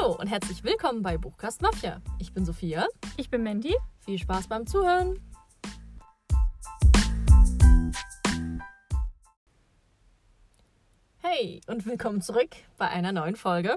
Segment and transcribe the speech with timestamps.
[0.00, 2.00] Hallo und herzlich willkommen bei Buchkast Mafia.
[2.18, 2.86] Ich bin Sophia.
[3.16, 3.74] Ich bin Mandy.
[3.98, 5.18] Viel Spaß beim Zuhören.
[11.18, 13.76] Hey und willkommen zurück bei einer neuen Folge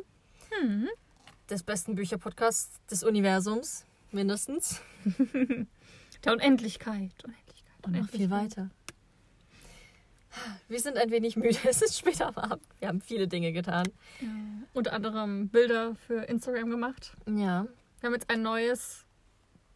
[0.49, 0.87] Hm.
[1.49, 4.81] des besten Bücherpodcasts des Universums, mindestens.
[6.23, 7.11] Der Unendlichkeit.
[7.23, 7.85] Unendlichkeit.
[7.85, 8.69] Und noch viel weiter.
[10.67, 11.57] Wir sind ein wenig müde.
[11.67, 12.63] Es ist später am Abend.
[12.79, 13.87] Wir haben viele Dinge getan.
[14.19, 14.27] Ja.
[14.73, 17.15] Unter anderem Bilder für Instagram gemacht.
[17.27, 17.67] Ja,
[17.99, 19.05] Wir haben jetzt ein neues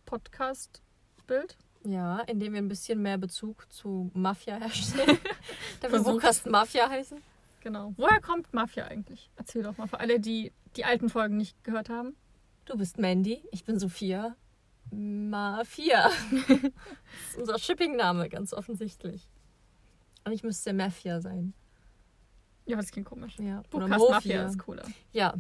[0.06, 1.58] Podcast-Bild.
[1.84, 5.18] ja, indem wir ein bisschen mehr Bezug zu Mafia herstellen.
[5.82, 6.12] Der Versucht.
[6.14, 7.22] Buchkast Mafia heißen.
[7.62, 7.94] Genau.
[7.98, 9.30] Woher kommt Mafia eigentlich?
[9.36, 12.16] Erzähl doch mal für alle, die die alten Folgen nicht gehört haben.
[12.66, 14.36] Du bist Mandy, ich bin Sophia.
[14.92, 16.10] Mafia.
[16.48, 16.50] das
[17.30, 19.28] ist unser Shipping-Name, ganz offensichtlich.
[20.32, 21.54] Ich müsste Mafia sein.
[22.66, 23.38] Ja, das klingt komisch.
[23.40, 23.64] Ja.
[23.70, 24.12] Buchcast Mafia.
[24.12, 24.86] Mafia ist cooler.
[25.12, 25.34] Ja,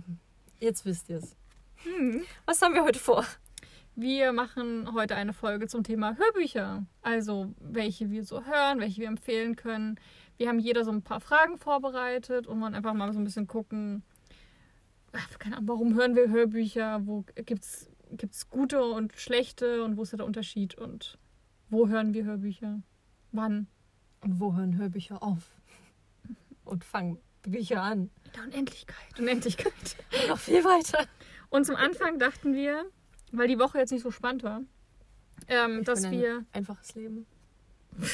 [0.59, 1.35] jetzt wisst ihr es.
[1.83, 2.23] Hm.
[2.45, 3.25] Was haben wir heute vor?
[3.95, 6.85] Wir machen heute eine Folge zum Thema Hörbücher.
[7.01, 9.99] Also, welche wir so hören, welche wir empfehlen können.
[10.37, 13.47] Wir haben jeder so ein paar Fragen vorbereitet und wollen einfach mal so ein bisschen
[13.47, 14.03] gucken,
[15.13, 17.01] ach, keine Ahnung, warum hören wir Hörbücher?
[17.05, 21.17] Wo gibt's gibt's gute und schlechte und wo ist der Unterschied und
[21.69, 22.81] wo hören wir Hörbücher?
[23.31, 23.67] Wann?
[24.27, 25.49] Und wo hören Hörbücher auf?
[26.65, 28.09] Und fangen Bücher an.
[28.25, 29.17] In der Unendlichkeit.
[29.17, 29.73] Unendlichkeit.
[30.11, 31.07] Und noch viel weiter.
[31.49, 32.83] Und zum Anfang dachten wir,
[33.31, 34.63] weil die Woche jetzt nicht so spannend war,
[35.47, 37.25] ähm, Ich dass ein wir Einfaches Leben.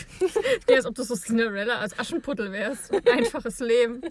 [0.70, 2.94] Ja, als ob du so Cinderella als Aschenputtel wärst.
[3.10, 4.02] Einfaches Leben.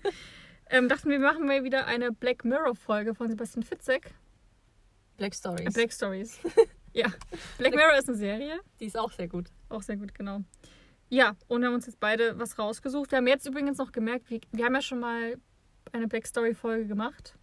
[0.70, 4.12] Ähm, dachten wir, machen mal wieder eine Black Mirror-Folge von Sebastian Fitzek.
[5.18, 5.72] Black Äh, Stories.
[5.72, 6.40] Black Stories.
[6.94, 7.06] ja.
[7.58, 8.58] Black Mirror ist eine Serie.
[8.80, 9.50] Die ist auch sehr gut.
[9.68, 10.42] Auch sehr gut, genau.
[11.12, 13.10] Ja, und wir haben uns jetzt beide was rausgesucht.
[13.10, 15.36] Wir haben jetzt übrigens noch gemerkt, wir, wir haben ja schon mal
[15.92, 17.34] eine Black Story-Folge gemacht.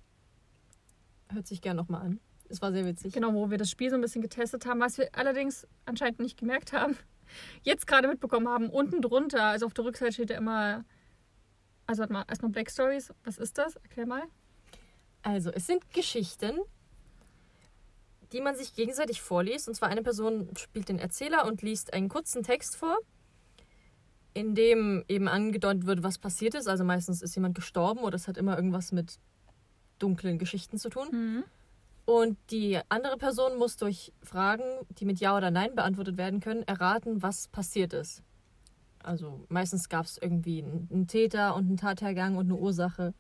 [1.32, 2.20] Hört sich gern nochmal an.
[2.50, 3.14] Es war sehr witzig.
[3.14, 6.36] Genau, wo wir das Spiel so ein bisschen getestet haben, was wir allerdings anscheinend nicht
[6.36, 6.98] gemerkt haben.
[7.62, 10.84] Jetzt gerade mitbekommen haben, unten drunter, also auf der Rückseite steht ja immer,
[11.86, 13.14] also warte mal, erstmal Black Stories.
[13.24, 13.76] Was ist das?
[13.76, 14.24] Erklär mal.
[15.22, 16.58] Also, es sind Geschichten,
[18.32, 19.68] die man sich gegenseitig vorliest.
[19.68, 22.98] Und zwar eine Person spielt den Erzähler und liest einen kurzen Text vor,
[24.34, 26.68] in dem eben angedeutet wird, was passiert ist.
[26.68, 29.20] Also meistens ist jemand gestorben oder es hat immer irgendwas mit
[29.98, 31.08] dunklen Geschichten zu tun.
[31.12, 31.44] Mhm.
[32.06, 34.64] Und die andere Person muss durch Fragen,
[34.98, 38.24] die mit Ja oder Nein beantwortet werden können, erraten, was passiert ist.
[39.04, 43.14] Also meistens gab es irgendwie einen Täter und einen Tathergang und eine Ursache.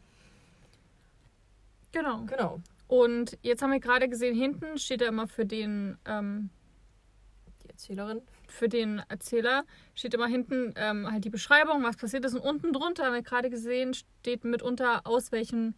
[1.91, 2.23] Genau.
[2.25, 2.59] Genau.
[2.87, 6.49] Und jetzt haben wir gerade gesehen, hinten steht ja immer für den, ähm,
[7.63, 8.21] Die Erzählerin.
[8.49, 9.63] Für den Erzähler,
[9.95, 12.33] steht immer hinten ähm, halt die Beschreibung, was passiert ist.
[12.33, 15.75] Und unten drunter haben wir gerade gesehen, steht mitunter, aus welchem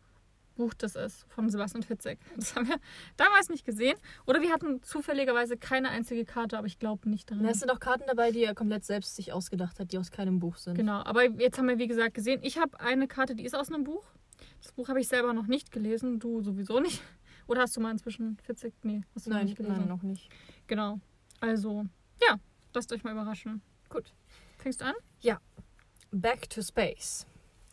[0.55, 2.19] Buch das ist, von Sebastian Fitzek.
[2.35, 2.77] Das haben wir
[3.17, 3.97] damals nicht gesehen.
[4.25, 7.43] Oder wir hatten zufälligerweise keine einzige Karte, aber ich glaube nicht daran.
[7.43, 10.39] Da sind auch Karten dabei, die er komplett selbst sich ausgedacht hat, die aus keinem
[10.39, 10.75] Buch sind.
[10.75, 13.71] Genau, aber jetzt haben wir, wie gesagt, gesehen, ich habe eine Karte, die ist aus
[13.71, 14.03] einem Buch.
[14.61, 17.01] Das Buch habe ich selber noch nicht gelesen, du sowieso nicht.
[17.47, 18.73] Oder hast du mal inzwischen 40?
[18.83, 19.77] Nee, hast du noch Nein, nicht gelesen.
[19.79, 20.29] nein, noch nicht.
[20.67, 20.99] Genau.
[21.39, 21.85] Also,
[22.21, 22.39] ja,
[22.75, 23.61] lasst euch mal überraschen.
[23.89, 24.13] Gut.
[24.57, 24.95] Fängst du an?
[26.13, 27.25] Back to Space.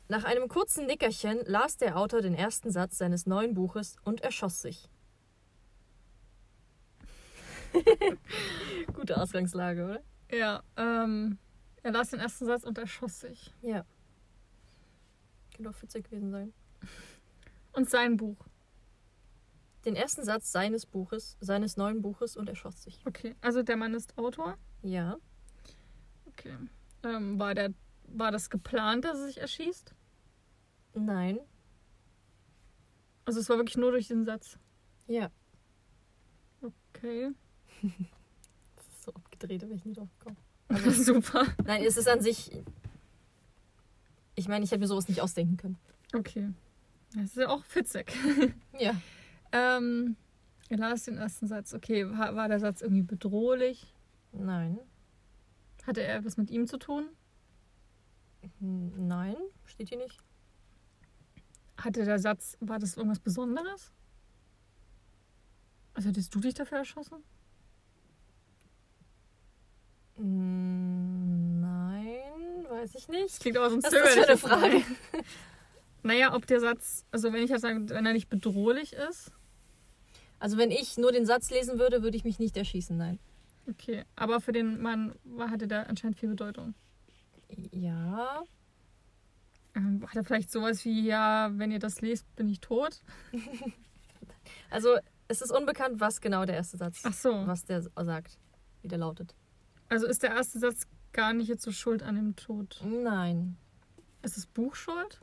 [0.07, 4.63] Nach einem kurzen Nickerchen las der Autor den ersten Satz seines neuen Buches und erschoss
[4.63, 4.89] sich.
[8.95, 10.03] Gute Ausgangslage, oder?
[10.31, 11.39] Ja, ähm,
[11.83, 13.53] er las den ersten Satz und erschoss sich.
[13.61, 13.85] Ja.
[15.57, 16.53] Könnte auch witzig gewesen sein.
[17.73, 18.47] Und sein Buch.
[19.85, 23.01] Den ersten Satz seines Buches, seines neuen Buches und erschoss sich.
[23.07, 24.57] Okay, also der Mann ist Autor.
[24.83, 25.17] Ja.
[26.27, 26.55] Okay.
[27.05, 27.73] Ähm, war, der,
[28.09, 29.95] war das geplant, dass er sich erschießt?
[30.95, 31.39] Nein.
[33.25, 34.59] Also es war wirklich nur durch den Satz.
[35.07, 35.31] Ja.
[36.63, 37.31] Okay.
[38.75, 40.37] Das ist so abgedreht, bin ich nie drauf gekommen.
[40.93, 41.47] Super.
[41.65, 42.51] Nein, es ist an sich.
[44.35, 45.79] Ich meine, ich hätte mir sowas nicht ausdenken können.
[46.15, 46.49] Okay.
[47.15, 48.13] Das ist ja auch Fitzek.
[48.79, 48.95] Ja.
[49.53, 50.17] ähm,
[50.69, 51.75] er las den ersten Satz.
[51.75, 53.93] Okay, war, war der Satz irgendwie bedrohlich?
[54.33, 54.79] Nein.
[55.87, 57.09] Hatte er etwas mit ihm zu tun?
[58.61, 60.19] Nein, steht hier nicht.
[61.77, 63.93] Hatte der Satz, war das irgendwas Besonderes?
[65.95, 67.23] Also hättest du dich dafür erschossen?
[71.61, 73.41] Nein, weiß ich Das nicht.
[73.41, 74.83] klingt aber so ein Was ist das für eine Frage?
[76.05, 79.33] Naja, ob der Satz, also wenn ich jetzt sage, wenn er nicht bedrohlich ist,
[80.39, 83.19] Also wenn ich nur den Satz lesen würde, würde ich mich nicht erschießen, nein.
[83.69, 84.05] Okay.
[84.17, 86.75] Aber für den Mann war, hatte der anscheinend viel Bedeutung.
[87.71, 88.43] Ja.
[89.75, 93.03] Ähm, hat er vielleicht sowas wie, ja, wenn ihr das lest, bin ich tot?
[94.71, 94.97] Also,
[95.29, 97.47] es ist unbekannt, was genau der erste Satz, Ach so.
[97.47, 98.39] was der sagt,
[98.83, 99.35] wie der lautet.
[99.89, 102.81] Also ist der erste Satz gar nicht jetzt so schuld an dem Tod.
[102.85, 103.57] Nein.
[104.23, 105.21] Ist das Buch schuld?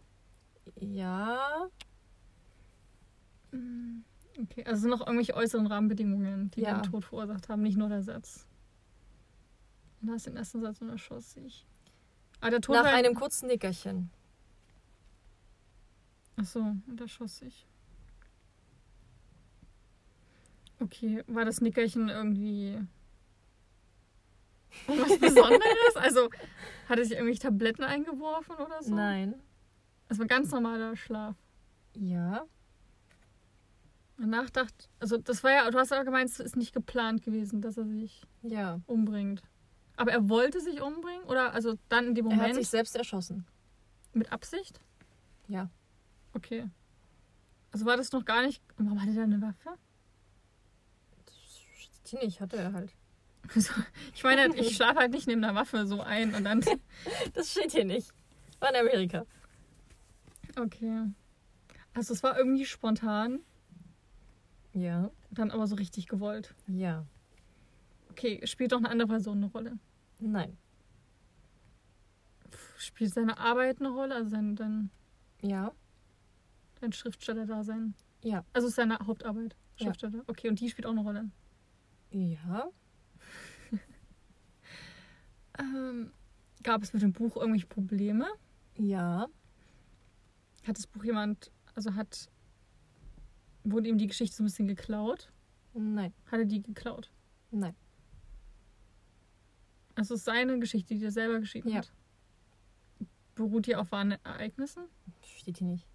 [0.80, 1.70] Ja.
[4.42, 6.80] Okay, also sind noch irgendwelche äußeren Rahmenbedingungen, die Ja.
[6.80, 8.48] den Tod verursacht haben, nicht nur der Satz.
[10.02, 11.66] Und da ist den ersten Satz und erschoss sich.
[12.42, 14.10] Ah, der Tod Nach einem kurzen Nickerchen.
[16.38, 17.66] Ach so, und er schoss sich.
[20.80, 22.80] Okay, war das Nickerchen irgendwie
[24.88, 25.96] was Besonderes?
[25.96, 26.30] also
[26.90, 28.94] hat er sich irgendwie Tabletten eingeworfen oder so?
[28.94, 29.36] Nein.
[30.10, 31.36] Es war ganz normaler Schlaf.
[31.96, 32.46] Ja.
[34.18, 37.62] Danach dachte, also das war ja, du hast auch gemeint, es ist nicht geplant gewesen,
[37.62, 38.80] dass er sich Ja.
[38.86, 39.42] umbringt.
[39.98, 41.24] Aber er wollte sich umbringen?
[41.26, 43.46] Oder also dann in dem Er hat Moment sich selbst erschossen.
[44.14, 44.80] mit Absicht?
[45.48, 45.70] Ja.
[46.34, 46.70] Okay.
[47.72, 48.62] Also war das noch gar nicht.
[48.78, 49.78] Warum hatte der eine Waffe?
[52.12, 52.94] Die nicht, hatte er halt.
[53.54, 53.74] Also,
[54.14, 56.64] ich meine, ich schlafe halt nicht neben einer Waffe so ein und dann.
[57.34, 58.12] Das steht hier nicht.
[58.60, 59.26] War in Amerika.
[60.58, 61.04] Okay.
[61.94, 63.40] Also es war irgendwie spontan,
[64.76, 65.10] Ja.
[65.32, 66.54] dann aber so richtig gewollt.
[66.68, 67.06] Ja.
[68.12, 69.80] Okay, spielt doch eine andere Person eine Rolle?
[70.20, 70.58] Nein.
[72.78, 74.16] Spielt seine Arbeit eine Rolle?
[74.16, 74.90] Also sein, dein,
[75.42, 75.72] Ja.
[76.82, 77.94] dein Schriftsteller-Dasein?
[78.24, 78.44] Ja.
[78.54, 79.56] Also ist seine Hauptarbeit.
[79.78, 79.86] Ja.
[79.88, 80.24] Schriftsteller.
[80.28, 81.30] Okay, und die spielt auch eine Rolle.
[82.12, 82.70] Ja.
[85.58, 86.12] Ähm,
[86.64, 88.28] gab es mit dem Buch irgendwelche Probleme?
[88.78, 89.28] Ja.
[90.68, 92.30] Hat das Buch jemand, also hat,
[93.66, 95.32] wurde ihm die Geschichte so ein bisschen geklaut?
[95.74, 96.14] Nein.
[96.28, 97.12] Hat er die geklaut?
[97.52, 97.76] Nein.
[99.96, 101.78] Also es ist seine Geschichte, die er selber geschrieben Ja.
[101.78, 101.92] hat.
[103.36, 104.84] Beruht die auf wahren Ereignissen?
[105.24, 105.86] Steht hier nicht.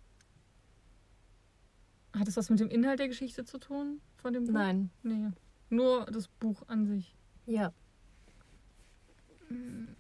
[2.15, 4.01] Hat es was mit dem Inhalt der Geschichte zu tun?
[4.17, 4.53] Von dem Buch?
[4.53, 4.91] Nein.
[5.03, 5.31] Nee.
[5.71, 7.15] Nur das Buch an sich.
[7.47, 7.73] Ja.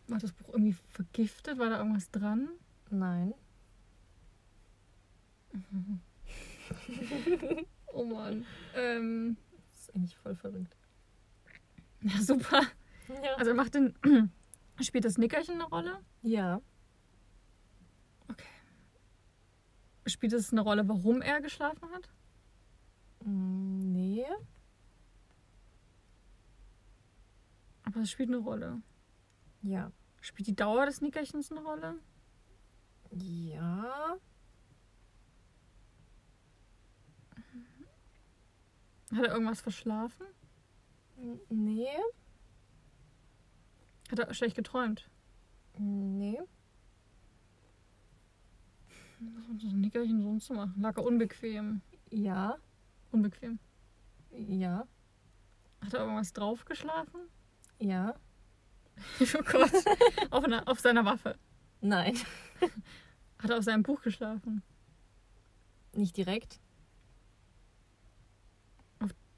[0.09, 1.59] War das Buch irgendwie vergiftet?
[1.59, 2.49] War da irgendwas dran?
[2.91, 3.35] Nein.
[7.93, 8.47] Oh Mann.
[8.77, 9.37] Ähm,
[9.73, 10.77] Das ist eigentlich voll verrückt.
[12.03, 12.63] ja, super.
[13.09, 13.35] Ja.
[13.37, 13.95] Also macht den.
[14.81, 15.99] Spielt das Nickerchen eine Rolle?
[16.23, 16.61] ja.
[20.07, 22.09] Spielt es eine Rolle, warum er geschlafen hat?
[23.25, 24.25] Mm, Nee.
[27.85, 28.81] Aber es spielt eine Rolle.
[29.63, 29.93] Ja.
[30.21, 31.97] Spielt die Dauer des Nickerchens eine Rolle?
[33.13, 34.17] Ja.
[39.13, 40.27] Hat er irgendwas verschlafen?
[41.49, 41.89] Nee.
[44.11, 45.09] Hat er schlecht geträumt?
[45.79, 46.41] Nee.
[49.21, 50.81] Was so ein Nickerchen sonst zu machen?
[50.81, 51.83] Lag er unbequem?
[52.11, 52.57] Ja.
[53.13, 53.59] Unbequem.
[54.31, 54.87] Ja.
[55.85, 57.21] Hat er irgendwas drauf geschlafen?
[57.79, 58.15] Ja.
[59.21, 59.73] oh Gott.
[60.31, 61.37] auf, einer, auf seiner Waffe.
[61.81, 62.17] Nein.
[63.39, 64.63] Hat er auf seinem Buch geschlafen?
[65.93, 66.61] Nicht direkt.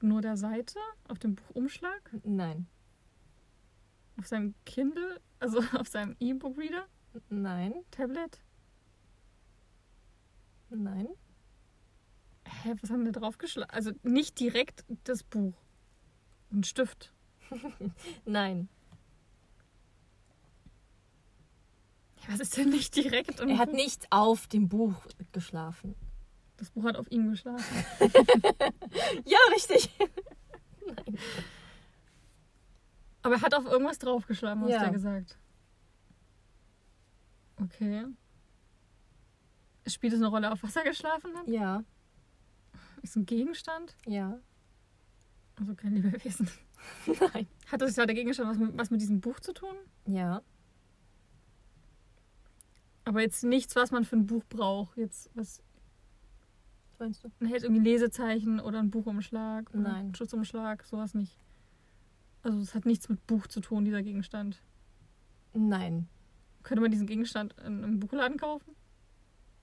[0.03, 0.79] Nur der Seite?
[1.07, 2.11] Auf dem Buchumschlag?
[2.25, 2.67] Nein.
[4.17, 5.21] Auf seinem Kindle?
[5.39, 6.85] Also auf seinem E-Book-Reader?
[7.29, 7.73] Nein.
[7.89, 8.41] Tablet?
[10.69, 11.07] Nein.
[12.45, 13.69] Hä, was haben wir drauf geschlagen?
[13.69, 15.55] Also nicht direkt das Buch.
[16.51, 17.13] Ein Stift.
[18.25, 18.67] Nein.
[22.23, 24.95] Ja, was ist denn nicht direkt Er hat nicht auf dem Buch
[25.31, 25.95] geschlafen.
[26.57, 27.85] Das Buch hat auf ihm geschlafen.
[29.25, 29.89] Ja, richtig.
[33.21, 34.79] Aber er hat auf irgendwas draufgeschlagen, hast Ja.
[34.79, 35.37] du ja gesagt.
[37.61, 38.05] Okay.
[39.87, 41.47] Spielt es eine Rolle, auf was er geschlafen hat?
[41.47, 41.83] Ja.
[43.01, 43.95] Ist ein Gegenstand?
[44.05, 44.39] Ja.
[45.55, 46.49] Also kein Lebewesen.
[47.05, 47.47] Nein.
[47.67, 49.75] Hat das ja der Gegenstand was mit, was mit diesem Buch zu tun?
[50.05, 50.41] Ja.
[53.05, 54.97] Aber jetzt nichts, was man für ein Buch braucht.
[54.97, 55.61] Jetzt was.
[56.93, 57.31] Was meinst du?
[57.39, 59.69] Man hält irgendwie Lesezeichen oder ein Buchumschlag.
[59.71, 59.95] Oder Nein.
[59.95, 61.39] Einen Schutzumschlag, sowas nicht.
[62.43, 64.61] Also es hat nichts mit Buch zu tun, dieser Gegenstand.
[65.53, 66.07] Nein.
[66.63, 68.75] Könnte man diesen Gegenstand in einem Buchladen kaufen?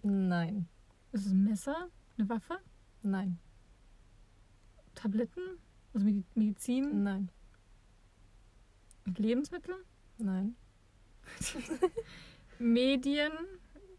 [0.02, 0.68] Nein.
[1.12, 1.88] Ist es ein Messer?
[2.18, 2.58] Eine Waffe?
[3.02, 3.38] Nein.
[4.94, 5.42] Tabletten?
[5.94, 7.02] Also Medi- Medizin?
[7.02, 7.30] Nein.
[9.16, 9.74] Lebensmittel?
[10.18, 10.56] Nein.
[12.58, 13.32] Medien?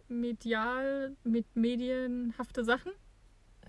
[0.08, 1.16] Medial?
[1.24, 2.92] Mit medienhafte Sachen?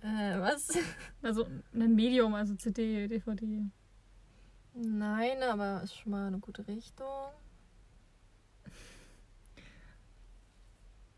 [0.03, 0.69] Äh, was?
[1.23, 3.71] Also ein Medium, also CD, DVD.
[4.75, 7.07] Nein, aber ist schon mal eine gute Richtung.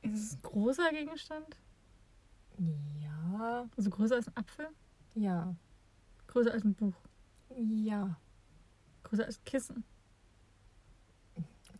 [0.02, 1.56] Ist es ein großer Gegenstand?
[3.00, 3.68] Ja.
[3.76, 4.68] Also größer als ein Apfel?
[5.14, 5.54] Ja.
[6.26, 6.94] Größer als ein Buch.
[7.56, 8.18] Ja.
[9.04, 9.84] Größer als ein Kissen.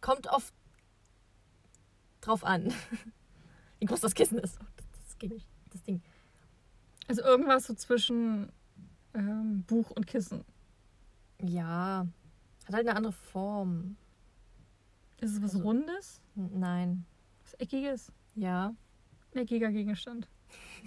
[0.01, 0.55] Kommt oft
[2.23, 2.73] drauf an,
[3.79, 4.59] wie groß das Kissen ist.
[4.61, 5.49] Oh, Das, das geht nicht.
[5.71, 6.03] Das Ding.
[7.09, 8.51] Also irgendwas so zwischen
[9.15, 10.45] ähm, Buch und Kissen.
[11.43, 12.07] Ja.
[12.67, 13.97] Hat halt eine andere Form.
[15.21, 16.21] Ist es was Also- Rundes?
[16.35, 17.05] Nein.
[17.43, 18.11] Was Eckiges?
[18.35, 18.75] Ja.
[19.35, 20.29] Ein eckiger Gegenstand.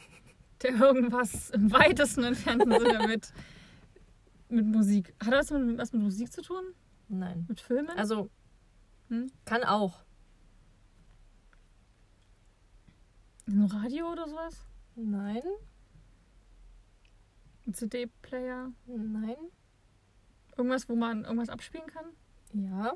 [0.63, 3.31] Der irgendwas im weitesten entfernten Sinne mit,
[4.49, 5.13] mit Musik.
[5.23, 6.63] Hat das mit, was mit Musik zu tun?
[7.09, 7.45] Nein.
[7.47, 7.91] Mit Filmen?
[7.91, 8.29] Also,
[9.09, 9.31] Hm?
[9.45, 10.03] kann auch.
[13.47, 14.55] Ein Radio oder sowas?
[14.95, 15.41] Nein.
[17.67, 18.71] Ein CD-Player?
[18.85, 19.35] Nein.
[20.57, 22.05] Irgendwas, wo man irgendwas abspielen kann?
[22.53, 22.93] Ja.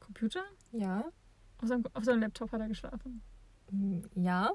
[0.00, 0.42] Computer?
[0.72, 1.04] Ja.
[1.62, 3.22] Auf seinem, auf seinem Laptop hat er geschlafen.
[3.70, 4.50] Hm, Ja.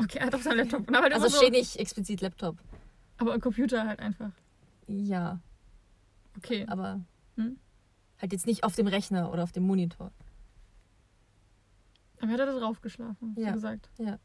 [0.00, 0.88] Okay, er hat auf seinem Laptop.
[0.90, 2.56] Na, du Also so, steht nicht explizit Laptop.
[3.16, 4.30] aber ein Computer halt einfach.
[4.86, 5.40] Ja.
[6.36, 6.66] Okay.
[6.68, 7.00] Aber
[7.36, 7.58] Hm?
[8.20, 10.12] halt jetzt nicht auf dem Rechner oder auf dem Monitor.
[12.20, 13.52] Aber hat er da drauf geschlafen, Ja.
[13.52, 13.90] gesagt.
[13.98, 14.18] Ja.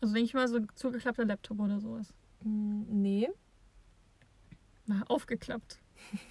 [0.00, 2.14] Also denke ich mal so zugeklappter Laptop oder sowas.
[2.42, 3.28] Hm, Nee.
[4.86, 5.78] Na, aufgeklappt.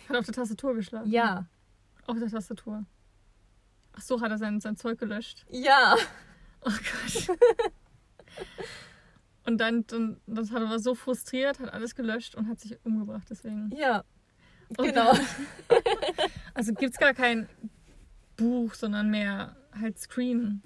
[0.09, 1.11] Hat auf der Tastatur geschlafen.
[1.11, 1.45] Ja.
[2.07, 2.85] Auf der Tastatur.
[3.93, 5.45] Ach so, hat er sein, sein Zeug gelöscht.
[5.49, 5.95] Ja.
[6.61, 7.37] Oh Gott.
[9.45, 12.77] Und dann, dann das hat er war so frustriert, hat alles gelöscht und hat sich
[12.83, 13.71] umgebracht deswegen.
[13.75, 14.03] Ja.
[14.77, 15.13] Oh Genau.
[16.53, 17.47] Also gibt es gar kein
[18.35, 20.63] Buch, sondern mehr halt Screen.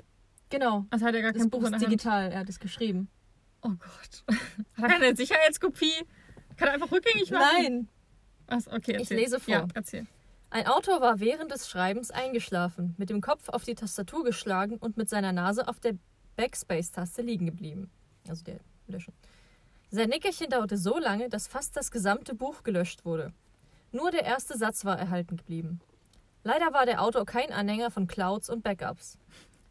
[0.51, 0.85] Genau.
[0.91, 1.91] Also hat er gar Das kein Buch Buch ist der Hand.
[1.91, 2.31] digital.
[2.31, 3.09] Er hat es geschrieben.
[3.63, 4.23] Oh Gott.
[4.77, 5.93] Hat er keine Sicherheitskopie?
[6.57, 7.41] Kann er einfach rückgängig machen?
[7.63, 7.87] Nein.
[8.47, 8.67] Was?
[8.67, 9.17] Okay, Ich erzähl.
[9.17, 9.53] lese vor.
[9.53, 10.05] Ja, erzähl.
[10.49, 14.97] Ein Autor war während des Schreibens eingeschlafen, mit dem Kopf auf die Tastatur geschlagen und
[14.97, 15.93] mit seiner Nase auf der
[16.35, 17.89] Backspace-Taste liegen geblieben.
[18.27, 19.13] Also der Löschen.
[19.91, 23.31] Sein Nickerchen dauerte so lange, dass fast das gesamte Buch gelöscht wurde.
[23.91, 25.79] Nur der erste Satz war erhalten geblieben.
[26.43, 29.17] Leider war der Autor kein Anhänger von Clouds und Backups.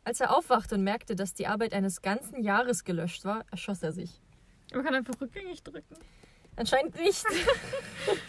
[0.04, 3.92] Als er aufwachte und merkte, dass die Arbeit eines ganzen Jahres gelöscht war, erschoss er
[3.92, 4.20] sich.
[4.72, 5.96] Man kann einfach rückgängig drücken.
[6.56, 7.24] Anscheinend nicht.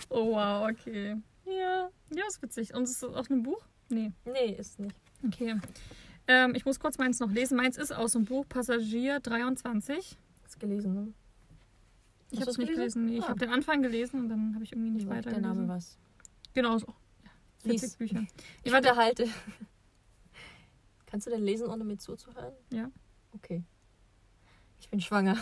[0.10, 1.16] Oh wow, okay.
[1.46, 1.90] ja.
[2.13, 2.74] Ja, ist witzig.
[2.74, 3.62] Und ist das auch ein Buch?
[3.90, 4.12] Nee.
[4.25, 4.96] Nee, ist nicht.
[5.25, 5.60] Okay.
[6.28, 7.56] Ähm, ich muss kurz meins noch lesen.
[7.56, 10.18] Meins ist aus dem Buch Passagier 23.
[10.44, 11.13] Hast gelesen, ne?
[12.32, 13.06] Ich habe es nicht gelesen.
[13.06, 13.30] Nee, ich Ah.
[13.30, 15.98] habe den Anfang gelesen und dann habe ich irgendwie nicht Sagt weiter der Name was.
[16.54, 16.88] Genau so.
[17.24, 17.32] Ja,
[17.72, 17.82] Lies.
[17.82, 18.25] 40 Bücher.
[18.63, 18.90] Ich warte.
[18.90, 19.28] unterhalte.
[21.12, 22.53] Kannst du denn lesen, ohne mir zuzuhören?
[22.72, 22.89] Ja.
[23.34, 23.63] Okay.
[24.80, 25.38] Ich bin schwanger.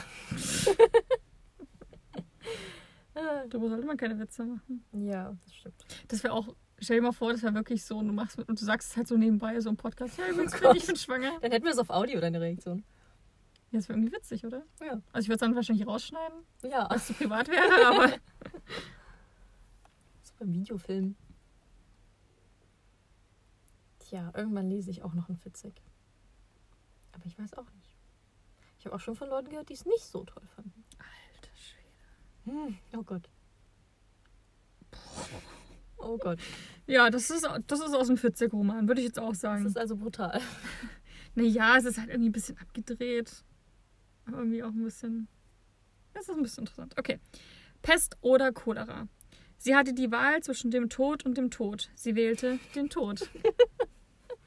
[3.13, 4.83] Darüber sollte man keine Witze machen.
[4.93, 5.75] ja, das stimmt.
[6.07, 8.59] Das wäre auch, stell dir mal vor, das wäre wirklich so, und du machst und
[8.61, 10.77] du sagst es halt so nebenbei, so im Podcast, ja, übrigens, Oh Gott.
[10.77, 11.37] ich bin schwanger.
[11.41, 12.83] Dann hätten wir es auf Audio, deine Reaktion.
[13.71, 14.63] Ja, das wäre irgendwie witzig, oder?
[14.81, 15.01] Ja.
[15.11, 18.09] Also ich würde es dann wahrscheinlich rausschneiden, Ja, als es zu privat wäre, aber
[20.23, 21.15] so beim Videofilm.
[24.09, 25.83] Tja, irgendwann lese ich auch noch ein Fitzek.
[27.11, 27.95] Aber ich weiß auch nicht.
[28.79, 30.83] Ich habe auch schon von Leuten gehört, die es nicht so toll fanden.
[30.97, 32.57] Alter Schwede.
[32.57, 33.29] Hm, oh Gott.
[35.97, 36.39] Oh Gott.
[36.87, 39.65] Ja, das ist, das ist aus dem 40-Roman, würde ich jetzt auch Das sagen.
[39.67, 40.41] ist also brutal.
[41.35, 43.43] Naja, es ist halt irgendwie ein bisschen abgedreht.
[44.25, 45.27] Aber irgendwie auch ein bisschen.
[46.15, 46.97] Es ist ein bisschen interessant.
[46.97, 47.19] Okay.
[47.83, 49.07] Pest oder Cholera.
[49.59, 51.91] Sie hatte die Wahl zwischen dem Tod und dem Tod.
[51.93, 53.29] Sie wählte den Tod.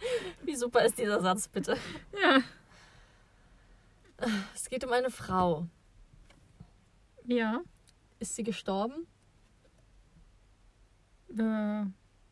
[0.44, 1.76] Wie super ist dieser Satz, bitte?
[2.20, 2.40] Ja.
[4.54, 5.66] Es geht um eine Frau.
[7.24, 7.62] Ja.
[8.18, 9.06] Ist sie gestorben?
[11.36, 11.84] Äh,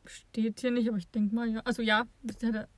[0.05, 1.61] steht hier nicht, aber ich denke mal, ja.
[1.65, 2.07] Also ja,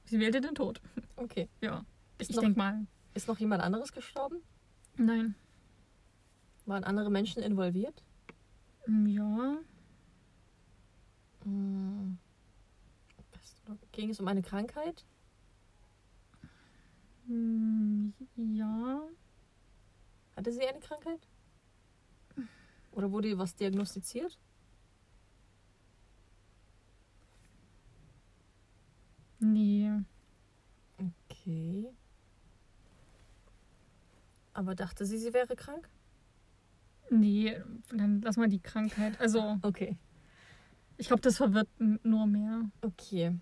[0.04, 0.80] sie wählte den Tod.
[1.16, 1.48] Okay.
[1.60, 1.84] Ja.
[2.18, 2.86] Ist Ich noch- denke mal.
[3.14, 4.36] Ist noch jemand anderes gestorben?
[4.96, 5.34] Nein.
[6.64, 8.02] Waren andere Menschen involviert?
[8.84, 9.56] Hm, Ja.
[11.44, 12.18] Hm.
[13.92, 15.04] Ging es um eine Krankheit?
[17.26, 19.02] Hm, Ja.
[20.36, 21.20] Hatte sie eine Krankheit?
[22.92, 24.38] Oder wurde ihr was diagnostiziert?
[29.40, 29.90] Nee.
[30.98, 31.88] Okay.
[34.54, 35.88] Aber dachte sie, sie wäre krank?
[37.10, 37.60] Nee,
[37.90, 39.20] dann lass mal die Krankheit.
[39.20, 39.96] Also, Okay.
[40.96, 42.62] ich glaube, das verwirrt nur mehr.
[42.82, 43.36] Okay.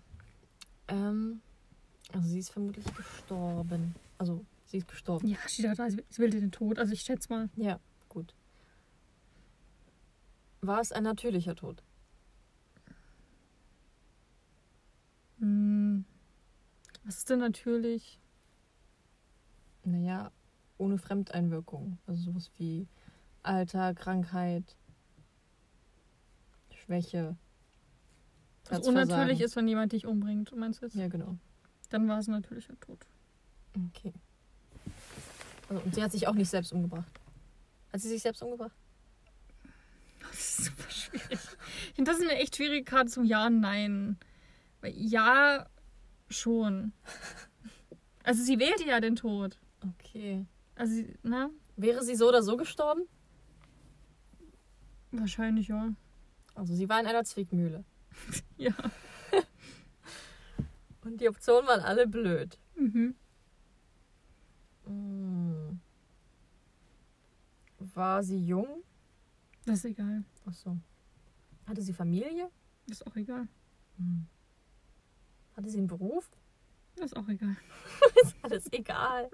[0.91, 1.41] Ähm,
[2.11, 3.95] also sie ist vermutlich gestorben.
[4.17, 5.27] Also sie ist gestorben.
[5.27, 6.77] Ja, steht da, sie sie wählte den Tod.
[6.77, 7.49] Also, ich schätze mal.
[7.55, 7.79] Ja,
[8.09, 8.35] gut.
[10.59, 11.81] War es ein natürlicher Tod?
[15.39, 16.05] Hm,
[17.03, 18.19] was ist denn natürlich?
[19.83, 20.31] Naja,
[20.77, 21.97] ohne Fremdeinwirkung.
[22.05, 22.87] Also sowas wie
[23.41, 24.75] Alter, Krankheit,
[26.69, 27.37] Schwäche.
[28.71, 30.95] Was unnatürlich ist, wenn jemand dich umbringt, meinst du jetzt?
[30.95, 31.37] Ja, genau.
[31.89, 32.99] Dann war es ein natürlicher Tod.
[33.89, 34.13] Okay.
[35.69, 37.19] Also, und sie hat sich auch nicht selbst umgebracht.
[37.91, 38.75] Hat sie sich selbst umgebracht?
[40.21, 41.39] Das ist super schwierig.
[41.89, 44.17] Ich finde, das ist eine echt schwierige Karte zum Ja und Nein.
[44.83, 45.67] Ja,
[46.29, 46.93] schon.
[48.23, 49.57] Also sie wählte ja den Tod.
[49.99, 50.45] Okay.
[50.75, 53.01] Also, sie, na, Wäre sie so oder so gestorben?
[55.11, 55.93] wahrscheinlich ja.
[56.55, 57.83] Also sie war in einer Zwickmühle.
[58.57, 58.73] Ja.
[61.03, 62.59] Und die Optionen waren alle blöd.
[62.75, 63.15] Mhm.
[64.85, 65.79] Hm.
[67.79, 68.83] War sie jung?
[69.65, 70.23] Das ist egal.
[70.45, 70.77] Ach so.
[71.65, 72.49] Hatte sie Familie?
[72.87, 73.47] Das ist auch egal.
[73.97, 74.27] Hm.
[75.55, 76.29] Hatte sie einen Beruf?
[76.95, 77.55] Das ist auch egal.
[78.23, 79.29] Ist alles egal.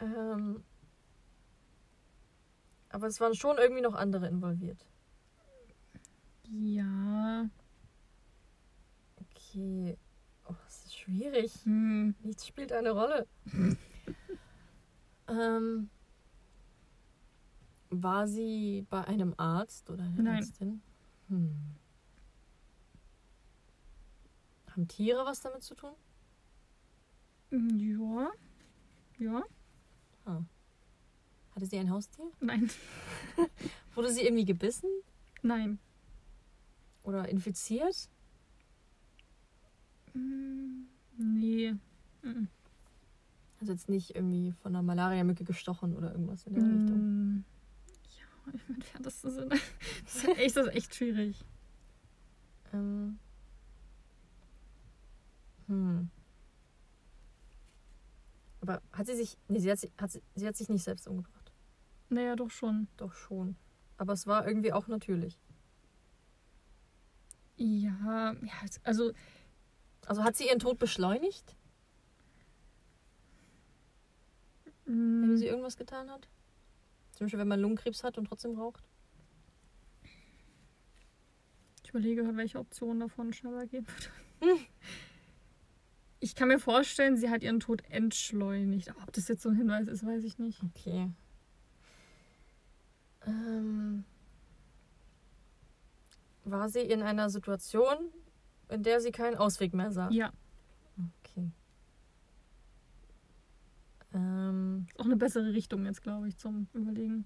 [0.00, 0.64] Ähm,
[2.88, 4.86] aber es waren schon irgendwie noch andere involviert.
[6.60, 7.48] Ja.
[9.16, 9.96] Okay.
[10.48, 11.52] Oh, das ist schwierig.
[11.64, 12.14] Hm.
[12.22, 13.26] Nichts spielt eine Rolle.
[15.28, 15.88] ähm,
[17.90, 20.38] war sie bei einem Arzt oder einer Nein.
[20.38, 20.82] Ärztin?
[21.28, 21.76] Hm.
[24.70, 25.92] Haben Tiere was damit zu tun?
[27.50, 28.32] Ja.
[29.18, 29.42] Ja.
[31.54, 32.24] Hatte sie ein Haustier?
[32.40, 32.70] Nein.
[33.94, 34.88] Wurde sie irgendwie gebissen
[35.42, 35.78] Nein.
[37.02, 38.08] Oder infiziert?
[40.12, 40.86] Hm,
[41.18, 41.74] Nee.
[43.60, 46.88] Also jetzt nicht irgendwie von einer Malariamücke gestochen oder irgendwas in der Richtung.
[46.88, 47.44] Hm,
[48.18, 49.48] Ja, im entferntesten Sinne.
[50.04, 51.44] Das ist echt, das ist echt schwierig.
[52.72, 53.18] Ähm.
[55.68, 56.10] Hm.
[58.60, 59.36] Aber hat sie sich.
[59.48, 61.52] Nee, sie hat, sich- hat, sie, sie hat sich nicht selbst umgebracht.
[62.08, 62.88] Naja, doch schon.
[62.96, 63.56] Doch schon.
[63.96, 65.38] Aber es war irgendwie auch natürlich.
[67.56, 69.12] Ja, ja, also
[70.06, 71.56] Also hat sie ihren Tod beschleunigt,
[74.86, 76.28] mh, wenn sie irgendwas getan hat?
[77.12, 78.84] Zum Beispiel, wenn man Lungenkrebs hat und trotzdem raucht?
[81.84, 83.86] ich überlege gerade, welche Option davon schneller gehen
[84.40, 84.60] würde.
[86.20, 88.88] Ich kann mir vorstellen, sie hat ihren Tod entschleunigt.
[88.90, 90.62] Aber ob das jetzt so ein Hinweis ist, weiß ich nicht.
[90.62, 91.10] Okay.
[93.26, 94.04] Ähm,
[96.44, 97.96] war sie in einer Situation,
[98.68, 100.10] in der sie keinen Ausweg mehr sah?
[100.10, 100.32] Ja,
[101.24, 101.50] Okay.
[104.14, 107.24] Ähm, auch eine bessere Richtung jetzt, glaube ich, zum Überlegen.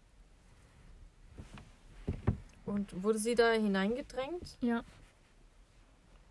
[2.64, 4.82] und wurde sie da hineingedrängt Ja.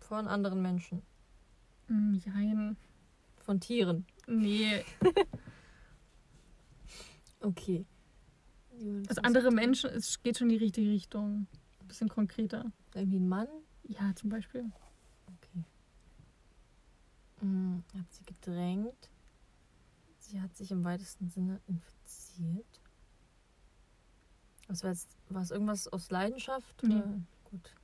[0.00, 1.02] von anderen Menschen?
[1.88, 2.76] Mm, Jein.
[3.38, 4.06] Von Tieren?
[4.26, 4.84] Nee,
[7.40, 7.84] Okay.
[9.08, 11.46] also andere Menschen, es geht schon in die richtige Richtung.
[11.86, 12.72] Ein bisschen konkreter.
[12.94, 13.46] Irgendwie ein Mann?
[13.84, 14.72] Ja, zum Beispiel.
[15.28, 15.64] Okay.
[17.38, 19.08] Hm, hat sie gedrängt?
[20.18, 22.80] Sie hat sich im weitesten Sinne infiziert?
[24.66, 26.82] Was war jetzt, war es irgendwas aus Leidenschaft?
[26.82, 26.96] Nee.
[26.96, 27.20] Oder?
[27.44, 27.74] Gut.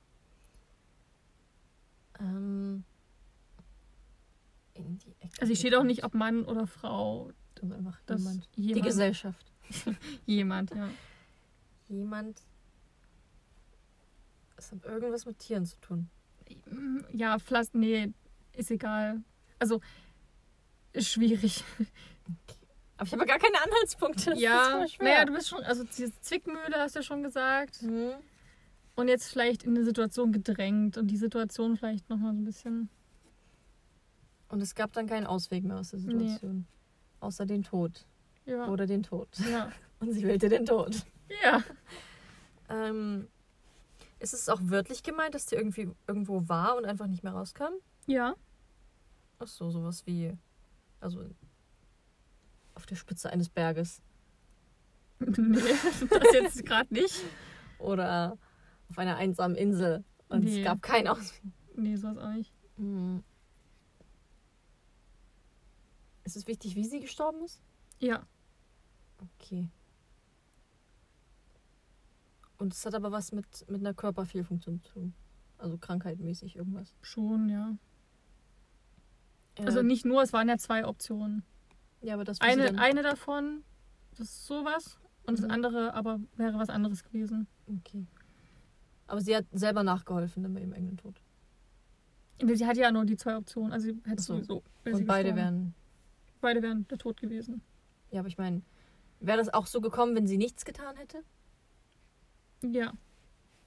[2.19, 2.83] Ähm,
[4.73, 5.39] in die Ecke.
[5.39, 7.31] Also, ich steht auch nicht, ob Mann oder Frau.
[7.61, 8.49] Also einfach Das jemand.
[8.57, 9.53] Die jemand, Gesellschaft.
[10.25, 10.89] jemand, ja.
[11.87, 12.41] Jemand.
[14.65, 16.09] Es hat irgendwas mit Tieren zu tun.
[16.69, 18.11] Mm, Ja, Pflaster, nee,
[18.55, 19.21] ist egal.
[19.59, 19.81] Also,
[20.93, 21.63] ist schwierig.
[22.97, 24.31] Aber ich habe gar keine Anhaltspunkte.
[24.31, 27.77] Das ja, naja, du bist schon, also Zwickmühle hast du ja schon gesagt.
[27.81, 28.11] Hm.
[28.95, 32.89] Und jetzt vielleicht in eine Situation gedrängt und die Situation vielleicht nochmal so ein bisschen.
[34.49, 36.67] Und es gab dann keinen Ausweg mehr aus der Situation.
[37.19, 38.05] Außer den Tod.
[38.45, 38.67] Ja.
[38.67, 39.27] Oder den Tod.
[39.49, 39.71] ja.
[39.99, 41.05] Und sie wählte den Tod.
[41.43, 41.63] Ja.
[42.69, 43.27] Ähm,
[44.23, 47.73] ist es auch wörtlich gemeint, dass die irgendwie irgendwo war und einfach nicht mehr rauskam?
[48.07, 48.35] Ja.
[49.39, 50.35] Ach so, sowas wie.
[51.01, 51.29] Also.
[52.75, 54.01] Auf der Spitze eines Berges.
[55.19, 55.59] nee,
[56.09, 57.21] das jetzt gerade nicht.
[57.79, 58.37] Oder
[58.89, 60.03] auf einer einsamen Insel.
[60.29, 60.59] Und Nee.
[60.59, 61.41] es gab keinen Ausweg.
[61.75, 62.53] Nee, sowas auch nicht.
[62.77, 63.23] Hm.
[66.23, 67.61] Ist es wichtig, wie sie gestorben ist?
[67.99, 68.25] Ja.
[69.39, 69.69] Okay.
[72.63, 75.13] Und es hat aber was mit, mit einer Körperfehlfunktion zu tun.
[75.57, 76.93] Also krankheitmäßig irgendwas.
[77.01, 77.75] Schon, ja.
[79.55, 81.43] Äh, Also nicht nur, es waren ja zwei Optionen.
[81.99, 83.65] Ja, aber das Eine, eine davon,
[84.11, 84.97] das ist sowas.
[85.25, 85.51] Und das Mhm.
[85.51, 87.47] andere aber wäre was anderes gewesen.
[87.67, 88.07] Okay.
[89.07, 91.21] Aber sie hat selber nachgeholfen dann bei ihrem eigenen Tod.
[92.41, 93.73] Sie hatte ja nur die zwei Optionen.
[93.73, 94.35] Also sie hätte so.
[94.35, 94.63] sowieso.
[94.85, 95.73] Und beide wären.
[96.39, 97.61] Beide wären der Tod gewesen.
[98.09, 98.61] Ja, aber ich meine,
[99.19, 101.23] Wäre das auch so gekommen, wenn sie nichts getan hätte?
[102.63, 102.93] Ja.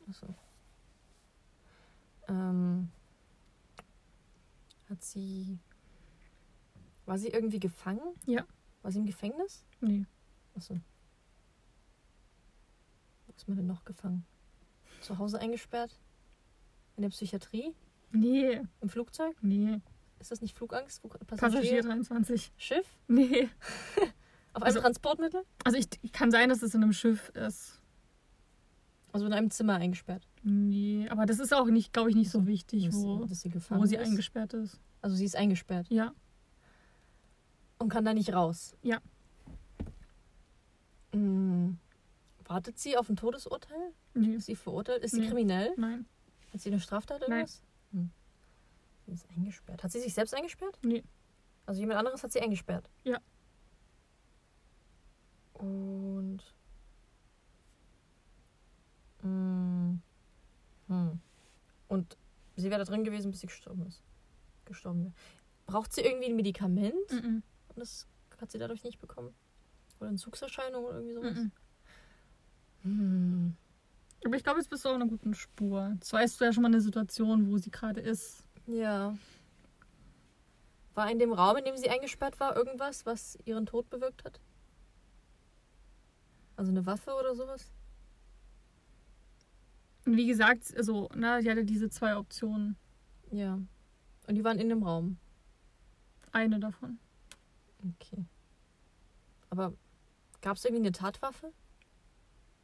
[0.09, 0.27] Achso.
[2.29, 2.89] Ähm,
[4.89, 5.59] hat sie.
[7.05, 8.01] War sie irgendwie gefangen?
[8.27, 8.45] Ja.
[8.83, 9.65] War sie im Gefängnis?
[9.81, 10.05] Nee.
[10.55, 10.75] Achso.
[13.27, 14.25] Wo ist man denn noch gefangen?
[15.01, 15.99] Zu Hause eingesperrt?
[16.97, 17.75] In der Psychiatrie?
[18.11, 18.63] Nee.
[18.81, 19.37] Im Flugzeug?
[19.43, 19.81] Nee.
[20.19, 21.01] Ist das nicht Flugangst?
[21.01, 22.53] Flug Passagier 23.
[22.57, 22.87] Schiff?
[23.07, 23.49] Nee.
[24.55, 25.45] Auf einem Also- Transportmittel?
[25.65, 27.76] Also ich kann sein, dass es in einem Schiff ist.
[29.17, 30.29] Also in einem Zimmer eingesperrt.
[30.43, 33.51] Nee, aber das ist auch nicht, glaube ich, nicht so wichtig, dass, wo, dass sie
[33.71, 34.07] wo sie ist.
[34.07, 34.79] eingesperrt ist.
[35.01, 36.13] Also sie ist eingesperrt Ja.
[37.79, 38.77] und kann da nicht raus.
[38.83, 38.99] Ja.
[41.15, 41.79] Hm.
[42.45, 43.95] Wartet sie auf ein Todesurteil?
[44.13, 44.35] Nee.
[44.35, 45.03] Ist sie verurteilt?
[45.03, 45.29] Ist sie Nee.
[45.29, 45.73] kriminell?
[45.79, 46.05] Nein.
[46.53, 47.63] Hat sie eine Straftat oder was?
[47.93, 48.11] Hm.
[49.07, 49.83] Sie ist eingesperrt.
[49.83, 50.79] Hat sie sich selbst eingesperrt?
[50.83, 51.03] Nee.
[51.65, 52.91] Also jemand anderes hat sie eingesperrt?
[53.05, 53.19] Ja.
[55.55, 56.43] Und.
[59.27, 60.01] Hm.
[60.89, 61.21] Hm.
[61.89, 62.17] Und
[62.57, 64.03] sie wäre da drin gewesen, bis sie gestorben ist.
[64.65, 65.15] Gestorben wäre.
[65.67, 67.11] Braucht sie irgendwie ein Medikament?
[67.11, 67.43] Mhm.
[67.69, 68.07] Und das
[68.41, 69.35] hat sie dadurch nicht bekommen?
[69.99, 71.35] Oder Entzugserscheinung oder irgendwie sowas?
[71.35, 71.53] Mhm.
[72.83, 73.57] Hm.
[74.25, 75.91] Aber ich glaube, jetzt bist du auf einer guten Spur.
[75.95, 78.45] Jetzt weißt du ja schon mal eine Situation, wo sie gerade ist.
[78.67, 79.17] Ja.
[80.95, 84.41] War in dem Raum, in dem sie eingesperrt war, irgendwas, was ihren Tod bewirkt hat?
[86.57, 87.71] Also eine Waffe oder sowas?
[90.07, 92.77] Und wie gesagt, also, na, sie hatte diese zwei Optionen.
[93.31, 93.61] Ja.
[94.29, 95.19] Und die waren in dem Raum.
[96.33, 96.99] Eine davon.
[98.01, 98.25] Okay.
[99.51, 99.73] Aber
[100.41, 101.53] gab es irgendwie eine Tatwaffe?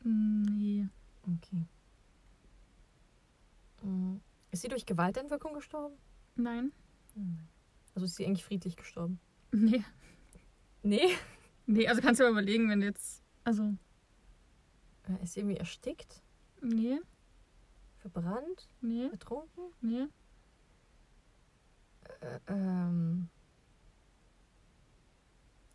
[0.05, 0.87] Nee.
[1.23, 1.67] Okay.
[3.83, 4.17] Mm.
[4.51, 5.97] Ist sie durch Gewalteinwirkung gestorben?
[6.37, 6.73] Nein.
[7.95, 9.19] Also ist sie eigentlich friedlich gestorben?
[9.53, 9.85] Nee.
[10.83, 11.17] Nee.
[11.67, 13.23] Nee, also kannst du mal überlegen, wenn jetzt.
[13.45, 13.75] Also,
[15.09, 16.23] Äh, Ist sie irgendwie erstickt?
[16.61, 17.01] nee,
[18.03, 18.69] Verbrannt?
[18.81, 19.73] nee, Ertrunken?
[19.81, 20.09] nee.
[22.21, 23.29] Äh, ähm.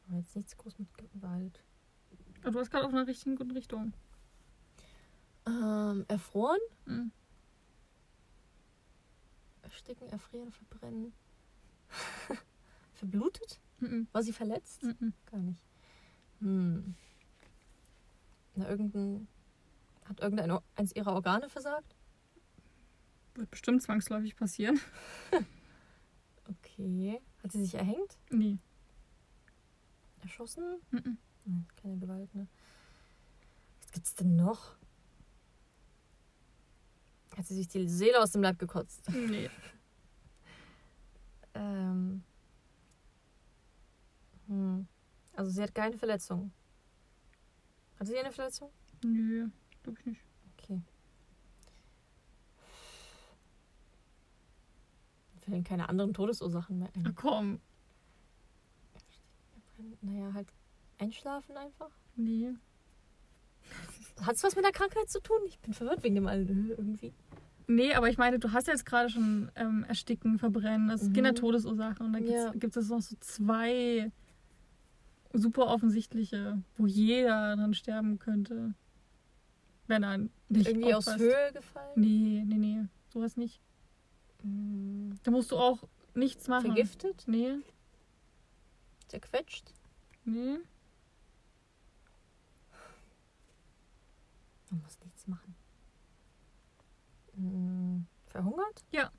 [0.07, 1.63] Aber jetzt nichts groß mit Gewalt.
[2.41, 3.93] Aber du warst gerade auf einer richtigen guten Richtung.
[5.45, 6.59] Ähm, erfroren?
[6.85, 7.11] Mhm.
[9.61, 11.13] Ersticken, erfrieren, verbrennen.
[12.93, 13.59] Verblutet?
[13.79, 14.07] Mhm.
[14.11, 14.83] War sie verletzt?
[14.83, 15.13] Mhm.
[15.31, 15.63] Gar nicht.
[16.39, 16.95] Hm.
[18.55, 19.27] Na, irgendein.
[20.05, 21.96] Hat irgendein eins ihrer Organe versagt?
[23.37, 24.79] Wird bestimmt zwangsläufig passieren.
[26.49, 27.21] Okay.
[27.43, 28.17] Hat sie sich erhängt?
[28.29, 28.57] Nee.
[30.21, 30.63] Erschossen?
[30.91, 31.17] Mhm.
[31.43, 32.47] Nein, keine Gewalt, ne?
[33.81, 34.77] Was gibt's denn noch?
[37.35, 39.09] Hat sie sich die Seele aus dem Leib gekotzt?
[39.13, 39.49] Nee.
[41.53, 42.23] Ähm.
[44.47, 44.87] Hm.
[45.33, 46.53] Also sie hat keine Verletzung.
[47.99, 48.71] Hatte sie eine Verletzung?
[49.03, 49.49] Nö,
[49.83, 50.21] glaube ich nicht.
[50.53, 50.81] Okay.
[55.33, 57.15] Mir fällen keine anderen Todesursachen mehr Ach ein.
[57.15, 57.59] komm.
[60.01, 60.47] Naja, halt
[60.97, 61.89] einschlafen einfach.
[62.15, 62.49] Nee.
[64.21, 65.37] Hat es was mit der Krankheit zu tun?
[65.45, 67.13] Ich bin verwirrt wegen dem allen irgendwie.
[67.67, 71.13] Nee, aber ich meine, du hast jetzt gerade schon ähm, Ersticken, Verbrennen, das Mhm.
[71.15, 72.07] sind ja Todesursachen.
[72.07, 72.51] Und dann Ja.
[72.53, 74.11] gibt es noch so zwei
[75.33, 78.73] super offensichtliche, wo jeder dran sterben könnte.
[79.87, 80.17] Wenn er
[80.49, 81.19] nicht irgendwie aus aufpasst.
[81.23, 81.91] Höhe gefallen?
[81.95, 82.81] Nee, nee, nee.
[83.13, 83.61] Sowas nicht.
[84.41, 85.17] Hm.
[85.23, 86.67] Da musst du auch nichts machen.
[86.67, 87.23] Vergiftet?
[87.27, 87.57] Nee,
[89.07, 89.73] Zerquetscht?
[90.25, 90.57] nee.
[94.69, 95.55] Man muss nichts machen.
[97.35, 98.05] Hm.
[98.27, 98.85] Verhungert?
[98.91, 99.11] Ja.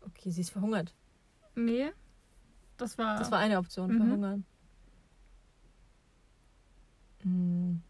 [0.00, 0.94] Okay, sie ist verhungert.
[1.54, 1.92] Nee.
[2.76, 3.18] Das war.
[3.18, 3.96] Das war eine Option, Mhm.
[3.98, 4.44] verhungern.
[7.22, 7.82] Hm.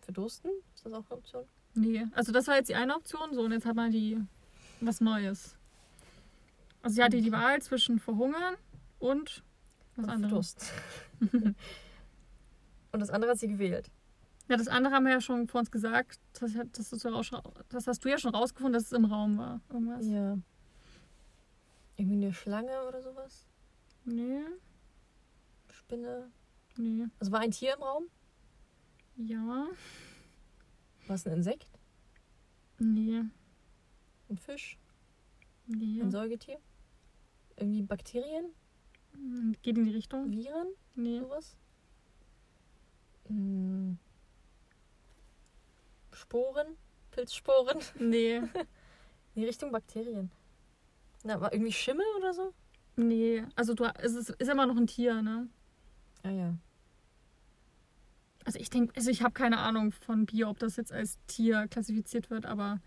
[0.00, 0.50] Verdursten?
[0.74, 1.44] Ist das auch eine Option?
[1.74, 4.18] Nee, also das war jetzt die eine Option, so und jetzt hat man die
[4.80, 5.56] was Neues.
[6.82, 7.32] Also sie hatte die.
[7.32, 8.54] Wahl zwischen verhungern
[8.98, 9.42] und
[9.96, 10.56] was anderes.
[11.18, 11.54] Verdurst.
[12.92, 13.90] Und das andere hat sie gewählt.
[14.48, 16.20] Ja, das andere haben wir ja schon vor uns gesagt.
[16.38, 17.10] Das, hat- das, ist ja
[17.70, 19.60] das hast du ja schon rausgefunden, dass es im Raum war.
[19.68, 20.06] Irgendwas.
[20.06, 20.38] Ja.
[21.96, 23.48] Irgendwie eine Schlange oder sowas?
[24.04, 24.42] Nee,
[25.70, 26.30] Spinne?
[26.76, 27.06] nee.
[27.18, 28.04] Also war ein Tier im Raum?
[29.16, 29.66] Ja,
[31.06, 31.70] War es ein Insekt?
[32.78, 33.22] nee,
[34.28, 34.78] Ein Fisch?
[35.66, 36.00] nee.
[36.02, 36.58] Ein Säugetier?
[37.56, 38.46] Irgendwie Bakterien?
[39.12, 40.30] Hm, Geht in die Richtung?
[40.30, 40.68] Viren?
[40.94, 41.20] Nee.
[41.20, 41.56] Sowas?
[43.28, 43.96] Hm.
[46.12, 46.76] Sporen?
[47.10, 47.78] Pilzsporen?
[47.98, 48.36] Nee,
[49.34, 50.30] In die Richtung Bakterien.
[51.24, 52.52] Na, war irgendwie Schimmel oder so?
[52.96, 53.44] nee.
[53.56, 55.48] Also du, es ist, ist immer noch ein Tier, ne?
[56.22, 56.54] Ah ja.
[58.44, 61.66] Also ich denke, also ich habe keine Ahnung von Bier, ob das jetzt als Tier
[61.68, 62.80] klassifiziert wird, aber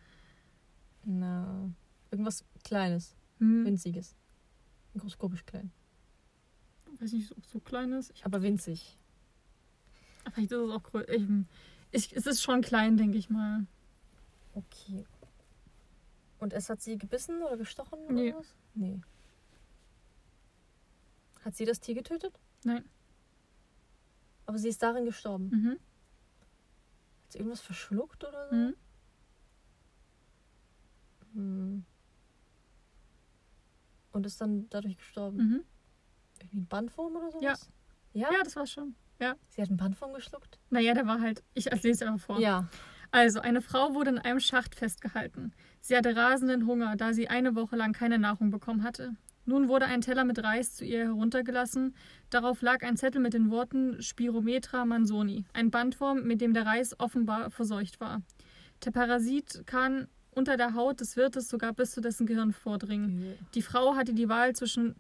[1.04, 1.72] Na,
[2.12, 4.15] irgendwas Kleines, hm, winziges.
[4.93, 5.72] Mikroskopisch klein.
[7.00, 8.12] weiß nicht, ob es so klein ist.
[8.15, 8.98] Ich, Aber winzig.
[10.34, 11.12] vielleicht ist es auch größer.
[11.13, 11.28] Ich,
[11.91, 13.65] ich, es ist schon klein, denke ich mal.
[14.54, 15.06] Okay.
[16.39, 18.00] Und es hat sie gebissen oder gestochen?
[18.06, 18.34] Oder Nee.
[18.36, 18.56] was?
[18.76, 19.00] Nee.
[21.43, 22.39] Hat sie das Tier getötet?
[22.63, 22.84] Nein.
[24.47, 25.49] Aber sie ist darin gestorben.
[25.49, 25.71] Mhm.
[25.73, 28.55] Hat sie irgendwas verschluckt oder so?
[28.55, 28.75] Mhm.
[31.33, 31.86] Hm.
[34.13, 35.38] Und ist dann dadurch gestorben.
[35.38, 35.63] Mhm.
[36.39, 37.69] Irgendwie ein Bandwurm oder sowas?
[38.13, 38.21] Ja.
[38.29, 38.33] Ja?
[38.33, 38.95] Ja, das war's schon.
[39.49, 40.60] Sie hat einen Bandwurm geschluckt?
[40.69, 41.43] Naja, der war halt.
[41.53, 42.39] Ich lese einfach vor.
[42.39, 42.67] Ja.
[43.12, 45.53] Also, eine Frau wurde in einem Schacht festgehalten.
[45.81, 49.15] Sie hatte rasenden Hunger, da sie eine Woche lang keine Nahrung bekommen hatte.
[49.47, 51.95] Nun wurde ein Teller mit Reis zu ihr heruntergelassen.
[52.29, 56.99] Darauf lag ein Zettel mit den Worten Spirometra mansoni, ein Bandwurm, mit dem der Reis
[56.99, 58.21] offenbar verseucht war.
[58.83, 63.38] Der Parasit kann unter der Haut des Wirtes sogar bis zu dessen Gehirn vordringen.
[63.55, 64.95] Die Frau hatte die Wahl zwischen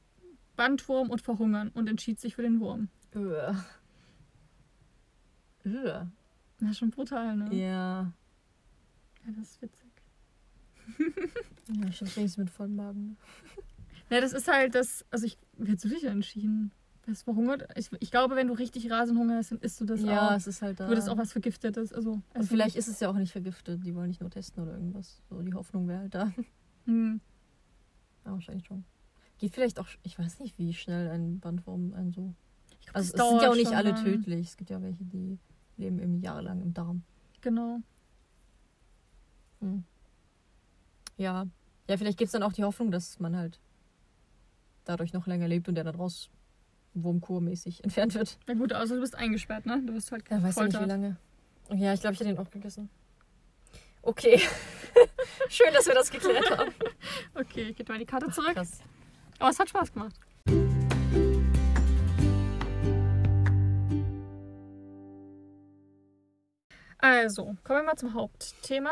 [0.55, 2.87] Bandwurm und Verhungern und entschied sich für den Wurm.
[3.15, 3.53] Öh.
[6.59, 7.53] Das ist schon brutal, ne?
[7.53, 8.13] Ja.
[9.25, 9.89] Ja, das ist witzig.
[11.67, 13.17] Ja, ich hab's wenigstens mit vollem Magen.
[14.09, 15.05] Ja, das ist halt das.
[15.11, 15.37] Also, ich.
[15.67, 16.71] Hast du dich entschieden?
[17.05, 17.67] Wärst du verhungert?
[17.77, 20.35] Ich, ich glaube, wenn du richtig Rasenhunger hast, dann isst du das ja, auch.
[20.35, 20.85] es ist halt da.
[20.85, 21.93] Du würdest auch was Vergiftetes.
[21.93, 23.85] Also, Und also vielleicht ist es ja auch nicht vergiftet.
[23.85, 25.21] Die wollen nicht nur testen oder irgendwas.
[25.29, 26.31] So, die Hoffnung wäre halt da.
[26.85, 27.21] Hm.
[28.25, 28.83] Ja, wahrscheinlich schon.
[29.37, 32.33] Geht vielleicht auch, ich weiß nicht, wie schnell ein Bandwurm ein so.
[32.79, 34.03] Ich glaub, Also es sind ja auch nicht alle lang.
[34.03, 34.47] tödlich.
[34.47, 35.37] Es gibt ja welche, die
[35.77, 37.03] leben eben jahrelang im Darm.
[37.41, 37.79] Genau.
[39.61, 39.83] Hm.
[41.17, 41.45] Ja.
[41.89, 43.59] Ja, vielleicht gibt es dann auch die Hoffnung, dass man halt
[44.89, 46.29] dadurch noch länger lebt und der dann raus
[46.93, 48.37] wurmkurmäßig entfernt wird.
[48.47, 49.81] Na gut, also du bist eingesperrt, ne?
[49.85, 51.17] Du bist halt Ja, weiß ja nicht, wie lange.
[51.73, 52.89] Ja, ich glaube, ich hätte den auch gegessen.
[54.01, 54.39] Okay.
[55.49, 56.71] Schön, dass wir das geklärt haben.
[57.35, 58.53] Okay, ich gebe mal die Karte zurück.
[58.53, 58.79] Krass.
[59.37, 60.15] Aber es hat Spaß gemacht.
[66.97, 68.91] Also, kommen wir mal zum Hauptthema.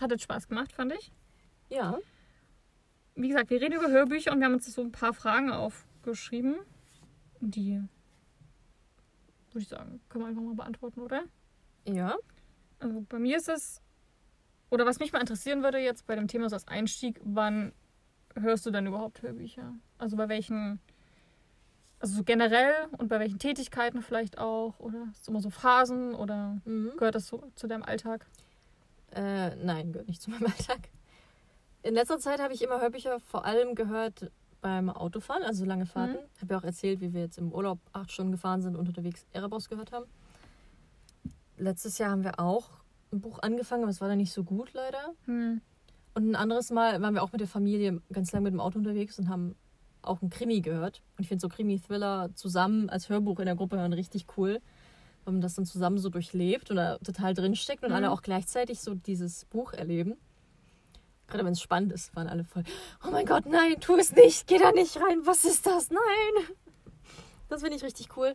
[0.00, 1.10] Hat jetzt Spaß gemacht, fand ich.
[1.68, 1.98] Ja.
[3.14, 6.56] Wie gesagt, wir reden über Hörbücher und wir haben uns so ein paar Fragen aufgeschrieben.
[7.40, 7.82] Die,
[9.50, 11.24] würde ich sagen, können wir einfach mal beantworten, oder?
[11.86, 12.16] Ja.
[12.78, 13.80] Also bei mir ist es,
[14.70, 17.72] oder was mich mal interessieren würde jetzt bei dem Thema so als Einstieg, wann
[18.34, 19.74] hörst du denn überhaupt Hörbücher?
[19.98, 20.80] Also bei welchen,
[21.98, 24.78] also so generell und bei welchen Tätigkeiten vielleicht auch?
[24.80, 26.92] Oder ist es immer so Phasen oder Mhm.
[26.96, 28.26] gehört das so zu deinem Alltag?
[29.14, 30.88] Äh, nein, gehört nicht zu meinem Alltag.
[31.82, 36.14] In letzter Zeit habe ich immer Hörbücher vor allem gehört beim Autofahren, also lange Fahrten.
[36.14, 36.40] Mhm.
[36.40, 39.26] Habe ja auch erzählt, wie wir jetzt im Urlaub acht Stunden gefahren sind und unterwegs
[39.32, 40.06] Erebos gehört haben.
[41.58, 42.70] Letztes Jahr haben wir auch
[43.12, 45.14] ein Buch angefangen, aber es war dann nicht so gut leider.
[45.26, 45.60] Hm.
[46.14, 48.78] Und ein anderes Mal waren wir auch mit der Familie ganz lange mit dem Auto
[48.78, 49.56] unterwegs und haben
[50.02, 51.02] auch einen Krimi gehört.
[51.16, 54.60] Und ich finde so Krimi-Thriller zusammen als Hörbuch in der Gruppe hören richtig cool,
[55.24, 57.96] weil man das dann zusammen so durchlebt und da total drinsteckt und Mhm.
[57.96, 60.16] alle auch gleichzeitig so dieses Buch erleben.
[61.32, 62.62] Gerade wenn es spannend ist, waren alle voll,
[63.06, 65.88] oh mein Gott, nein, tu es nicht, geh da nicht rein, was ist das?
[65.88, 66.44] Nein!
[67.48, 68.34] Das finde ich richtig cool.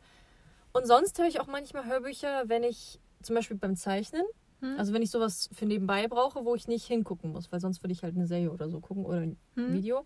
[0.74, 4.24] Und sonst höre ich auch manchmal Hörbücher, wenn ich zum Beispiel beim Zeichnen
[4.62, 4.80] Hm.
[4.80, 7.94] also wenn ich sowas für nebenbei brauche, wo ich nicht hingucken muss, weil sonst würde
[7.94, 9.74] ich halt eine Serie oder so gucken oder ein Hm.
[9.74, 10.04] Video.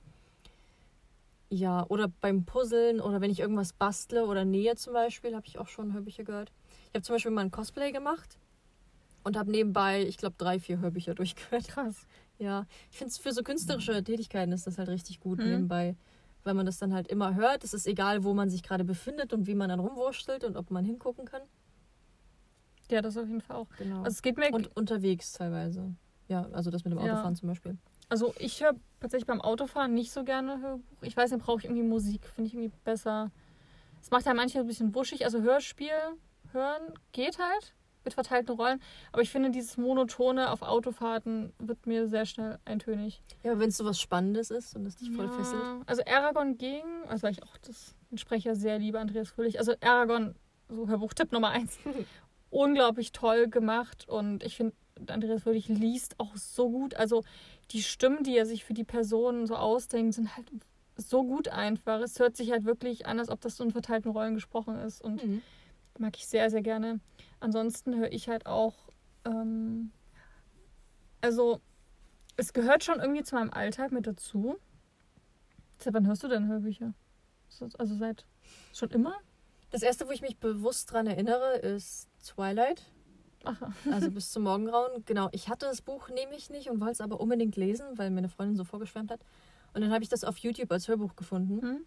[1.49, 5.58] Ja, oder beim Puzzeln oder wenn ich irgendwas bastle oder nähe zum Beispiel, habe ich
[5.60, 6.51] auch schon Hörbücher gehört.
[6.89, 8.38] Ich habe zum Beispiel mal ein Cosplay gemacht
[9.23, 11.69] und habe nebenbei, ich glaube, drei, vier Hörbücher durchgehört.
[11.69, 12.06] Krass.
[12.41, 15.45] Ja, ich finde es für so künstlerische Tätigkeiten ist das halt richtig gut Mhm.
[15.45, 15.95] nebenbei,
[16.43, 17.63] weil man das dann halt immer hört.
[17.63, 20.71] Es ist egal, wo man sich gerade befindet und wie man dann rumwurstelt und ob
[20.71, 21.43] man hingucken kann.
[22.89, 23.67] Ja, das auf jeden Fall auch.
[23.77, 23.99] Genau.
[23.99, 25.93] Also es geht mir, und unterwegs teilweise.
[26.30, 27.13] Ja, also das mit dem Ja.
[27.13, 27.77] Autofahren zum Beispiel.
[28.10, 30.84] also ich höre tatsächlich beim Autofahren nicht so gerne Hörbuch.
[31.04, 33.30] Ich weiß nicht, brauche ich irgendwie Musik, finde ich irgendwie besser.
[34.01, 35.25] Es macht ja manchmal ein bisschen wuschig.
[35.25, 35.91] Also Hörspiel
[36.54, 38.82] hören geht halt mit verteilten Rollen.
[39.12, 43.22] Aber ich finde, dieses Monotone auf Autofahrten wird mir sehr schnell eintönig.
[43.44, 45.64] Ja, wenn es so was Spannendes ist und das dich voll Ja, fesselt.
[45.86, 49.60] Also Aragon ging, also weil ich auch das, den Sprecher sehr liebe, Andreas Fröhlich.
[49.60, 50.36] Also Aragon,
[50.70, 51.78] so Hörbuchtipp Nummer eins,
[52.50, 54.76] unglaublich toll gemacht und ich finde,
[55.08, 56.96] Andreas Fröhlich liest auch so gut.
[56.96, 57.24] Also
[57.72, 60.52] die Stimmen, die er sich für die Personen so ausdenkt, sind halt
[60.98, 62.02] so gut einfach.
[62.02, 65.02] Es hört sich halt wirklich an, als ob das so in verteilten Rollen gesprochen ist
[65.02, 65.42] und Mhm.
[65.98, 67.00] mag ich sehr, sehr gerne.
[67.41, 68.75] Ansonsten höre ich halt auch,
[69.25, 69.91] ähm,
[71.19, 71.60] also
[72.38, 74.56] es gehört schon irgendwie zu meinem Alltag mit dazu.
[75.80, 76.93] Seit wann hörst du denn Hörbücher?
[77.49, 78.25] So- Also seit
[78.73, 79.15] schon immer?
[79.71, 82.84] Das erste, wo ich mich bewusst dran erinnere, ist Twilight.
[83.43, 83.73] Aha.
[83.91, 85.04] Also bis zum Morgengrauen.
[85.06, 88.19] Genau, ich hatte das Buch nämlich nicht und wollte es aber unbedingt lesen, weil mir
[88.19, 89.21] eine Freundin so vorgeschwärmt hat.
[89.73, 91.62] Und dann habe ich das auf YouTube als Hörbuch gefunden.
[91.62, 91.86] Hm?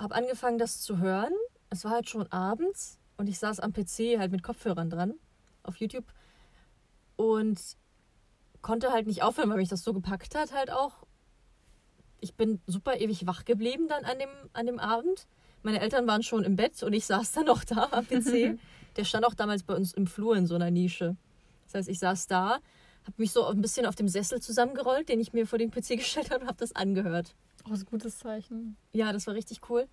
[0.00, 1.32] Habe angefangen, das zu hören.
[1.70, 5.14] Es war halt schon abends und ich saß am PC halt mit Kopfhörern dran
[5.62, 6.04] auf YouTube
[7.16, 7.58] und
[8.62, 11.06] konnte halt nicht aufhören, weil mich das so gepackt hat halt auch.
[12.20, 15.26] Ich bin super ewig wach geblieben dann an dem, an dem Abend.
[15.62, 18.58] Meine Eltern waren schon im Bett und ich saß dann noch da am PC.
[18.96, 21.16] Der stand auch damals bei uns im Flur in so einer Nische.
[21.66, 22.60] Das heißt, ich saß da,
[23.04, 25.88] habe mich so ein bisschen auf dem Sessel zusammengerollt, den ich mir vor den PC
[25.98, 27.34] gestellt habe und habe das angehört.
[27.64, 28.76] Oh, das ist ein gutes Zeichen.
[28.92, 29.86] Ja, das war richtig cool.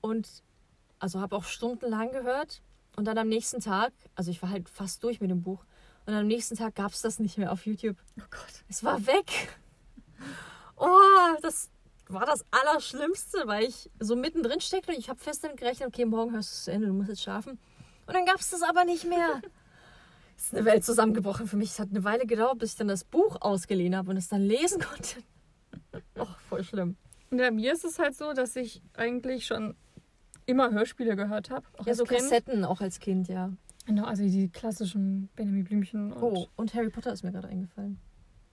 [0.00, 0.28] Und
[1.02, 2.62] also habe auch stundenlang gehört.
[2.94, 5.64] Und dann am nächsten Tag, also ich war halt fast durch mit dem Buch.
[6.06, 7.96] Und am nächsten Tag gab es das nicht mehr auf YouTube.
[8.20, 8.64] Oh Gott.
[8.68, 9.58] Es war weg.
[10.76, 11.70] Oh, das
[12.06, 16.04] war das Allerschlimmste, weil ich so mittendrin steckte und ich habe fest damit gerechnet, okay,
[16.04, 17.58] morgen hörst du es zu Ende, du musst jetzt schlafen.
[18.06, 19.42] Und dann gab es das aber nicht mehr.
[20.34, 21.70] Es ist eine Welt zusammengebrochen für mich.
[21.70, 24.40] Es hat eine Weile gedauert, bis ich dann das Buch ausgeliehen habe und es dann
[24.40, 25.22] lesen konnte.
[26.18, 26.96] Oh, voll schlimm.
[27.30, 29.76] Und bei mir ist es halt so, dass ich eigentlich schon
[30.46, 31.66] immer Hörspiele gehört habe.
[31.84, 33.50] Ja, so Kassetten auch als Kind, ja.
[33.86, 36.12] Genau, also die klassischen Benjamin Blümchen.
[36.12, 37.98] Und, Oh, und Harry Potter ist mir gerade eingefallen.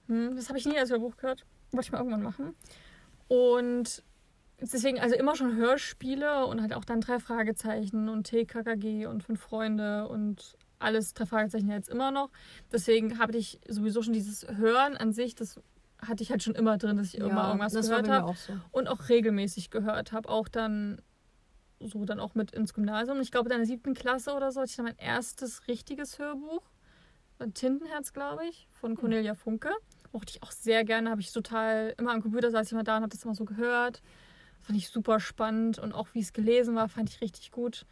[0.07, 1.45] Hm, das habe ich nie als Hörbuch gehört.
[1.71, 2.55] Wollte ich mal irgendwann machen.
[3.27, 4.03] Und
[4.59, 9.39] deswegen, also immer schon Hörspiele und halt auch dann drei Fragezeichen und TKKG und fünf
[9.39, 12.29] Freunde und alles drei Fragezeichen jetzt immer noch.
[12.71, 15.61] Deswegen habe ich sowieso schon dieses Hören an sich, das
[16.01, 18.53] hatte ich halt schon immer drin, dass ich immer irgendwas gehört habe so.
[18.71, 20.29] und auch regelmäßig gehört habe.
[20.29, 21.01] Auch dann
[21.79, 23.19] so dann auch mit ins Gymnasium.
[23.21, 26.61] Ich glaube, in der siebten Klasse oder so hatte ich dann mein erstes richtiges Hörbuch.
[27.39, 29.69] Ein Tintenherz, glaube ich, von Cornelia Funke.
[30.11, 31.09] Mochte ich auch sehr gerne.
[31.09, 33.45] Habe ich total immer am Computer saß ich mal da und habe das immer so
[33.45, 34.01] gehört.
[34.61, 37.85] Fand ich super spannend und auch wie es gelesen war, fand ich richtig gut.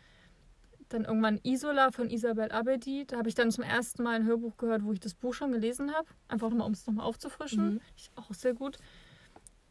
[0.90, 3.06] Dann irgendwann Isola von Isabel Abedi.
[3.06, 5.52] Da habe ich dann zum ersten Mal ein Hörbuch gehört, wo ich das Buch schon
[5.52, 6.08] gelesen habe.
[6.28, 7.76] Einfach nochmal, um es nochmal aufzufrischen.
[7.76, 7.82] Mhm.
[7.96, 8.78] Ich, auch sehr gut.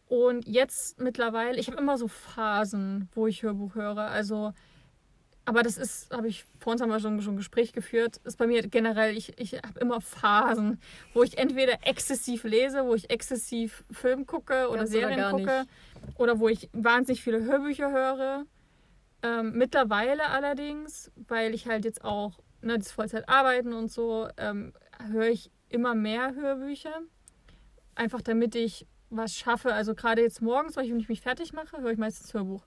[0.08, 3.98] Und jetzt mittlerweile, ich habe immer so Phasen, wo ich Hörbuch höre.
[3.98, 4.52] Also,
[5.44, 8.38] aber das ist, habe ich vor uns haben wir schon, schon ein Gespräch geführt, ist
[8.38, 10.80] bei mir generell, ich, ich habe immer Phasen,
[11.12, 15.30] wo ich entweder exzessiv lese, wo ich exzessiv Film gucke oder Ganz oder Serien gar
[15.32, 15.66] gucke,
[16.16, 18.44] oder wo ich wahnsinnig viele Hörbücher höre.
[19.22, 24.72] Ähm, mittlerweile allerdings, weil ich halt jetzt auch ne, das Vollzeit arbeiten und so, ähm,
[25.10, 27.00] höre ich immer mehr Hörbücher.
[27.94, 29.72] Einfach damit ich was schaffe.
[29.72, 32.64] Also gerade jetzt morgens, weil ich, wenn ich mich fertig mache, höre ich meistens Hörbuch.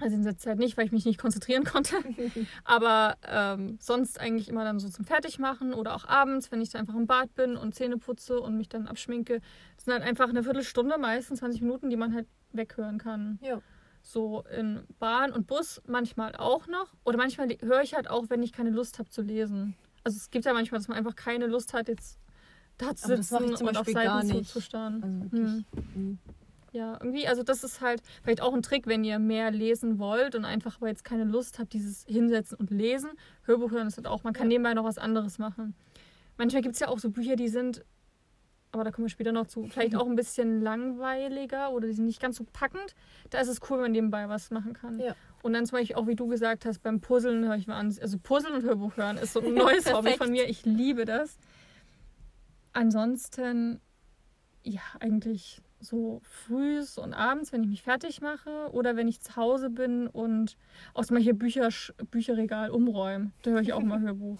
[0.00, 1.96] Also in der Zeit nicht, weil ich mich nicht konzentrieren konnte.
[2.64, 6.80] Aber ähm, sonst eigentlich immer dann so zum Fertigmachen oder auch abends, wenn ich dann
[6.80, 9.40] einfach im Bad bin und Zähne putze und mich dann abschminke.
[9.76, 13.38] Das sind halt einfach eine Viertelstunde, meistens 20 Minuten, die man halt weghören kann.
[13.40, 13.60] Ja.
[14.02, 16.92] So in Bahn und Bus manchmal auch noch.
[17.04, 19.76] Oder manchmal höre ich halt auch, wenn ich keine Lust habe zu lesen.
[20.02, 22.18] Also es gibt ja manchmal, dass man einfach keine Lust hat, jetzt
[22.78, 25.02] da zu sitzen und auf Seiten zuzustarren.
[25.02, 25.64] Also wirklich.
[25.94, 26.18] mhm.
[26.72, 30.34] Ja, irgendwie, also das ist halt vielleicht auch ein Trick, wenn ihr mehr lesen wollt
[30.34, 33.10] und einfach aber jetzt keine Lust habt, dieses Hinsetzen und Lesen.
[33.44, 34.54] Hörbuch hören ist halt auch, man kann Ja.
[34.58, 35.74] nebenbei noch was anderes machen.
[36.36, 37.84] Manchmal gibt es ja auch so Bücher, die sind,
[38.72, 42.06] aber da kommen wir später noch zu, vielleicht auch ein bisschen langweiliger oder die sind
[42.06, 42.96] nicht ganz so packend.
[43.30, 44.98] Da ist es cool, wenn man nebenbei was machen kann.
[44.98, 45.14] Ja.
[45.42, 47.96] Und dann zum Beispiel auch, wie du gesagt hast, beim Puzzeln höre ich mal an.
[48.02, 50.48] Also Puzzeln und Hörbuch hören ist so ein neues Hobby von mir.
[50.48, 51.38] Ich liebe das.
[52.74, 53.80] Ansonsten,
[54.62, 59.36] ja, eigentlich so frühs und abends, wenn ich mich fertig mache oder wenn ich zu
[59.36, 60.56] Hause bin und
[60.92, 61.68] aus Beispiel Bücher,
[62.10, 64.38] Bücherregal umräume, da höre ich auch mal Hörbuch.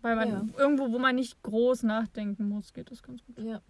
[0.00, 0.46] Weil man Ja.
[0.58, 3.38] irgendwo, wo man nicht groß nachdenken muss, geht das ganz gut.
[3.38, 3.60] Ja.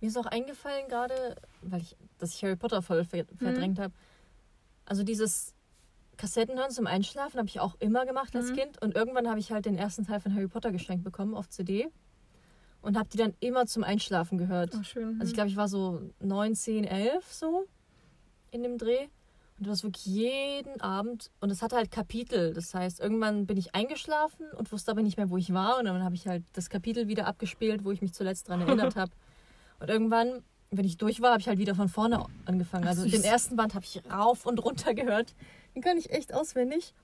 [0.00, 3.94] Mir ist auch eingefallen gerade, weil ich, dass ich Harry Potter voll ver verdrängt habe.
[4.84, 5.54] Also dieses
[6.16, 8.56] Kassettenhören zum Einschlafen habe ich auch immer gemacht als Mhm.
[8.56, 8.82] Kind.
[8.82, 11.88] Und irgendwann habe ich halt den ersten Teil von Harry Potter geschenkt bekommen auf CD.
[12.86, 14.70] Und habe die dann immer zum Einschlafen gehört.
[14.78, 15.16] Ach, schön.
[15.18, 17.66] Also ich glaube, ich war so 9, 10, 11 so
[18.52, 19.08] in dem Dreh.
[19.58, 21.32] Und das wirklich jeden Abend.
[21.40, 22.54] Und es hatte halt Kapitel.
[22.54, 25.80] Das heißt, irgendwann bin ich eingeschlafen und wusste aber nicht mehr, wo ich war.
[25.80, 28.94] Und dann habe ich halt das Kapitel wieder abgespielt, wo ich mich zuletzt dran erinnert
[28.96, 29.10] habe.
[29.80, 32.86] Und irgendwann, wenn ich durch war, habe ich halt wieder von vorne angefangen.
[32.86, 35.34] Also den ersten Band habe ich rauf und runter gehört.
[35.74, 36.94] Den kann ich echt auswendig.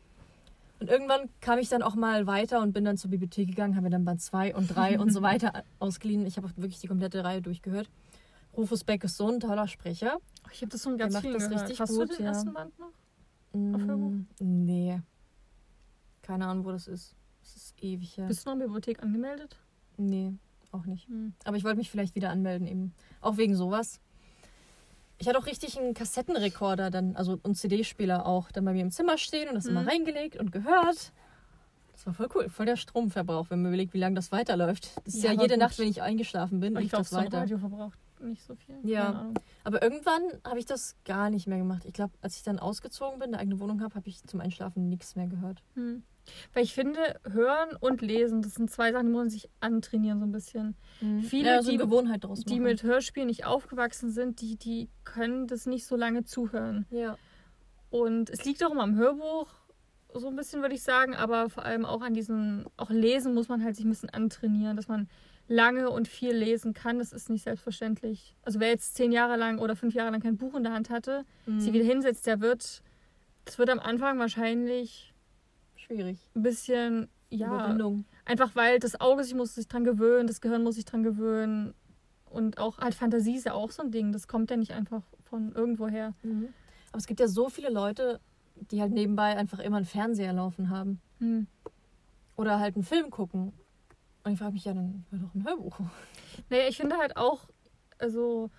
[0.83, 3.85] Und irgendwann kam ich dann auch mal weiter und bin dann zur Bibliothek gegangen, habe
[3.85, 6.27] mir dann Band 2 und 3 und so weiter ausgeliehen.
[6.27, 7.89] Ich habe auch wirklich die komplette Reihe durchgehört.
[8.57, 10.19] Rufus Beck ist so ein toller Sprecher.
[10.53, 11.63] Ich habe das schon Der ganz macht viel das gehört.
[11.63, 12.33] richtig Hast gut, du den ja.
[12.33, 12.91] ersten Band noch?
[13.53, 14.27] Mm?
[14.41, 15.01] Nee.
[16.23, 17.15] Keine Ahnung, wo das ist.
[17.43, 18.27] Das ist ewig her.
[18.27, 19.61] Bist du noch in der Bibliothek angemeldet?
[19.99, 20.35] Nee,
[20.73, 21.07] auch nicht.
[21.07, 21.33] Hm.
[21.45, 22.93] Aber ich wollte mich vielleicht wieder anmelden eben.
[23.21, 24.01] Auch wegen sowas.
[25.23, 28.91] Ich hatte auch richtig einen Kassettenrekorder dann, also einen CD-Spieler auch, dann bei mir im
[28.91, 29.89] Zimmer stehen und das immer Mhm.
[29.89, 31.13] reingelegt und gehört.
[31.93, 34.91] Das war voll cool, voll der Stromverbrauch, wenn man überlegt, wie lange das weiterläuft.
[35.05, 35.61] Das ist Ja, ja, jede gut.
[35.63, 37.39] Nacht, wenn ich eingeschlafen bin, Und ich lief das weiter.
[37.39, 38.75] Radio verbraucht nicht so viel.
[38.83, 39.31] Ja.
[39.63, 41.85] Aber irgendwann habe ich das gar nicht mehr gemacht.
[41.85, 44.89] Ich glaube, als ich dann ausgezogen bin, eine eigene Wohnung habe, habe ich zum Einschlafen
[44.89, 45.63] nichts mehr gehört.
[45.75, 46.03] Hm.
[46.53, 46.99] Weil ich finde,
[47.31, 50.77] hören und lesen, das sind zwei Sachen, die muss man sich antrainieren so ein bisschen.
[51.23, 54.89] Viele, ja, so eine die- Gewohnheit draus Die mit Hörspielen nicht aufgewachsen sind, die, die
[55.05, 56.87] können das nicht so lange zuhören.
[56.91, 57.19] Ja.
[57.91, 59.49] Und es liegt auch immer am Hörbuch,
[60.15, 63.49] so ein bisschen würde ich sagen, aber vor allem auch an diesen, auch lesen muss
[63.49, 65.09] man halt sich ein bisschen antrainieren, dass man
[65.49, 66.99] lange und viel lesen kann.
[66.99, 68.37] Das ist nicht selbstverständlich.
[68.43, 70.89] Also wer jetzt zehn Jahre lang oder fünf Jahre lang kein Buch in der Hand
[70.91, 71.61] hatte, Mhm.
[71.61, 72.83] sie wieder hinsetzt, der wird,
[73.45, 75.12] das wird am Anfang wahrscheinlich
[75.95, 76.19] Schwierig.
[76.35, 78.05] ein bisschen, ja, Überwindung.
[78.25, 81.75] einfach weil das Auge sich muss sich dran gewöhnen, das Gehirn muss sich dran gewöhnen
[82.33, 84.13] und auch halt Fantasie ist ja auch so ein Ding.
[84.13, 86.15] Das kommt ja nicht einfach von irgendwoher.
[86.23, 86.49] Mhm.
[86.91, 88.21] Aber es gibt ja so viele Leute,
[88.57, 91.01] die halt nebenbei einfach immer einen Fernseher laufen haben.
[91.19, 91.47] Hm.
[92.37, 93.53] Oder halt einen Film gucken.
[94.25, 95.81] Und ich frage mich ja, dann hör doch ein Hörbuch.
[96.49, 97.49] Naja, ich finde halt auch,
[97.99, 98.51] also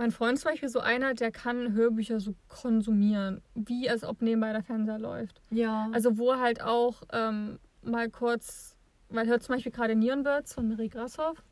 [0.00, 4.22] mein Freund ist zum Beispiel so einer, der kann Hörbücher so konsumieren, wie als ob
[4.22, 5.42] nebenbei der Fernseher läuft.
[5.50, 5.90] Ja.
[5.92, 8.78] Also wo er halt auch ähm, mal kurz,
[9.10, 11.44] weil er hört zum Beispiel gerade Nierenbirds von Marie Grashoff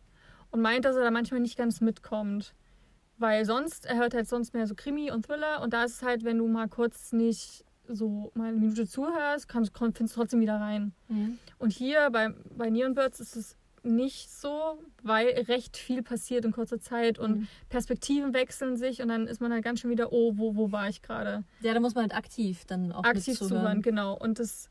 [0.50, 2.54] und meint, dass er da manchmal nicht ganz mitkommt.
[3.18, 6.02] Weil sonst, er hört halt sonst mehr so Krimi und Thriller und da ist es
[6.02, 10.40] halt, wenn du mal kurz nicht so mal eine Minute zuhörst, kannst, findest du trotzdem
[10.40, 10.94] wieder rein.
[11.08, 11.38] Mhm.
[11.58, 16.80] Und hier bei, bei Nierenbirds ist es nicht so, weil recht viel passiert in kurzer
[16.80, 17.48] Zeit und Mhm.
[17.68, 20.88] Perspektiven wechseln sich und dann ist man halt ganz schön wieder, oh, wo, wo war
[20.88, 21.44] ich gerade?
[21.60, 24.14] Ja, da muss man halt aktiv dann auch Aktiv zuhören, genau.
[24.16, 24.68] Und das,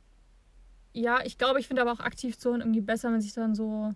[0.93, 3.93] ja, ich glaube, ich finde aber auch aktiv zuhören irgendwie besser, wenn sich dann so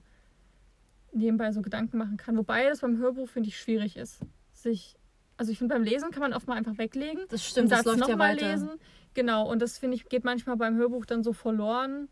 [1.14, 2.38] nebenbei so Gedanken machen kann.
[2.38, 4.20] Wobei das beim Hörbuch, finde ich, schwierig ist.
[4.54, 4.96] Sich,
[5.38, 7.24] also ich finde, beim Lesen kann man oft mal einfach weglegen.
[7.30, 8.52] Das stimmt, den das läuft ja nochmal weiter.
[8.52, 8.70] lesen.
[9.14, 12.08] Genau, und das finde ich, geht manchmal beim Hörbuch dann so verloren.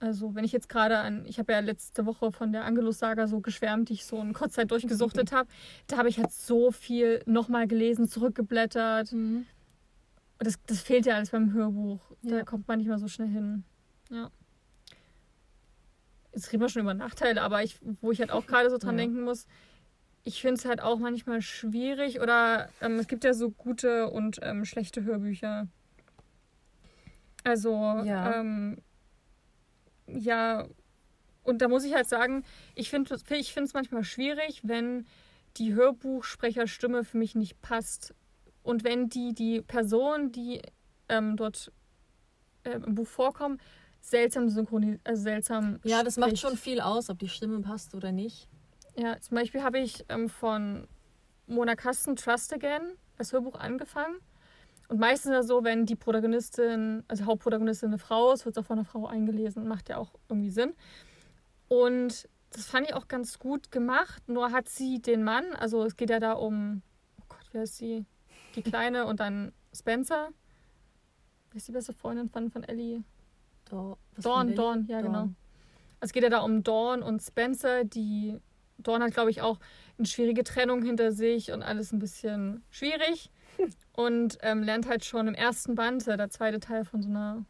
[0.00, 3.40] Also, wenn ich jetzt gerade an, ich habe ja letzte Woche von der Angelus-Saga so
[3.40, 5.48] geschwärmt, die ich so in kurzer Zeit durchgesuchtet habe,
[5.88, 9.12] da habe ich halt so viel nochmal gelesen, zurückgeblättert.
[9.12, 9.46] Mhm.
[10.38, 12.00] Und das, das fehlt ja alles beim Hörbuch.
[12.22, 12.44] Da Ja.
[12.44, 13.64] kommt man nicht mehr so schnell hin.
[14.08, 14.30] Ja.
[16.32, 18.96] Jetzt reden wir schon über Nachteile, aber ich, wo ich halt auch gerade so dran
[18.96, 19.04] Ja.
[19.04, 19.46] denken muss,
[20.22, 24.38] ich finde es halt auch manchmal schwierig oder ähm, es gibt ja so gute und
[24.42, 25.66] ähm, schlechte Hörbücher.
[27.42, 27.72] Also,
[28.04, 28.34] Ja.
[28.40, 28.78] ähm,
[30.08, 30.66] ja,
[31.42, 32.44] und da muss ich halt sagen,
[32.74, 35.06] ich finde ich es manchmal schwierig, wenn
[35.56, 38.14] die Hörbuchsprecherstimme für mich nicht passt.
[38.62, 40.60] Und wenn die, die Person, die
[41.08, 41.72] ähm, dort
[42.64, 43.58] ähm, im Buch vorkommen,
[44.00, 46.42] seltsam synchronisiert, also seltsam Ja, das macht spricht.
[46.42, 48.48] schon viel aus, ob die Stimme passt oder nicht.
[48.96, 50.86] Ja, zum Beispiel habe ich ähm, von
[51.46, 52.82] Mona Kasten Trust Again
[53.16, 54.18] das Hörbuch angefangen.
[54.88, 58.62] Und meistens ist es so, wenn die Protagonistin, also Hauptprotagonistin eine Frau ist, wird es
[58.62, 59.68] auch von einer Frau eingelesen.
[59.68, 60.72] Macht ja auch irgendwie Sinn.
[61.68, 64.26] Und das fand ich auch ganz gut gemacht.
[64.28, 66.82] Nur hat sie den Mann, also es geht ja da um,
[67.20, 68.06] oh Gott, wer ist sie?
[68.56, 70.30] Die Kleine und dann Spencer.
[71.50, 73.04] Wer ist die beste Freundin von, von Ellie?
[73.70, 74.54] Was Dawn?
[74.54, 75.20] Dawn, ja, genau.
[75.20, 75.34] Also
[76.00, 78.38] Es geht ja da um Dawn und Spencer, die
[78.78, 79.58] Dawn hat, glaube ich, auch
[79.98, 83.30] eine schwierige Trennung hinter sich und alles ein bisschen schwierig.
[83.92, 87.44] Und ähm, lernt halt schon im ersten Band, der zweite Teil von so einer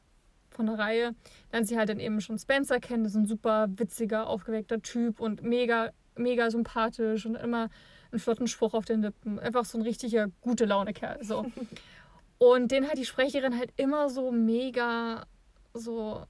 [0.50, 1.14] von der Reihe,
[1.52, 3.04] lernt sie halt dann eben schon Spencer kennen.
[3.04, 7.68] Das ist ein super witziger, aufgeweckter Typ und mega, mega sympathisch und immer
[8.10, 9.38] einen flotten Spruch auf den Lippen.
[9.38, 11.22] Einfach so ein richtiger gute Laune-Kerl.
[11.22, 11.46] So.
[12.38, 15.26] Und den hat die Sprecherin halt immer so mega
[15.74, 16.22] so,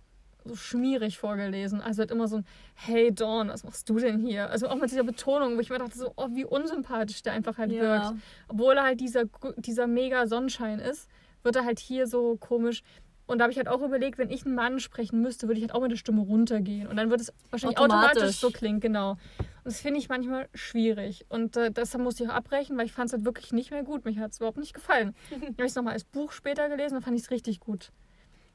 [0.48, 1.80] so schmierig vorgelesen.
[1.80, 4.50] Also halt immer so ein Hey Dawn, was machst du denn hier?
[4.50, 7.58] Also auch mit dieser Betonung, wo ich mir dachte, so, oh, wie unsympathisch der einfach
[7.58, 8.04] halt wirkt.
[8.04, 8.16] Ja.
[8.48, 9.24] Obwohl er halt dieser,
[9.56, 11.08] dieser mega Sonnenschein ist,
[11.42, 12.82] wird er halt hier so komisch.
[13.28, 15.64] Und da habe ich halt auch überlegt, wenn ich einen Mann sprechen müsste, würde ich
[15.64, 16.86] halt auch mit der Stimme runtergehen.
[16.86, 18.36] Und dann würde es wahrscheinlich automatisch, Automatisch.
[18.40, 19.10] so klingen, genau.
[19.10, 19.18] Und
[19.64, 21.26] das finde ich manchmal schwierig.
[21.28, 23.82] Und äh, deshalb musste ich auch abbrechen, weil ich fand es halt wirklich nicht mehr
[23.82, 24.06] gut.
[24.06, 25.14] Mich hat es überhaupt nicht gefallen.
[25.30, 27.92] Dann habe ich es nochmal als Buch später gelesen und fand ich es richtig gut.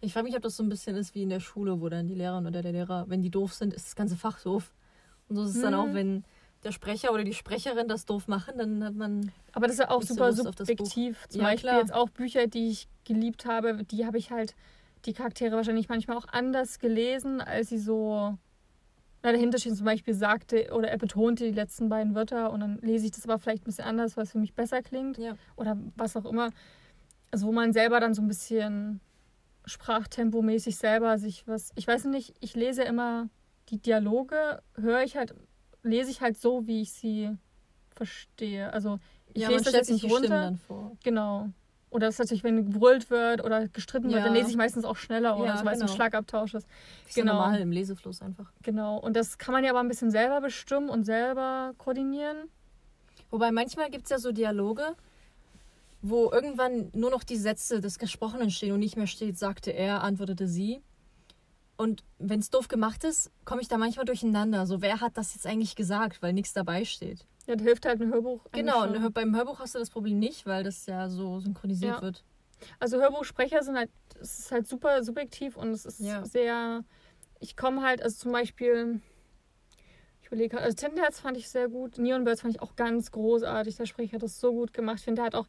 [0.03, 2.07] Ich frage mich, ob das so ein bisschen ist wie in der Schule, wo dann
[2.09, 4.73] die Lehrerin oder der Lehrer, wenn die doof sind, ist das ganze Fach doof.
[5.29, 5.79] Und so ist es dann Mhm.
[5.79, 6.23] auch, wenn
[6.65, 9.31] der Sprecher oder die Sprecherin das doof machen, dann hat man.
[9.53, 10.43] Aber das ist ja auch so super Buch.
[10.43, 11.25] subjektiv.
[11.29, 11.79] Zum Ja, Beispiel klar.
[11.79, 14.55] jetzt auch Bücher, die ich geliebt habe, die habe ich halt,
[15.05, 18.37] die Charaktere wahrscheinlich manchmal auch anders gelesen, als sie so.
[19.25, 22.77] Na, dahinter steht zum Beispiel sagte oder er betonte die letzten beiden Wörter und dann
[22.81, 25.37] lese ich das aber vielleicht ein bisschen anders, weil es für mich besser klingt Ja.
[25.55, 26.49] oder was auch immer.
[27.31, 28.99] Also wo man selber dann so ein bisschen
[29.65, 31.71] sprachtempomäßig selber sich was.
[31.75, 33.29] Ich weiß nicht, ich lese immer
[33.69, 35.33] die Dialoge, höre ich halt,
[35.83, 37.31] lese ich halt so, wie ich sie
[37.95, 38.71] verstehe.
[38.73, 38.99] Also
[39.33, 40.27] Ich ja, lese das jetzt nicht runter.
[40.29, 40.97] dann vor.
[41.03, 41.49] Genau.
[41.89, 44.23] Oder das ist natürlich, wenn gebrüllt wird oder gestritten wird, Ja.
[44.25, 45.95] dann lese ich meistens auch schneller oder Ja, so, weil es ein genau.
[45.95, 46.67] Schlagabtausch ist.
[47.07, 47.33] Ist ja Genau.
[47.35, 48.51] normal im Lesefluss einfach.
[48.63, 48.97] Genau.
[48.97, 52.49] Und das kann man ja aber ein bisschen selber bestimmen und selber koordinieren.
[53.29, 54.95] Wobei manchmal gibt es ja so Dialoge,
[56.03, 60.03] wo irgendwann nur noch die Sätze des Gesprochenen stehen und nicht mehr steht, sagte er,
[60.03, 60.81] antwortete sie.
[61.77, 64.67] Und wenn es doof gemacht ist, komme ich da manchmal durcheinander.
[64.67, 67.25] So, wer hat das jetzt eigentlich gesagt, weil nichts dabei steht.
[67.47, 68.45] Ja, da hilft halt ein Hörbuch.
[68.51, 72.01] Genau, und beim Hörbuch hast du das Problem nicht, weil das ja so synchronisiert Ja.
[72.01, 72.23] wird.
[72.79, 73.89] Also Hörbuchsprecher sind halt,
[74.19, 76.25] es ist halt super subjektiv und es ist Ja.
[76.25, 76.83] sehr,
[77.39, 79.01] ich komme halt, also zum Beispiel,
[80.21, 83.77] ich überlege, also Tinderherz fand ich sehr gut, Neon Birds fand ich auch ganz großartig,
[83.77, 85.47] der Sprecher hat das so gut gemacht, ich finde, der hat auch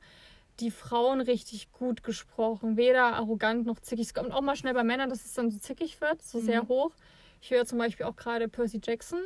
[0.60, 4.84] die Frauen richtig gut gesprochen, weder arrogant noch zickig, es kommt auch mal schnell bei
[4.84, 6.68] Männern, dass es dann so zickig wird, so sehr Mhm.
[6.68, 6.92] hoch.
[7.40, 9.20] Ich höre zum Beispiel auch gerade Percy Jackson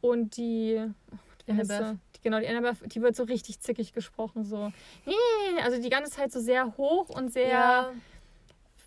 [0.00, 0.80] und die,
[1.12, 1.16] oh,
[1.52, 1.98] Annabeth.
[2.16, 4.72] Die, genau, die Annabeth, die wird so richtig zickig gesprochen, so,
[5.06, 7.92] nee, also die ganze Zeit so sehr hoch und sehr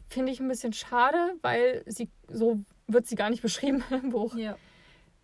[0.10, 4.36] finde ich ein bisschen schade, weil sie so wird sie gar nicht beschrieben im Buch.
[4.36, 4.58] ja.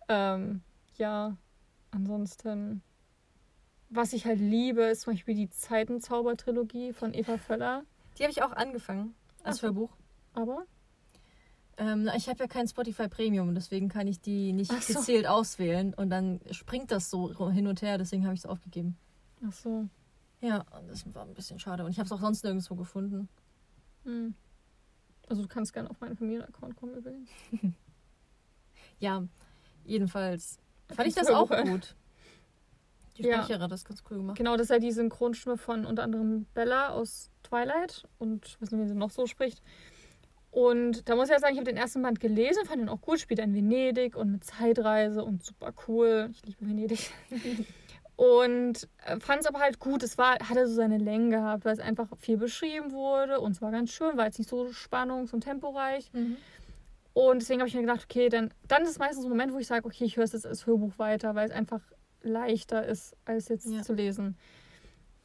[0.08, 0.62] Ähm,
[0.96, 1.36] ja,
[1.92, 2.82] ansonsten,
[3.90, 7.82] was ich halt liebe, ist zum Beispiel die Zeitenzauber-Trilogie von Eva Völler.
[8.18, 9.62] Die habe ich auch angefangen als Ach.
[9.64, 9.90] Hörbuch.
[10.34, 10.64] Aber
[11.76, 14.94] Ähm, ich habe ja kein Spotify Premium, deswegen kann ich die nicht so.
[14.98, 15.94] gezielt auswählen.
[15.94, 18.96] Und dann springt das so hin und her, deswegen habe ich es aufgegeben.
[19.46, 19.86] ach so.
[20.42, 21.84] Ja, das war ein bisschen schade.
[21.84, 23.28] Und ich habe es auch sonst nirgendwo gefunden.
[24.04, 24.34] Hm.
[25.28, 27.28] Also du kannst gerne auf meinen Familienaccount kommen übrigens.
[28.98, 29.26] Ja,
[29.84, 30.58] jedenfalls
[30.94, 31.94] fand ich das auch gut.
[33.16, 33.38] Die Ja.
[33.42, 34.36] Sprecherin hat das ganz cool gemacht.
[34.36, 38.86] Genau, das ist ja die Synchronstimme von unter anderem Bella aus Twilight und nicht, wie
[38.88, 39.62] sie noch so spricht.
[40.50, 43.00] Und da muss ich ja sagen, ich habe den ersten Band gelesen, fand ihn auch
[43.00, 46.30] gut, spielt in Venedig und mit Zeitreise und super cool.
[46.32, 47.10] Ich liebe Venedig.
[48.16, 48.86] Und
[49.20, 50.02] fand es aber halt gut.
[50.02, 53.62] Es war, hatte so seine Längen gehabt, weil es einfach viel beschrieben wurde und es
[53.62, 56.12] war ganz schön, war jetzt nicht so spannungs- und temporeich.
[56.12, 56.36] Mhm.
[57.14, 59.58] Und deswegen habe ich mir gedacht, okay, dann, dann ist meistens so ein Moment, wo
[59.58, 61.80] ich sage, okay, ich höre es jetzt als Hörbuch weiter, weil es einfach
[62.22, 63.82] leichter ist, als jetzt Ja.
[63.82, 64.36] zu lesen.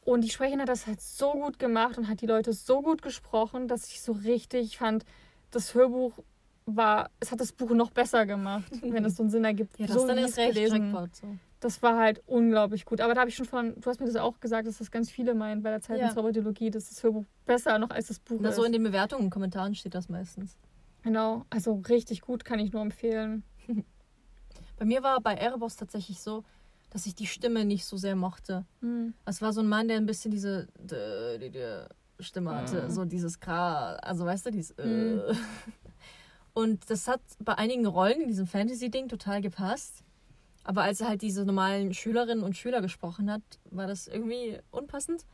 [0.04, 3.02] Und die Sprecherin hat das halt so gut gemacht und hat die Leute so gut
[3.02, 5.04] gesprochen, dass ich so richtig fand,
[5.50, 6.12] das Hörbuch
[6.64, 9.78] war, es hat das Buch noch besser gemacht, wenn es so einen Sinn ergibt.
[9.78, 10.92] Ja, das so ist dann es recht gelesen.
[10.92, 11.14] Jackpot.
[11.16, 11.36] So.
[11.60, 13.00] Das war halt unglaublich gut.
[13.00, 15.10] Aber da habe ich schon von, du hast mir das auch gesagt, dass das ganz
[15.10, 16.08] viele meinen bei der Zeit Ja.
[16.08, 18.56] in Zaubertheologie, dass das Hörbuch besser noch als das Buch Na, ist.
[18.56, 20.56] so in den Bewertungen und Kommentaren steht das meistens.
[21.02, 23.42] genau, also richtig gut, kann ich nur empfehlen.
[24.78, 26.44] Bei mir war bei Erebos tatsächlich so,
[26.96, 28.64] dass ich die Stimme nicht so sehr mochte.
[28.80, 29.12] Hm.
[29.26, 31.84] Es war so ein Mann, der ein bisschen diese dö, die, die
[32.20, 32.90] Stimme hatte, Mhm.
[32.90, 35.20] so dieses K, also weißt du, dieses Mhm.
[35.28, 35.34] äh.
[36.54, 40.04] Und das hat bei einigen Rollen in diesem Fantasy-Ding total gepasst.
[40.64, 45.26] Aber als er halt diese normalen Schülerinnen und Schüler gesprochen hat, war das irgendwie unpassend.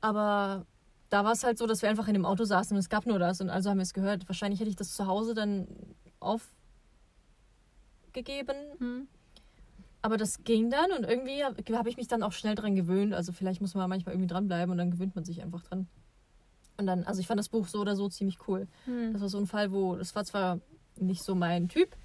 [0.00, 0.64] Aber
[1.10, 3.04] da war es halt so, dass wir einfach in dem Auto saßen und es gab
[3.04, 4.26] nur das und also haben wir es gehört.
[4.26, 5.68] Wahrscheinlich hätte ich das zu Hause dann
[6.18, 6.54] aufgegeben,
[8.78, 9.06] Hm.
[10.04, 13.14] Aber das ging dann und irgendwie habe hab ich mich dann auch schnell dran gewöhnt.
[13.14, 15.88] Also vielleicht muss man manchmal irgendwie dranbleiben und dann gewöhnt man sich einfach dran.
[16.76, 18.68] Und dann, also ich fand das Buch so oder so ziemlich cool.
[18.84, 19.14] Hm.
[19.14, 20.60] Das war so ein Fall, wo, das war zwar
[20.96, 21.96] nicht so mein Typ,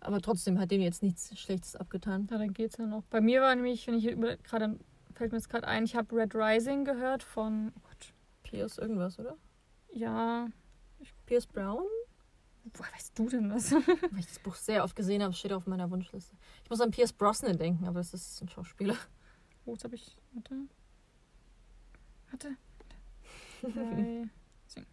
[0.00, 2.26] aber trotzdem hat dem jetzt nichts Schlechtes abgetan.
[2.30, 3.02] Ja, dann geht's ja noch.
[3.10, 4.06] Bei mir war nämlich, wenn ich
[4.42, 4.78] gerade
[5.12, 8.14] fällt mir jetzt gerade ein, ich habe Red Rising gehört von, oh Gott,
[8.44, 9.36] Pierce irgendwas, oder?
[9.92, 10.48] ja,
[11.26, 11.84] Pierce Brown?
[12.74, 13.72] Woher weißt du denn das?
[13.72, 16.36] Weil ich das Buch sehr oft gesehen habe, steht auf meiner Wunschliste.
[16.64, 18.96] Ich muss an Pierce Brosnan denken, aber das ist ein Schauspieler.
[19.64, 20.54] Wo jetzt habe ich, warte,
[22.30, 22.56] warte,
[23.74, 24.30] warte.
[24.70, 24.86] Rising.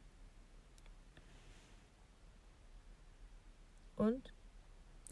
[3.95, 4.33] Und?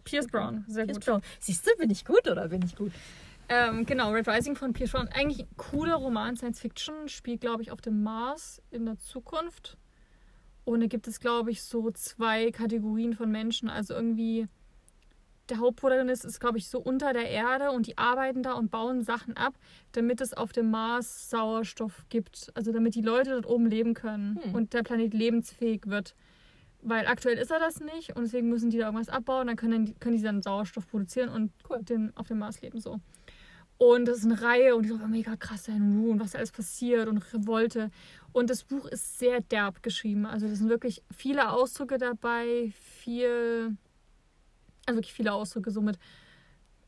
[0.03, 1.05] Pierce Brown, sehr Pierce gut.
[1.05, 1.21] Brown.
[1.39, 2.91] Siehst du, bin ich gut oder bin ich gut?
[3.47, 5.07] Ähm, genau, Red Rising von Pierce Brown.
[5.09, 9.77] Eigentlich ein cooler Roman, Science Fiction, spielt, glaube ich, auf dem Mars in der Zukunft.
[10.65, 13.69] Und da gibt es, glaube ich, so zwei Kategorien von Menschen.
[13.69, 14.47] Also irgendwie,
[15.49, 19.03] der Hauptprotagonist ist, glaube ich, so unter der Erde und die arbeiten da und bauen
[19.03, 19.53] Sachen ab,
[19.91, 22.51] damit es auf dem Mars Sauerstoff gibt.
[22.55, 24.55] Also damit die Leute dort oben leben können Hm.
[24.55, 26.15] und der Planet lebensfähig wird.
[26.81, 29.97] Weil aktuell ist er das nicht und deswegen müssen die da irgendwas abbauen, dann können,
[29.99, 31.79] können die dann Sauerstoff produzieren und Cool.
[31.83, 32.99] den, auf dem Mars leben so.
[33.77, 36.51] Und das ist eine Reihe und die soll mega krass sein und, und was alles
[36.51, 37.91] passiert und Revolte.
[38.31, 40.25] Und das Buch ist sehr derb geschrieben.
[40.25, 42.71] Also da sind wirklich viele Ausdrücke dabei,
[43.01, 43.75] viel,
[44.85, 45.99] also wirklich viele Ausdrücke, so mit,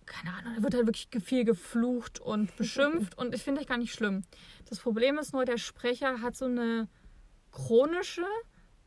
[0.05, 3.77] keine Ahnung, da wird halt wirklich viel geflucht und beschimpft und ich finde das gar
[3.77, 4.23] nicht schlimm.
[4.69, 6.87] Das Problem ist nur, der Sprecher hat so eine
[7.51, 8.25] chronische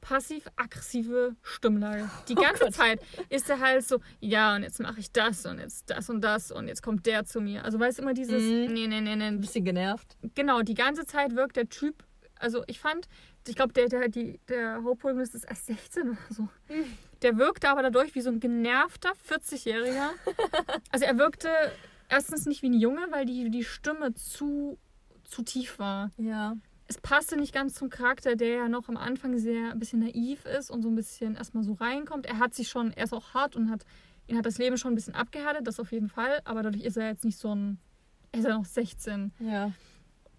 [0.00, 2.08] passiv-aggressive Stimmlage.
[2.28, 2.74] Die Oh ganze Gott.
[2.74, 6.20] Zeit ist er halt so, ja, und jetzt mache ich das und jetzt das und
[6.22, 7.64] das und jetzt kommt der zu mir.
[7.64, 8.72] Also weißt du immer dieses, Mhm.
[8.72, 9.24] nee, nee, nee, nee.
[9.26, 10.16] Ein bisschen genervt.
[10.34, 12.04] Genau, die ganze Zeit wirkt der Typ,
[12.36, 13.06] also ich fand,
[13.46, 16.48] ich glaube, der, der, die, der Hauptprotagonist ist erst 16 oder so.
[17.22, 20.10] Der wirkte aber dadurch wie so ein genervter 40-Jähriger.
[20.92, 21.48] Also er wirkte
[22.08, 24.78] erstens nicht wie ein Junge, weil die, die Stimme zu,
[25.24, 26.10] zu tief war.
[26.16, 26.54] Ja.
[26.90, 30.44] Es passte nicht ganz zum Charakter, der ja noch am Anfang sehr ein bisschen naiv
[30.44, 32.26] ist und so ein bisschen erstmal so reinkommt.
[32.26, 33.84] Er hat sich schon, er ist auch hart und hat,
[34.26, 36.40] ihn hat das Leben schon ein bisschen abgehärtet, das auf jeden Fall.
[36.44, 37.78] Aber dadurch ist er jetzt nicht so ein,
[38.32, 39.32] er ist ja noch 16.
[39.38, 39.70] Ja.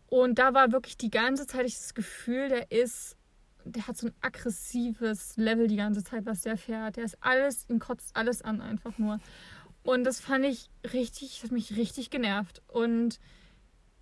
[0.07, 3.15] Und da war wirklich die ganze Zeit ich das Gefühl, der ist,
[3.63, 6.97] der hat so ein aggressives Level die ganze Zeit, was der fährt.
[6.97, 9.21] Der ist alles, ihm kotzt alles an einfach nur.
[9.83, 12.61] Und das fand ich richtig, das hat mich richtig genervt.
[12.67, 13.21] Und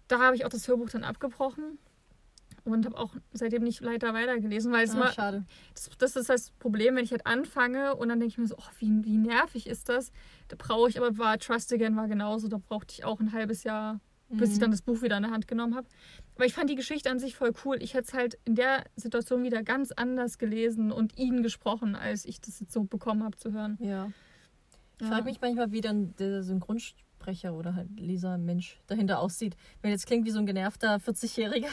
[0.07, 1.77] da habe ich auch das Hörbuch dann abgebrochen
[2.71, 5.45] und habe auch seitdem nicht weiter weitergelesen, weil es Ah, schade.
[5.73, 8.55] das, das ist das Problem, wenn ich halt anfange und dann denke ich mir so,
[8.57, 10.11] oh, wie, wie nervig ist das?
[10.47, 13.63] Da brauche ich, aber war Trust Again war genauso, da brauchte ich auch ein halbes
[13.63, 13.99] Jahr
[14.31, 14.61] bis ich Mhm.
[14.61, 15.87] dann das Buch wieder in der Hand genommen habe.
[16.35, 17.81] Aber ich fand die Geschichte an sich voll cool.
[17.81, 22.25] Ich hätte es halt in der Situation wieder ganz anders gelesen und ihn gesprochen, als
[22.25, 23.79] ich das jetzt so bekommen habe zu hören.
[23.81, 24.11] Ja.
[24.99, 25.13] Ich Ja.
[25.13, 29.55] frage mich manchmal, wie dann der Synchronsprecher oder halt Leser Mensch dahinter aussieht.
[29.81, 31.71] Wenn jetzt klingt wie so ein genervter 40-Jähriger.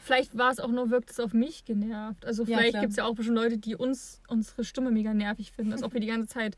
[0.00, 2.24] Vielleicht war es auch nur, wirkt es auf mich genervt.
[2.24, 5.52] Also Ja, vielleicht gibt es ja auch bestimmt Leute, die uns unsere Stimme mega nervig
[5.52, 6.56] finden, als ob wir die ganze Zeit,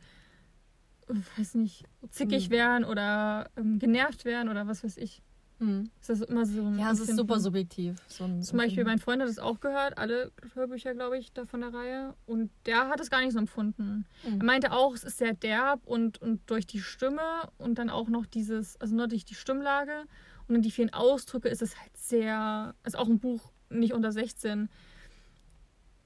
[1.37, 2.51] weiß nicht, zickig Hm.
[2.51, 5.23] wären oder ähm, genervt wären oder was weiß ich.
[5.59, 5.91] Hm.
[6.01, 7.97] Ist das immer so ein Ja, es ist super subjektiv.
[8.07, 11.61] So Zum Beispiel, mein Freund hat es auch gehört, alle Hörbücher, glaube ich, da von
[11.63, 12.15] der Reihe.
[12.27, 14.07] Und der hat es gar nicht so empfunden.
[14.25, 14.41] Mhm.
[14.41, 17.21] Er meinte auch, es ist sehr derb und, und durch die Stimme
[17.59, 20.05] und dann auch noch dieses, also nur durch die Stimmlage
[20.49, 24.13] und dann die vielen Ausdrücke ist es halt sehr, ist auch ein Buch nicht unter
[24.13, 24.69] 16,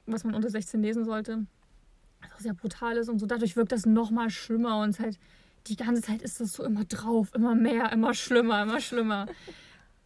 [0.07, 1.47] was man unter 16 lesen sollte.
[2.21, 3.27] Was auch sehr brutal ist und so.
[3.27, 5.19] Dadurch wirkt das nochmal schlimmer und es halt,
[5.69, 9.27] die ganze Zeit ist das so immer drauf, immer mehr, immer schlimmer, immer schlimmer.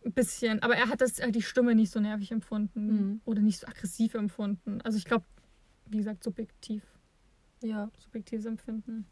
[0.04, 0.62] Ein bisschen.
[0.62, 3.20] Aber er hat das, äh, die Stimme nicht so nervig empfunden Mhm.
[3.24, 4.80] oder nicht so aggressiv empfunden.
[4.82, 5.24] Also ich glaube,
[5.86, 6.82] wie gesagt, subjektiv,
[7.62, 7.90] Ja.
[7.98, 9.06] subjektives Empfinden.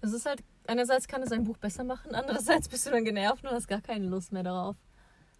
[0.00, 3.44] Es ist halt, einerseits kann es ein Buch besser machen, andererseits bist du dann genervt
[3.44, 4.76] und hast gar keine Lust mehr darauf.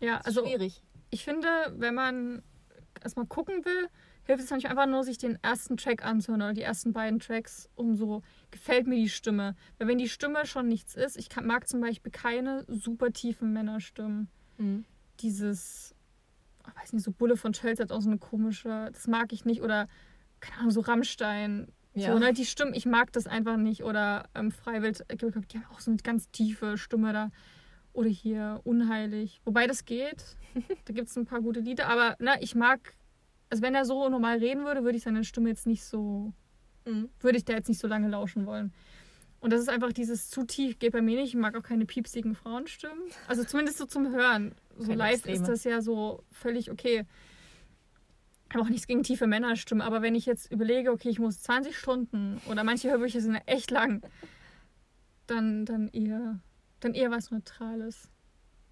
[0.01, 0.83] Ja, Das ist also schwierig.
[1.11, 2.43] ich finde, wenn man
[3.03, 3.89] erstmal gucken will,
[4.25, 7.69] hilft es manchmal einfach nur, sich den ersten Track anzuhören oder die ersten beiden Tracks,
[7.75, 9.55] um so, gefällt mir die Stimme.
[9.79, 13.53] Weil wenn die Stimme schon nichts ist, ich kann, mag zum Beispiel keine super tiefen
[13.53, 14.29] Männerstimmen.
[14.57, 14.85] Mhm.
[15.21, 15.95] Dieses,
[16.67, 19.45] ich weiß nicht, so Bulle von Chelsea hat auch so eine komische, das mag ich
[19.45, 19.61] nicht.
[19.63, 19.89] Oder,
[20.41, 21.69] keine Ahnung, so Rammstein.
[21.95, 22.13] Ja.
[22.13, 23.85] So, ne, die Stimmen, ich mag das einfach nicht.
[23.85, 27.31] Oder ähm, Freiwild, äh, die haben auch so eine ganz tiefe Stimme da.
[27.93, 29.41] Oder hier Unheilig.
[29.45, 30.25] Wobei das geht.
[30.87, 31.89] da gibt es ein paar gute Lieder.
[31.89, 32.95] Aber na, ich mag,
[33.51, 36.33] also wenn er so normal reden würde, würde ich seine Stimme jetzt nicht so,
[36.87, 37.09] Mhm.
[37.21, 38.73] würde ich da jetzt nicht so lange lauschen wollen.
[39.41, 41.29] Und das ist einfach dieses zu tief, geht bei mir nicht.
[41.35, 42.99] Ich mag auch keine piepsigen Frauenstimmen.
[43.29, 44.55] Also zumindest so zum Hören.
[44.77, 45.37] So Keine live Extreme.
[45.37, 47.05] ist das ja so völlig okay.
[48.55, 51.43] Ich habe auch nichts gegen tiefe Männerstimmen, aber wenn ich jetzt überlege, okay, ich muss
[51.43, 54.01] 20 Stunden oder manche Hörbücher sind ja echt lang,
[55.27, 56.39] dann, dann eher
[56.79, 58.09] dann eher was Neutrales.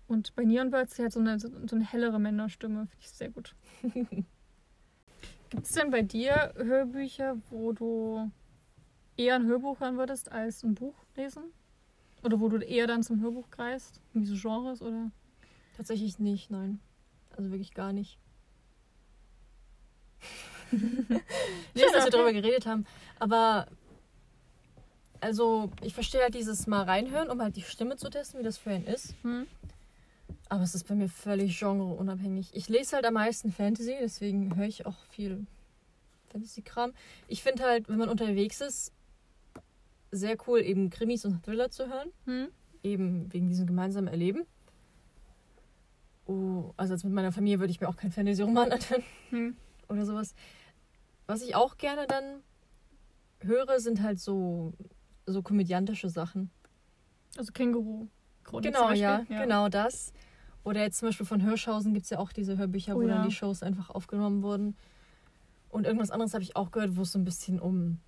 [0.07, 3.31] Und bei Neon Birds sie hat so eine, so eine hellere Männerstimme, finde ich sehr
[3.31, 3.57] gut.
[5.51, 8.31] Gibt es denn bei dir Hörbücher, wo du
[9.17, 11.43] eher ein Hörbuch hören würdest als ein Buch lesen?
[12.23, 14.01] Oder wo du eher dann zum Hörbuch greifst?
[14.13, 15.11] Wie so Genres oder?
[15.77, 16.79] Tatsächlich nicht, nein.
[17.37, 18.22] Also wirklich gar nicht.
[20.71, 22.87] Schön, dass wir darüber geredet haben.
[23.19, 23.67] Aber
[25.21, 28.59] also ich verstehe halt dieses mal reinhören, um halt die Stimme zu testen, wie das
[28.59, 29.15] für einen ist.
[29.23, 29.47] Hm?
[30.49, 32.51] Aber es ist bei mir völlig genreunabhängig.
[32.53, 35.47] Ich lese halt am meisten Fantasy, deswegen höre ich auch viel
[36.33, 36.93] Fantasy-Kram.
[37.29, 38.93] Ich finde halt, wenn man unterwegs ist,
[40.11, 42.11] sehr cool, eben Krimis und Thriller zu hören.
[42.27, 42.49] Hm?
[42.83, 44.45] Eben wegen diesem gemeinsamen Erleben.
[46.27, 49.57] Oh, also als mit meiner Familie würde ich mir auch kein Fantasy-Roman anhören Hm?
[49.93, 50.35] Oder sowas.
[51.27, 52.43] Was ich auch gerne dann
[53.41, 54.73] höre, sind halt so,
[55.27, 56.51] so komödiantische Sachen.
[57.37, 58.09] Also Känguru.
[58.45, 59.39] Chronik Genau, ja, Beispiel.
[59.39, 60.13] genau das.
[60.65, 63.17] Oder jetzt zum Beispiel von Hirschhausen gibt es ja auch diese Hörbücher, Oh wo ja.
[63.17, 64.77] dann die Shows einfach aufgenommen wurden.
[65.69, 67.99] Und irgendwas anderes habe ich auch gehört, wo es so ein bisschen um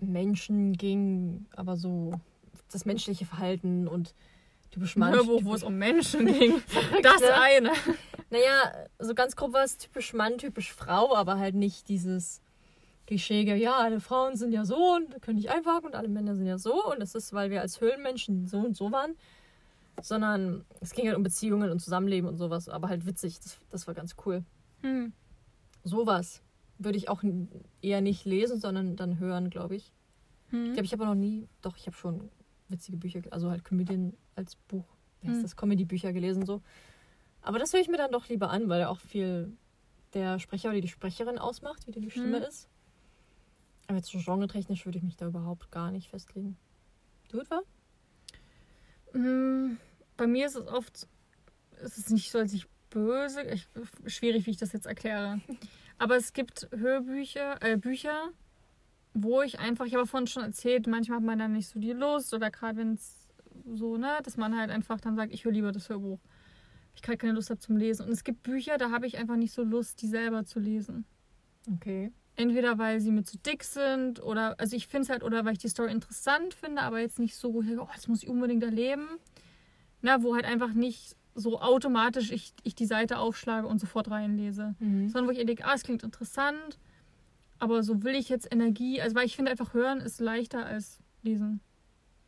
[0.00, 2.12] Menschen ging, aber so
[2.72, 4.14] das menschliche Verhalten und
[4.72, 5.14] typisch Ein Mann.
[5.14, 6.60] Hörbuch, wo es um Menschen ging.
[7.02, 7.34] das ne?
[7.40, 7.70] eine.
[8.30, 12.40] Naja, so ganz grob war es typisch Mann, typisch Frau, aber halt nicht dieses
[13.06, 16.46] Klischeege, ja, alle Frauen sind ja so und können nicht einpacken und alle Männer sind
[16.46, 19.14] ja so und das ist, weil wir als Höhlenmenschen so und so waren.
[20.00, 23.86] Sondern es ging halt um Beziehungen und Zusammenleben und sowas, aber halt witzig, das, das
[23.86, 24.42] war ganz cool.
[24.80, 25.12] Hm.
[25.84, 26.42] Sowas.
[26.78, 27.22] würde ich auch
[27.82, 29.92] eher nicht lesen, sondern dann hören, glaube ich.
[30.46, 30.72] Ich Hm?
[30.72, 32.30] glaube, ich habe noch nie, doch, ich habe schon
[32.72, 34.86] witzige Bücher, also halt Comedian als Buch,
[35.20, 35.42] wie heißt Hm.
[35.42, 36.62] das, Comedy-Bücher gelesen so.
[37.42, 39.56] Aber das höre ich mir dann doch lieber an, weil auch viel
[40.14, 42.44] der Sprecher oder die Sprecherin ausmacht, wie die Stimme Hm.
[42.44, 42.68] ist.
[43.88, 46.56] Aber jetzt so genretechnisch würde ich mich da überhaupt gar nicht festlegen.
[47.28, 47.62] Du etwa?
[49.12, 49.76] Mm,
[50.16, 51.08] Bei mir ist es oft,
[51.82, 53.66] es ist nicht so, als ich böse, ich,
[54.06, 55.40] schwierig, wie ich das jetzt erkläre.
[55.98, 58.28] Aber es gibt Hörbücher, äh, Bücher,
[59.14, 61.92] wo ich einfach, ich habe vorhin schon erzählt, manchmal hat man dann nicht so die
[61.92, 63.28] Lust oder gerade wenn es
[63.74, 66.18] so, ne, dass man halt einfach dann sagt, ich höre lieber das Hörbuch.
[66.94, 68.06] Ich gerade keine Lust habe zum Lesen.
[68.06, 71.04] Und es gibt Bücher, da habe ich einfach nicht so Lust, die selber zu lesen.
[71.70, 72.12] Okay.
[72.36, 75.52] Entweder weil sie mir zu dick sind oder, also ich finde es halt, oder weil
[75.52, 79.06] ich die Story interessant finde, aber jetzt nicht so, oh, das muss ich unbedingt erleben.
[80.00, 84.74] Na, wo halt einfach nicht so automatisch ich, ich die Seite aufschlage und sofort reinlese.
[84.80, 85.08] Mhm.
[85.08, 86.78] Sondern wo ich denke, ah, es klingt interessant,
[87.62, 90.98] aber so will ich jetzt Energie, also weil ich finde einfach hören ist leichter als
[91.22, 91.60] lesen.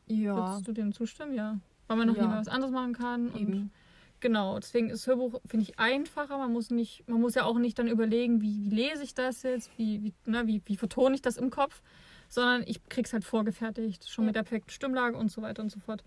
[0.07, 1.35] Ja, Würdest du dem zustimmen?
[1.35, 1.59] Ja.
[1.89, 2.31] Weil man noch Ja.
[2.39, 3.29] was anderes machen kann.
[3.31, 3.73] Und eben.
[4.21, 6.39] Genau, deswegen ist Hörbuch, finde ich, einfacher.
[6.39, 9.43] Man muss nicht, man muss ja auch nicht dann überlegen, wie, wie lese ich das
[9.43, 11.83] jetzt, wie, wie, ne, wie, wie vertone ich das im Kopf,
[12.29, 14.27] sondern ich krieg's halt vorgefertigt, schon Ja.
[14.29, 16.05] mit der perfekten Stimmlage und so weiter und so fort.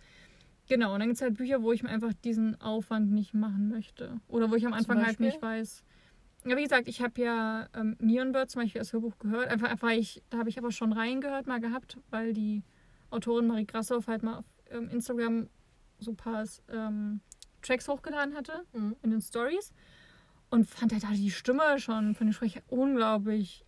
[0.69, 3.69] Genau, und dann gibt es halt Bücher, wo ich mir einfach diesen Aufwand nicht machen
[3.69, 4.19] möchte.
[4.27, 5.83] Oder wo ich am Anfang halt nicht weiß.
[6.45, 9.49] Ja, wie gesagt, ich habe ja ähm, Neon Bird zum Beispiel als Hörbuch gehört.
[9.49, 12.63] Einfach, einfach ich, da habe ich aber schon reingehört mal gehabt, weil die
[13.09, 15.49] Autorin Marie Grassoff halt mal auf ähm, Instagram
[15.99, 17.21] so ein paar ähm,
[17.61, 18.95] Tracks hochgeladen hatte Mhm.
[19.01, 19.73] in den Stories
[20.49, 23.65] und fand halt da die Stimme schon von den Sprecher unglaublich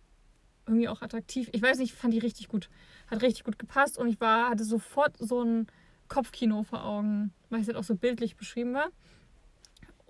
[0.66, 1.50] irgendwie auch attraktiv.
[1.52, 2.70] Ich weiß nicht, fand die richtig gut.
[3.08, 5.66] Hat richtig gut gepasst und ich war, hatte sofort so ein
[6.08, 8.88] Kopfkino vor Augen, weil es halt auch so bildlich beschrieben war.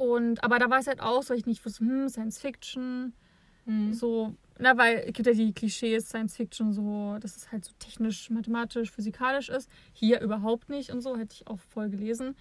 [0.01, 3.13] Und, aber da war es halt auch so, ich nicht wusste, hm, Science Fiction,
[3.67, 3.93] Mhm.
[3.93, 7.73] so, na, weil es gibt ja die Klischees, Science Fiction, so, dass es halt so
[7.79, 9.69] technisch, mathematisch, physikalisch ist.
[9.93, 12.35] Hier überhaupt nicht und so, hätte ich auch voll gelesen.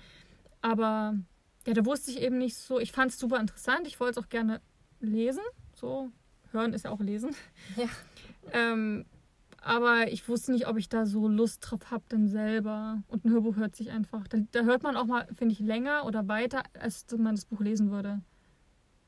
[0.61, 1.17] Aber
[1.67, 4.25] ja, da wusste ich eben nicht so, ich fand es super interessant, ich wollte es
[4.25, 4.61] auch gerne
[5.01, 5.43] lesen,
[5.75, 6.09] so,
[6.53, 7.35] hören ist ja auch lesen.
[7.75, 7.89] Ja.
[8.53, 9.05] Ähm,
[9.69, 13.03] aber ich wusste nicht, ob ich da so Lust drauf habe, dann selber.
[13.07, 16.05] Und ein Hörbuch hört sich einfach, da, da hört man auch mal, finde ich, länger
[16.05, 18.19] oder weiter, als man das Buch lesen würde.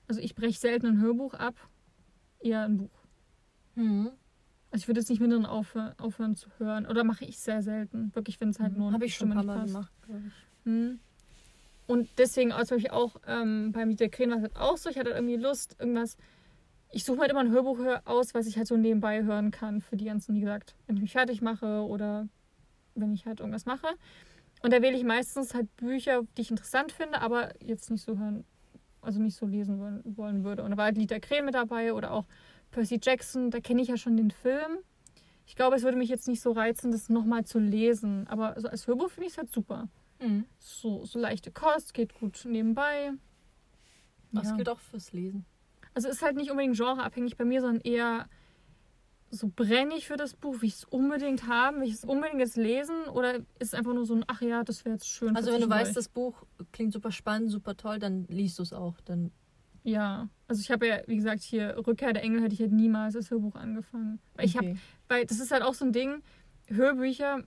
[0.07, 1.55] Also ich breche selten ein Hörbuch ab,
[2.39, 2.91] eher ein Buch.
[3.73, 4.11] Mhm.
[4.69, 6.85] Also ich würde jetzt nicht mittendrin aufhören, aufhören zu hören.
[6.85, 8.13] Oder mache ich sehr selten.
[8.13, 10.65] Wirklich, wenn es halt nur Habe ich schon ein paar Mal gemacht, glaube ich.
[10.65, 10.99] Hm.
[11.87, 14.91] Und deswegen, also Beispiel auch ähm, beim Lied der Krähen war es halt auch so.
[14.91, 16.17] Ich hatte irgendwie Lust, irgendwas.
[16.91, 19.51] Ich suche mir halt immer ein Hörbuch hör- aus, was ich halt so nebenbei hören
[19.51, 22.27] kann für die ganzen, wie gesagt, wenn ich mich fertig mache oder
[22.95, 23.87] wenn ich halt irgendwas mache.
[24.61, 28.17] Und da wähle ich meistens halt Bücher, die ich interessant finde, aber jetzt nicht so
[28.17, 28.43] hören,
[29.01, 30.63] also nicht so lesen wollen, wollen würde.
[30.63, 32.25] Und da war halt Lied der Krähen mit dabei oder auch
[32.71, 34.77] Percy Jackson, da kenne ich ja schon den Film.
[35.45, 38.27] Ich glaube, es würde mich jetzt nicht so reizen, das nochmal zu lesen.
[38.27, 39.87] Aber so als Hörbuch finde ich es halt super
[40.21, 40.45] Mhm.
[40.59, 43.11] so, so leichte Kost, geht gut nebenbei.
[44.33, 44.55] Das Ja.
[44.55, 45.45] gilt auch fürs Lesen.
[45.93, 48.27] Also ist halt nicht unbedingt genreabhängig bei mir, sondern eher
[49.31, 52.39] so brenne ich für das Buch, will ich es unbedingt haben, will ich es unbedingt
[52.39, 55.35] jetzt lesen oder ist es einfach nur so ein, ach ja, das wäre jetzt schön.
[55.35, 58.73] Also wenn du weißt, das Buch klingt super spannend, super toll, dann liest du es
[58.73, 58.99] auch.
[59.05, 59.31] Dann
[59.83, 63.13] Ja, also ich habe ja, wie gesagt, hier Rückkehr der Engel hätte ich halt niemals
[63.13, 64.19] das Hörbuch angefangen.
[64.35, 64.79] Weil ich habe okay.
[65.07, 66.21] weil das ist halt auch so ein Ding,
[66.67, 67.43] Hörbücher,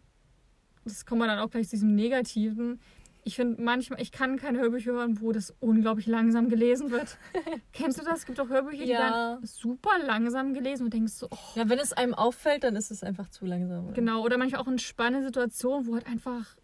[0.84, 2.80] das kommt man dann auch gleich zu diesem Negativen.
[3.26, 7.16] Ich finde manchmal, ich kann keine Hörbücher hören, wo das unglaublich langsam gelesen wird.
[7.72, 8.18] Kennst du das?
[8.20, 8.98] Es gibt auch Hörbücher, die Ja.
[9.32, 12.90] werden super langsam gelesen und denkst so, oh, Ja, wenn es einem auffällt, dann ist
[12.90, 13.84] es einfach zu langsam.
[13.86, 13.94] oder?
[13.94, 14.22] genau.
[14.22, 16.56] Oder manchmal auch in spannende Situationen, wo halt einfach,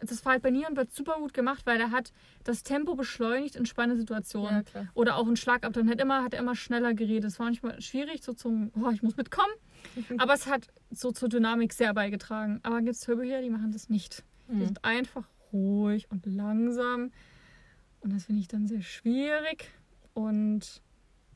[0.00, 2.12] das war halt bei wird super gut gemacht, weil er hat
[2.44, 4.64] das Tempo beschleunigt in spannende Situationen.
[4.74, 4.86] Ja.
[4.94, 5.86] Oder auch ein Schlagabtausch.
[5.86, 7.26] Hat immer, hat er immer schneller geredet.
[7.30, 9.52] Es war manchmal schwierig, so zum, oh, ich muss mitkommen.
[10.18, 12.60] Aber es hat so zur Dynamik sehr beigetragen.
[12.62, 14.24] Aber gibt es Hörbücher, die machen das nicht.
[14.48, 14.64] Die Mhm.
[14.64, 17.12] sind einfach ruhig und langsam.
[18.00, 19.70] Und das finde ich dann sehr schwierig.
[20.14, 20.82] Und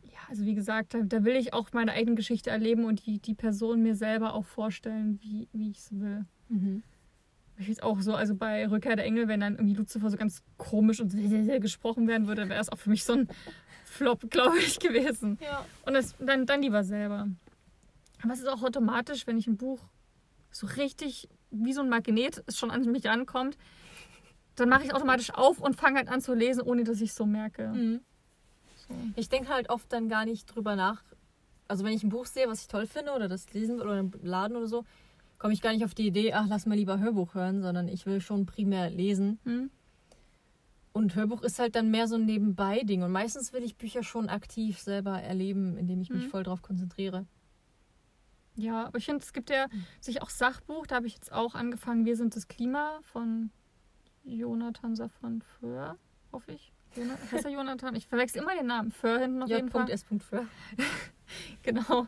[0.02, 3.18] ja, also wie gesagt, da, da will ich auch meine eigene Geschichte erleben und die,
[3.18, 6.24] die Person mir selber auch vorstellen, wie, wie ich es will.
[6.48, 6.82] Mhm.
[7.56, 10.42] Ich jetzt auch so, also bei Rückkehr der Engel, wenn dann irgendwie Lucifer so ganz
[10.56, 13.28] komisch und sehr, sehr, sehr gesprochen werden würde, wäre es auch für mich so ein
[13.84, 15.38] Flop, glaube ich, gewesen.
[15.40, 15.64] Ja.
[15.86, 17.28] Und das, dann, dann lieber selber.
[18.22, 19.80] Aber es ist auch automatisch, wenn ich ein Buch
[20.50, 23.56] so richtig wie so ein Magnet schon an mich rankommt,
[24.56, 27.10] dann mache ich es automatisch auf und fange halt an zu lesen, ohne dass ich
[27.10, 27.68] es so merke.
[27.68, 28.00] Mhm.
[28.88, 28.94] So.
[29.16, 31.02] Ich denke halt oft dann gar nicht drüber nach.
[31.68, 33.98] Also wenn ich ein Buch sehe, was ich toll finde oder das lesen will oder
[34.00, 34.84] im Laden oder so,
[35.38, 38.06] komme ich gar nicht auf die Idee, ach, lass mal lieber Hörbuch hören, sondern ich
[38.06, 39.38] will schon primär lesen.
[39.44, 39.70] Hm?
[40.92, 43.02] Und Hörbuch ist halt dann mehr so ein Nebenbei-Ding.
[43.02, 46.30] Und meistens will ich Bücher schon aktiv selber erleben, indem ich mich Mhm.
[46.30, 47.26] voll drauf konzentriere.
[48.56, 49.84] Ja, aber ich finde, es gibt ja Mhm.
[50.00, 53.50] sich auch Sachbuch, da habe ich jetzt auch angefangen, Wir sind das Klima von
[54.24, 55.96] Jonathan Safran Föhr,
[56.32, 56.72] hoffe ich.
[56.96, 57.94] Jona heißt er Jonathan?
[57.94, 58.90] Ich verwechsel immer den Namen.
[58.90, 59.88] Föhr hinten auf jeden Fall.
[59.88, 60.04] J.S.
[60.04, 60.46] für.
[61.62, 62.06] Genau.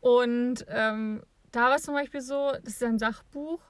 [0.00, 3.60] Und ähm, da war es zum Beispiel so, das ist ein Sachbuch.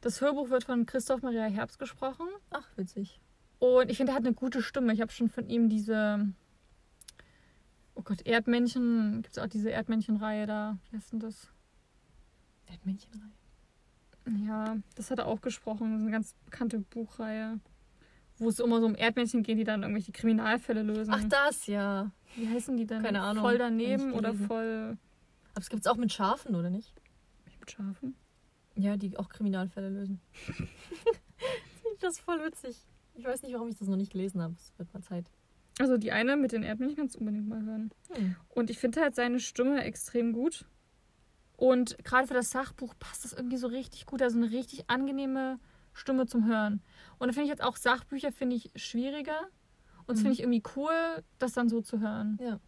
[0.00, 2.26] Das Hörbuch wird von Christoph Maria Herbst gesprochen.
[2.50, 3.20] Ach, witzig.
[3.58, 4.92] Und ich finde, er hat eine gute Stimme.
[4.92, 6.28] Ich habe schon von ihm diese,
[7.94, 10.78] oh Gott, Erdmännchen, gibt es auch diese Erdmännchenreihe da.
[10.90, 11.48] Wie heißt denn das?
[12.66, 13.32] Erdmännchenreihe.
[14.46, 15.92] Ja, das hat er auch gesprochen.
[15.92, 17.60] Das ist eine ganz bekannte Buchreihe.
[18.38, 21.14] Wo es immer so um Erdmännchen geht, die dann irgendwelche Kriminalfälle lösen.
[21.14, 22.10] Ach, das, ja.
[22.34, 23.02] Wie heißen die denn?
[23.02, 23.44] Keine Ahnung.
[23.44, 24.98] Voll daneben oder voll
[25.52, 26.92] Aber es gibt es auch mit Schafen, oder nicht?
[27.64, 28.14] mit Schafen?
[28.76, 30.20] Ja, die auch Kriminalfälle lösen.
[32.00, 32.76] das ist voll witzig.
[33.14, 34.54] Ich weiß nicht, warum ich das noch nicht gelesen habe.
[34.58, 35.30] Es wird mal Zeit.
[35.78, 37.90] Also die eine mit den Erdmännchen kannst du unbedingt mal hören.
[38.12, 38.36] Hm.
[38.48, 40.66] Und ich finde halt seine Stimme extrem gut.
[41.56, 44.22] Und gerade für das Sachbuch passt das irgendwie so richtig gut.
[44.22, 45.58] Also eine richtig angenehme
[45.92, 46.82] Stimme zum Hören.
[47.18, 49.38] Und da finde ich jetzt auch Sachbücher finde ich schwieriger.
[50.06, 50.22] Und das Mhm.
[50.22, 52.38] finde ich irgendwie cool, das dann so zu hören.
[52.42, 52.58] Ja.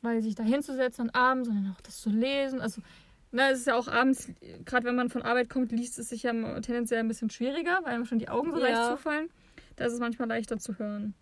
[0.00, 2.60] Weil sich da hinzusetzen und abends und dann auch das zu lesen.
[2.60, 2.80] Also,
[3.32, 4.30] na, es ist ja auch abends,
[4.64, 7.94] gerade wenn man von Arbeit kommt, liest es sich ja tendenziell ein bisschen schwieriger, weil
[7.94, 8.90] einem schon die Augen so leicht Ja.
[8.96, 9.28] zufallen.
[9.74, 11.14] Da ist es manchmal leichter zu hören.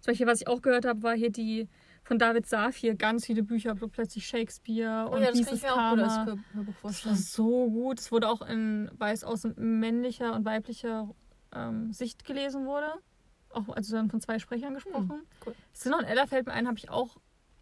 [0.00, 1.68] Zum Beispiel, was ich auch gehört habe, war hier die
[2.06, 6.24] von David Safir, ganz viele Bücher, plötzlich Shakespeare Oh und ja, das dieses gut Karma.
[6.26, 7.98] Hör- Hörbuch Das war so gut.
[8.00, 11.08] Es wurde auch in weiß aus männlicher und weiblicher
[11.54, 12.88] ähm, Sicht gelesen wurde.
[13.50, 15.22] Auch also dann von zwei Sprechern gesprochen.
[15.46, 15.54] cool.
[15.72, 17.16] Sinner und Ella fällt mir ein, habe ich auch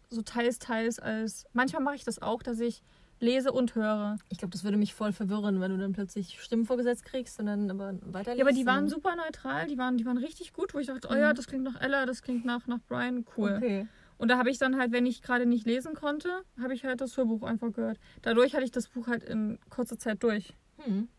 [0.09, 1.45] so teils, teils als.
[1.53, 2.83] Manchmal mache ich das auch, dass ich
[3.19, 4.17] lese und höre.
[4.29, 7.45] Ich glaube, das würde mich voll verwirren, wenn du dann plötzlich Stimmen vorgesetzt kriegst und
[7.45, 8.37] dann aber weiterliest.
[8.37, 11.07] Ja, aber die waren super neutral, die waren, die waren richtig gut, wo ich dachte,
[11.09, 11.35] oh ja, Mhm.
[11.35, 13.55] das klingt nach Ella, das klingt nach, nach Brian, cool.
[13.57, 13.87] Okay.
[14.17, 17.01] Und da habe ich dann halt, wenn ich gerade nicht lesen konnte, habe ich halt
[17.01, 17.99] das Hörbuch einfach gehört.
[18.21, 20.53] Dadurch hatte ich das Buch halt in kurzer Zeit durch.
[20.77, 21.09] Hm.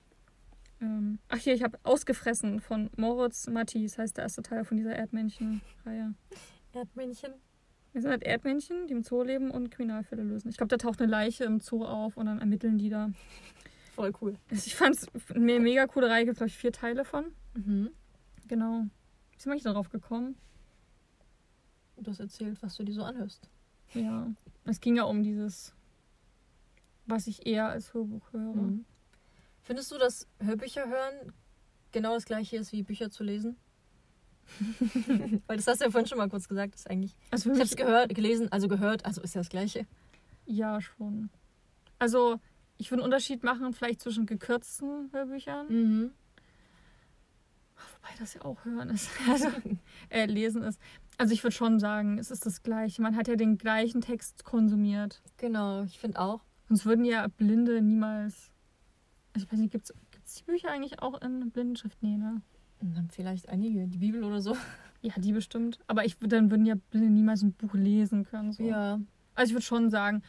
[0.80, 4.94] Ähm, ach hier, ich habe Ausgefressen von Moritz Mattis, heißt der erste Teil von dieser
[4.94, 6.14] Erdmännchen-Reihe.
[6.72, 7.32] Erdmännchen.
[7.92, 10.50] Wir sind halt Erdmännchen, die im Zoo leben und Kriminalfälle lösen.
[10.50, 13.10] Ich glaube, da taucht eine Leiche im Zoo auf und dann ermitteln die da.
[13.94, 14.36] Voll cool.
[14.50, 17.32] Also Ich fand es eine mega coole Reihe, gibt glaube ich vier Teile von.
[17.54, 17.90] Mhm.
[18.48, 18.84] Genau.
[19.30, 20.36] Wie sind wir nicht darauf gekommen?
[21.96, 23.48] Du hast erzählt, was du dir so anhörst.
[23.94, 24.30] Ja.
[24.64, 25.74] Es ging ja um dieses,
[27.06, 28.54] was ich eher als Hörbuch höre.
[28.54, 28.84] Mhm.
[29.62, 31.32] Findest du, dass Hörbücher hören
[31.92, 33.56] genau das gleiche ist wie Bücher zu lesen?
[35.46, 37.16] Weil das hast du ja vorhin schon mal kurz gesagt, ist eigentlich.
[37.30, 39.86] Also Ich habe es gehört, gelesen, also gehört, also ist ja das gleiche.
[40.44, 41.30] ja schon.
[41.98, 42.38] Also
[42.78, 45.66] ich würde einen Unterschied machen, vielleicht zwischen gekürzten Hörbüchern.
[45.68, 46.10] Mhm.
[47.94, 49.08] Wobei das ja auch hören ist.
[49.28, 49.48] Also,
[50.10, 50.78] äh, lesen ist.
[51.18, 53.00] Also ich würde schon sagen, es ist das Gleiche.
[53.02, 55.22] Man hat ja den gleichen Text konsumiert.
[55.38, 56.40] Genau, ich finde auch.
[56.68, 58.50] Sonst würden ja Blinde niemals.
[59.32, 62.02] Also ich weiß nicht, gibt es die Bücher eigentlich auch in Blindenschrift?
[62.02, 62.42] Nee, ne?
[62.80, 64.56] Dann vielleicht einige, die Bibel oder so.
[65.00, 65.78] Ja, die bestimmt.
[65.86, 68.52] Aber ich dann würden ja Blinde niemals ein Buch lesen können.
[68.52, 68.62] So.
[68.64, 69.00] Ja.
[69.34, 70.22] Also ich würde schon sagen,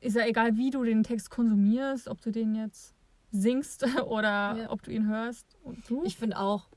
[0.00, 2.94] ist ja egal, wie du den Text konsumierst, ob du den jetzt
[3.30, 4.70] singst oder Ja.
[4.70, 5.56] ob du ihn hörst.
[5.62, 6.04] Und du?
[6.04, 6.68] Ich finde auch,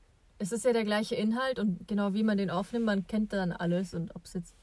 [0.42, 3.52] es ist ja der gleiche Inhalt und genau wie man den aufnimmt, man kennt dann
[3.52, 4.56] alles und ob es jetzt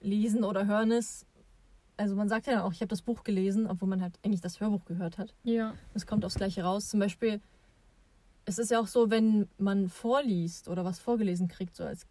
[0.00, 1.26] lesen oder hören ist.
[1.98, 4.40] Also man sagt ja dann auch, ich habe das Buch gelesen, obwohl man halt eigentlich
[4.40, 5.34] das Hörbuch gehört hat.
[5.44, 5.74] ja.
[5.92, 6.88] Es kommt aufs Gleiche raus.
[6.88, 7.40] Zum Beispiel,
[8.46, 12.06] es ist ja auch so, wenn man vorliest oder was vorgelesen kriegt, so als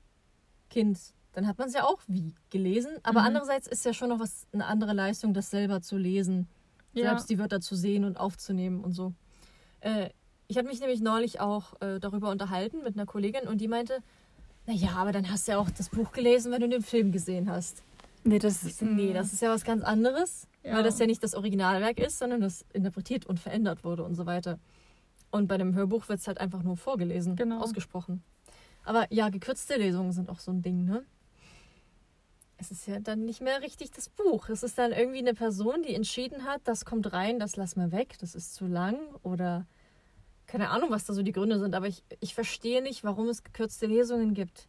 [0.69, 0.99] Kind,
[1.33, 2.91] dann hat man es ja auch wie gelesen.
[3.01, 3.27] Aber Mhm.
[3.27, 6.47] andererseits ist ja schon noch was eine andere Leistung, das selber zu lesen,
[6.93, 7.09] Ja.
[7.09, 9.13] selbst die Wörter zu sehen und aufzunehmen und so.
[9.81, 10.09] Äh,
[10.53, 14.03] ich habe mich nämlich neulich auch äh, darüber unterhalten mit einer Kollegin und die meinte,
[14.67, 17.49] naja, aber dann hast du ja auch das Buch gelesen, wenn du den Film gesehen
[17.49, 17.81] hast.
[18.23, 20.75] Nee, das Ich so, nee, das ist ja was ganz anderes, Ja.
[20.75, 24.27] weil das ja nicht das Originalwerk ist, sondern das interpretiert und verändert wurde und so
[24.27, 24.59] weiter.
[25.31, 27.59] Und bei dem Hörbuch wird es halt einfach nur vorgelesen, Genau.
[27.59, 28.21] ausgesprochen.
[28.85, 31.03] Aber ja, gekürzte Lesungen sind auch so ein Ding, ne?
[32.57, 34.49] Es ist ja dann nicht mehr richtig das Buch.
[34.49, 37.91] Es ist dann irgendwie eine Person, die entschieden hat, das kommt rein, das lass mal
[37.91, 39.65] weg, das ist zu lang oder
[40.47, 41.75] keine Ahnung, was da so die Gründe sind.
[41.75, 44.67] Aber ich, ich verstehe nicht, warum es gekürzte Lesungen gibt.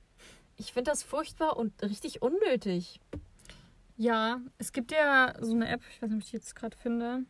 [0.56, 3.00] Ich finde das furchtbar und richtig unnötig.
[3.96, 6.76] Ja, es gibt ja so eine App, ich weiß nicht, ob ich die jetzt gerade
[6.76, 7.24] finde.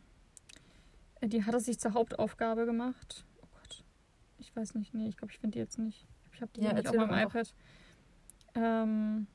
[1.21, 3.25] Äh, Die hat es sich zur Hauptaufgabe gemacht.
[3.41, 3.83] Oh Gott.
[4.39, 6.07] Ich weiß nicht, nee, ich glaube, ich finde die jetzt nicht.
[6.33, 7.53] Ich habe die Ja, nicht auf meinem iPad.
[8.55, 9.27] Ähm,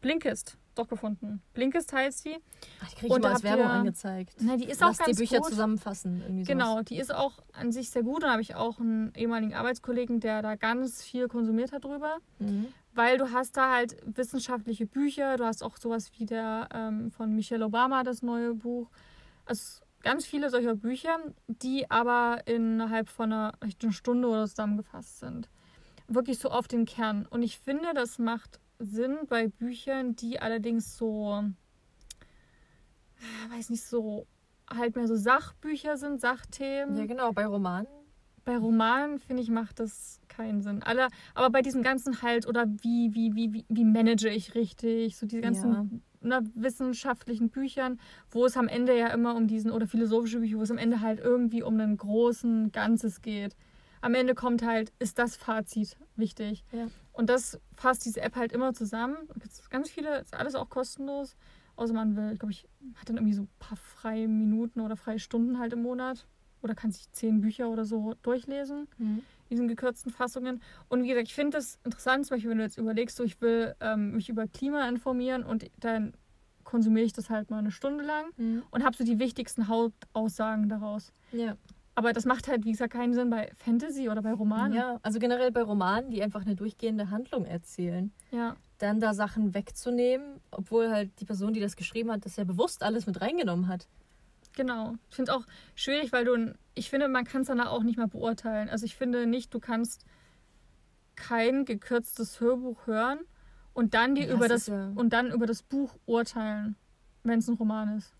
[0.00, 1.42] Blinkist doch gefunden.
[1.54, 2.36] Blinkist heißt die.
[2.82, 4.34] Ach, die kriege ich da als Werbung ihr- angezeigt.
[4.40, 5.48] Na, die ist Lass auch ganz die Bücher gut.
[5.50, 6.44] zusammenfassen.
[6.46, 8.22] Genau, die ist auch an sich sehr gut.
[8.22, 12.18] Da habe ich auch einen ehemaligen Arbeitskollegen, der da ganz viel konsumiert hat drüber.
[12.38, 12.66] Mhm.
[12.94, 17.34] Weil du hast da halt wissenschaftliche Bücher, du hast auch sowas wie der ähm, von
[17.34, 18.90] Michelle Obama, das neue Buch.
[19.46, 21.16] Also ganz viele solcher Bücher,
[21.46, 25.48] die aber innerhalb von einer, einer Stunde oder zusammengefasst sind.
[26.08, 27.24] Wirklich so auf den Kern.
[27.30, 31.44] Und ich finde, das macht Sinn bei Büchern, die allerdings so,
[33.16, 34.26] äh, weiß nicht, so
[34.68, 36.96] halt mehr so Sachbücher sind, Sachthemen.
[36.96, 37.86] Ja, genau, bei Romanen.
[38.44, 40.82] Bei Romanen, finde ich, macht das keinen Sinn.
[40.82, 45.16] Alle, aber bei diesem ganzen halt, oder wie, wie, wie, wie, wie manage ich richtig,
[45.16, 49.86] so diese ganzen ne, wissenschaftlichen Büchern, wo es am Ende ja immer um diesen, oder
[49.86, 53.54] philosophische Bücher, wo es am Ende halt irgendwie um einen großen Ganzes geht.
[54.00, 56.64] Am Ende kommt halt, ist das Fazit wichtig.
[56.72, 56.88] Ja.
[57.12, 59.16] Und das fasst diese App halt immer zusammen.
[59.28, 61.36] Da gibt's ganz viele, ist alles auch kostenlos.
[61.76, 65.18] Außer man will, glaube ich, hat dann irgendwie so ein paar freie Minuten oder freie
[65.18, 66.26] Stunden halt im Monat.
[66.62, 69.22] Oder kann sich zehn Bücher oder so durchlesen Mhm.
[69.50, 70.62] diesen gekürzten Fassungen.
[70.88, 73.40] Und wie gesagt, ich finde das interessant, zum Beispiel, wenn du jetzt überlegst, so ich
[73.40, 76.14] will ähm, mich über Klima informieren und dann
[76.64, 78.62] konsumiere ich das halt mal eine Stunde lang Mhm.
[78.70, 81.12] und habe so die wichtigsten Hauptaussagen daraus.
[81.32, 81.56] Ja.
[81.94, 84.72] Aber das macht halt, wie gesagt, keinen Sinn bei Fantasy oder bei Romanen.
[84.72, 88.12] ja, also generell bei Romanen, die einfach eine durchgehende Handlung erzählen.
[88.30, 88.56] ja.
[88.78, 92.82] Dann da Sachen wegzunehmen, obwohl halt die Person, die das geschrieben hat, das ja bewusst
[92.82, 93.86] alles mit reingenommen hat.
[94.56, 94.96] Genau.
[95.08, 97.96] Ich finde es auch schwierig, weil du, ich finde, man kann es danach auch nicht
[97.96, 98.68] mehr beurteilen.
[98.68, 100.04] Also ich finde nicht, du kannst
[101.14, 103.20] kein gekürztes Hörbuch hören
[103.72, 106.74] und dann dir Ja, über das ja- und dann über das Buch urteilen,
[107.22, 108.12] wenn es ein Roman ist.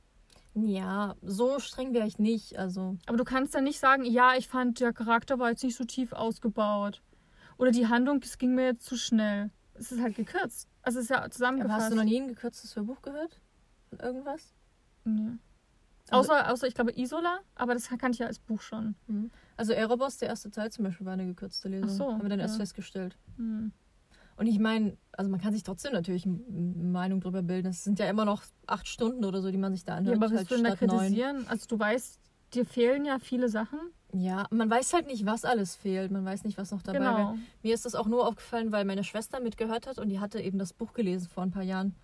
[0.55, 2.59] Ja, so streng wäre ich nicht.
[2.59, 5.76] Also, Aber du kannst dann nicht sagen, ja, ich fand, der Charakter war jetzt nicht
[5.76, 7.03] so tief ausgebaut.
[7.57, 9.50] Oder die Handlung, es ging mir jetzt zu schnell.
[9.74, 10.68] Es ist halt gekürzt.
[10.82, 11.84] Also es ist ja aber zusammengefasst.
[11.84, 13.40] hast du noch nie ein gekürztes Hörbuch gehört?
[13.88, 14.53] Von irgendwas?
[15.05, 15.38] Nee.
[16.11, 18.94] Also- außer, außer, ich glaube, Isola, aber das kann ich ja als Buch schon.
[19.57, 21.88] Also Erebos, der erste Teil zum Beispiel, war eine gekürzte Lesung.
[21.88, 22.61] Ach so, Haben wir dann erst ja.
[22.61, 23.16] festgestellt.
[23.36, 23.72] Hm.
[24.43, 26.34] Und ich meine, also man kann sich trotzdem natürlich eine
[26.90, 27.68] Meinung drüber bilden.
[27.68, 30.16] Es sind ja immer noch acht Stunden oder so, die man sich da Ja, anhört.
[30.16, 30.99] aber halt willst du denn da statt neun.
[30.99, 31.47] kritisieren?
[31.47, 32.18] Also du weißt,
[32.53, 33.78] dir fehlen ja viele Sachen.
[34.12, 36.11] Ja, man weiß halt nicht, was alles fehlt.
[36.11, 37.14] Man weiß nicht, was noch dabei wäre.
[37.14, 37.36] genau.
[37.62, 40.59] Mir ist das auch nur aufgefallen, weil meine Schwester mitgehört hat und die hatte eben
[40.59, 41.95] das Buch gelesen vor ein paar Jahren.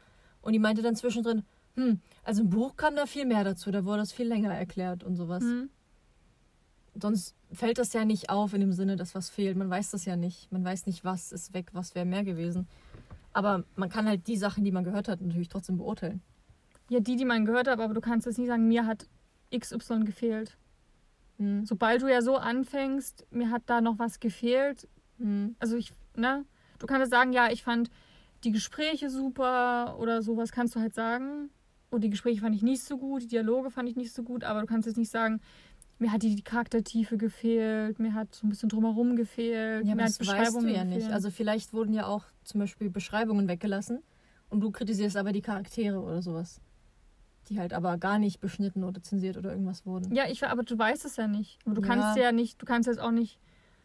[0.41, 1.43] Und die meinte dann zwischendrin,
[1.75, 5.03] hm, also im Buch kam da viel mehr dazu, da wurde das viel länger erklärt
[5.03, 5.43] und sowas.
[5.43, 5.71] Hm.
[7.01, 9.57] Sonst fällt das ja nicht auf in dem Sinne, dass was fehlt.
[9.57, 10.51] Man weiß das ja nicht.
[10.51, 12.67] Man weiß nicht, was ist weg, was wäre mehr gewesen.
[13.33, 16.23] Aber man kann halt die Sachen, die man gehört hat, natürlich trotzdem beurteilen.
[16.89, 19.07] Ja, die, die man gehört hat, aber du kannst jetzt nicht sagen, mir hat
[19.57, 20.57] XY gefehlt.
[21.37, 21.65] Hm.
[21.65, 24.89] Sobald du ja so anfängst, mir hat da noch was gefehlt,
[25.19, 25.57] Hm.
[25.59, 26.45] also ich, ne?
[26.79, 27.91] Du kannst sagen, ja, ich fand
[28.45, 31.51] die Gespräche super oder sowas kannst du halt sagen.
[31.91, 34.45] Und die Gespräche fand ich nicht so gut, die Dialoge fand ich nicht so gut,
[34.45, 35.41] aber du kannst jetzt nicht sagen,
[35.99, 40.21] mir hat die Charaktertiefe gefehlt, mir hat so ein bisschen drumherum gefehlt, Ja, mir das
[40.21, 40.87] weißt du ja gefehlt.
[41.05, 41.13] nicht.
[41.13, 44.01] Also vielleicht wurden ja auch zum Beispiel Beschreibungen weggelassen
[44.49, 46.61] und du kritisierst aber die Charaktere oder sowas.
[47.49, 50.15] Die halt aber gar nicht beschnitten oder zensiert oder irgendwas wurden.
[50.15, 51.59] ja, ich, aber du weißt es ja nicht.
[51.65, 53.39] Aber du kannst ja nicht, du kannst jetzt auch nicht.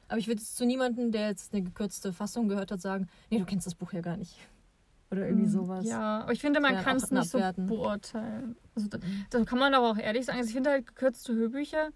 [0.09, 3.39] Aber ich würde jetzt zu niemandem, der jetzt eine gekürzte Fassung gehört hat, sagen, nee,
[3.39, 4.38] du kennst das Buch ja gar nicht.
[5.11, 5.84] Oder irgendwie sowas.
[5.84, 7.68] Hm, Ja, aber ich finde, man kann es nicht so abwerten.
[7.68, 8.55] beurteilen.
[8.76, 9.26] Also da, Mhm.
[9.30, 10.39] da kann man aber auch ehrlich sagen.
[10.39, 11.89] Also ich finde halt gekürzte Hörbücher,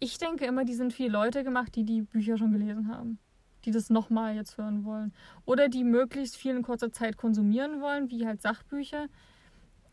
[0.00, 3.18] ich denke immer, die sind die Leute gemacht, die die Bücher schon gelesen haben.
[3.64, 5.12] Die das nochmal jetzt hören wollen.
[5.44, 9.06] Oder die möglichst viel in kurzer Zeit konsumieren wollen, wie halt Sachbücher.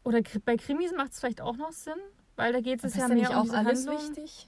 [0.04, 2.00] Oder bei Krimis macht es vielleicht auch noch Sinn,
[2.38, 4.08] weil da geht es Ist ja ja mehr nicht um auch diese alles Handlung.
[4.10, 4.48] wichtig?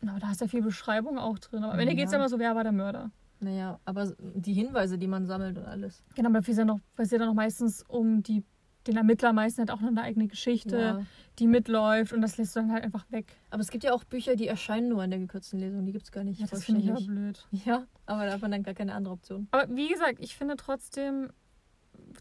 [0.00, 1.62] Na, da hast du ja viel Beschreibung auch drin.
[1.62, 1.96] Aber am Ende Ja.
[1.98, 3.10] geht es ja immer so, wer war der Mörder.
[3.38, 6.02] Naja, aber die Hinweise, die man sammelt und alles.
[6.14, 8.42] Genau, aber es ja noch, passiert dann noch meistens um die,
[8.86, 11.02] den Ermittler meistens hat auch noch eine eigene Geschichte, Ja.
[11.38, 13.36] die mitläuft und das lässt du dann halt einfach weg.
[13.50, 15.84] Aber es gibt ja auch Bücher, die erscheinen nur in der gekürzten Lesung.
[15.84, 16.40] Die gibt es gar nicht.
[16.40, 17.42] Ja, das finde ich vollständig.
[17.50, 17.64] blöd.
[17.66, 19.48] Ja, aber da hat man dann gar keine andere Option.
[19.50, 21.30] Aber wie gesagt, ich finde trotzdem,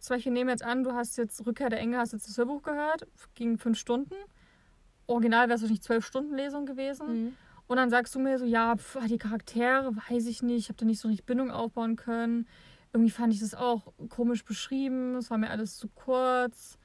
[0.01, 2.37] zum Beispiel nehmen wir jetzt an, du hast jetzt Rückkehr der Engel, hast jetzt das
[2.37, 4.13] Hörbuch gehört, ging fünf Stunden.
[5.07, 7.35] Original wäre es wahrscheinlich zwölf Stunden Lesung gewesen.
[7.67, 10.77] Und dann sagst du mir so, ja, pf, die Charaktere, weiß ich nicht, ich habe
[10.77, 12.47] da nicht so richtig Bindung aufbauen können.
[12.93, 16.77] Irgendwie fand ich das auch komisch beschrieben, es war mir alles zu kurz.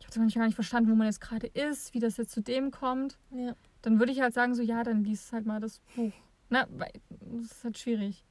[0.00, 2.70] Ich habe gar nicht verstanden, wo man jetzt gerade ist, wie das jetzt zu dem
[2.70, 3.18] kommt.
[3.30, 3.54] Ja.
[3.82, 6.12] Dann würde ich halt sagen, so, ja, dann liest halt mal das Buch.
[6.50, 8.24] Na, weil das ist halt schwierig.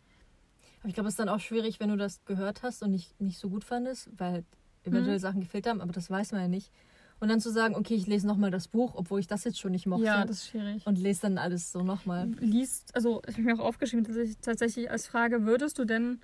[0.80, 3.20] Aber ich glaube, es ist dann auch schwierig, wenn du das gehört hast und nicht,
[3.20, 4.46] nicht so gut fandest, weil
[4.84, 5.22] eventuell Mhm.
[5.22, 6.72] Sachen gefehlt haben, aber das weiß man ja nicht.
[7.20, 9.72] Und dann zu sagen, okay, ich lese nochmal das Buch, obwohl ich das jetzt schon
[9.72, 10.04] nicht mochte.
[10.06, 10.86] Ja, das ist schwierig.
[10.86, 12.28] und lese dann alles so nochmal.
[12.40, 16.20] liest, also ich habe mir auch aufgeschrieben, tatsächlich, tatsächlich als Frage, würdest du denn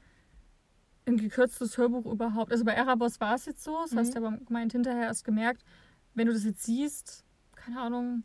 [1.09, 2.51] ein gekürztes Hörbuch überhaupt.
[2.51, 3.97] Also bei Erebos war es jetzt so, das Mhm.
[3.97, 5.63] hast du aber gemeint hinterher erst gemerkt,
[6.13, 7.23] wenn du das jetzt siehst,
[7.55, 8.23] keine Ahnung,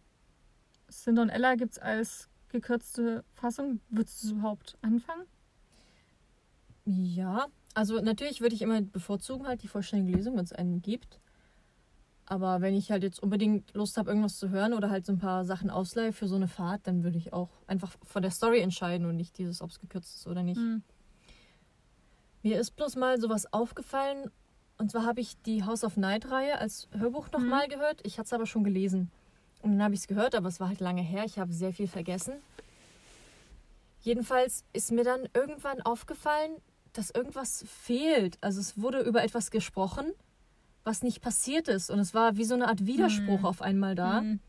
[0.91, 5.24] Cinder und Ella gibt es als gekürzte Fassung, würdest du es überhaupt anfangen?
[6.87, 11.20] Ja, also natürlich würde ich immer bevorzugen halt die vollständige Lesung, wenn es einen gibt.
[12.26, 15.18] Aber wenn ich halt jetzt unbedingt Lust habe, irgendwas zu hören oder halt so ein
[15.18, 18.61] paar Sachen ausleihe für so eine Fahrt, dann würde ich auch einfach von der Story
[18.61, 20.59] entscheiden und nicht dieses, ob es gekürzt ist oder nicht.
[20.61, 20.82] Hm.
[22.45, 24.30] Mir ist bloß mal sowas aufgefallen.
[24.76, 28.01] Und zwar habe ich die House of Night-Reihe als Hörbuch nochmal gehört.
[28.05, 29.11] Ich hatte es aber schon gelesen.
[29.62, 31.24] Und dann habe ich es gehört, aber es war halt lange her.
[31.24, 32.34] Ich habe sehr viel vergessen.
[34.03, 36.57] Jedenfalls ist mir dann irgendwann aufgefallen,
[36.92, 38.36] dass irgendwas fehlt.
[38.42, 40.12] Also es wurde über etwas gesprochen,
[40.84, 41.90] was nicht passiert ist.
[41.90, 43.47] Und es war wie so eine Art Widerspruch Hm.
[43.47, 44.20] auf einmal da.
[44.20, 44.40] Hm.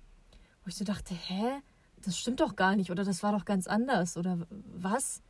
[0.64, 1.62] Wo ich so dachte, hä?
[2.04, 2.92] Das stimmt doch gar nicht.
[2.92, 4.18] Oder das war doch ganz anders.
[4.18, 5.22] Oder was?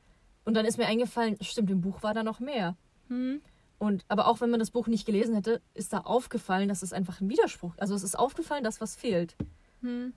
[0.45, 2.75] Und dann ist mir eingefallen, stimmt, im Buch war da noch mehr.
[3.09, 3.41] Hm.
[3.77, 6.93] Und, aber auch wenn man das Buch nicht gelesen hätte, ist da aufgefallen, dass es
[6.93, 9.35] einfach ein Widerspruch Also es ist aufgefallen, dass was fehlt.
[9.81, 10.13] Hm.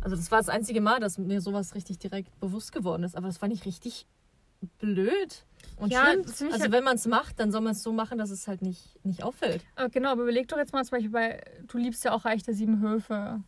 [0.00, 3.16] Also das war das einzige Mal, dass mir sowas richtig direkt bewusst geworden ist.
[3.16, 4.06] Aber das fand ich richtig
[4.78, 5.44] blöd
[5.76, 6.52] und Ja, schlimm.
[6.52, 9.04] Also wenn man es macht, dann soll man es so machen, dass es halt nicht,
[9.04, 9.64] nicht auffällt.
[9.74, 12.42] Aber genau, aber überleg doch jetzt mal zum Beispiel bei, du liebst ja auch Reich
[12.42, 13.42] der Sieben Höfe.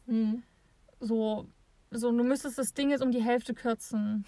[1.01, 1.47] So,
[1.91, 4.27] so, du müsstest das Ding jetzt um die Hälfte kürzen.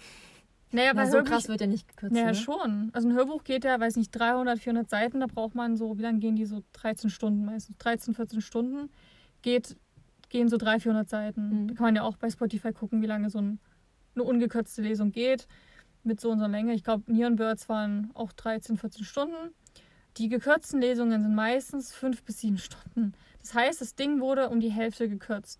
[0.71, 2.13] Naja, Na, bei so Hörbüch- krass wird ja nicht gekürzt.
[2.13, 2.35] Naja, ne?
[2.35, 2.89] schon.
[2.93, 5.19] Also ein Hörbuch geht ja, weiß nicht, 300, 400 Seiten.
[5.19, 6.63] Da braucht man so, wie lange gehen die so?
[6.73, 7.77] 13 Stunden meistens.
[7.77, 8.89] 13, 14 Stunden.
[9.41, 9.75] Geht,
[10.29, 11.63] gehen so 300, 400 Seiten.
[11.63, 11.67] Mhm.
[11.67, 13.59] Da kann man ja auch bei Spotify gucken, wie lange so ein,
[14.15, 15.47] eine ungekürzte Lesung geht.
[16.03, 16.73] Mit so unserer Länge.
[16.73, 19.53] Ich glaube, Neon Birds waren auch 13, 14 Stunden.
[20.17, 23.13] Die gekürzten Lesungen sind meistens 5 bis 7 Stunden.
[23.39, 25.59] Das heißt, das Ding wurde um die Hälfte gekürzt.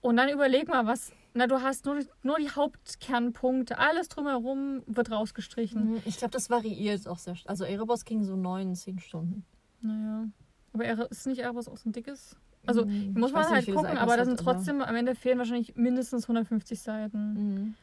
[0.00, 1.12] Und dann überleg mal, was.
[1.32, 3.78] Na, du hast nur, nur die Hauptkernpunkte.
[3.78, 5.92] Alles drumherum wird rausgestrichen.
[5.92, 6.02] Mhm.
[6.04, 7.36] Ich glaube, das variiert auch sehr.
[7.46, 9.44] Also Erebos ging so 9, 10 Stunden.
[9.80, 10.24] Naja.
[10.72, 12.36] Aber Ere- ist nicht Erebos auch so ein dickes?
[12.66, 13.14] Also Mhm.
[13.16, 17.32] muss man halt gucken, aber da sind trotzdem, am Ende fehlen wahrscheinlich mindestens 150 Seiten.
[17.34, 17.74] Mhm.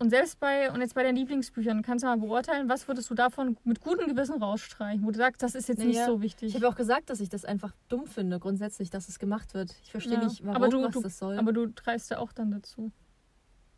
[0.00, 3.14] Und selbst bei, und jetzt bei deinen Lieblingsbüchern, kannst du mal beurteilen, was würdest du
[3.14, 6.48] davon mit gutem Gewissen rausstreichen, wo du sagst, das ist jetzt nicht Naja, so wichtig.
[6.48, 9.72] Ich habe auch gesagt, dass ich das einfach dumm finde, grundsätzlich, dass es gemacht wird.
[9.84, 10.24] Ich verstehe Ja.
[10.24, 11.38] nicht, warum, Aber du- was du- das soll.
[11.38, 12.90] aber du dreist ja auch dann dazu.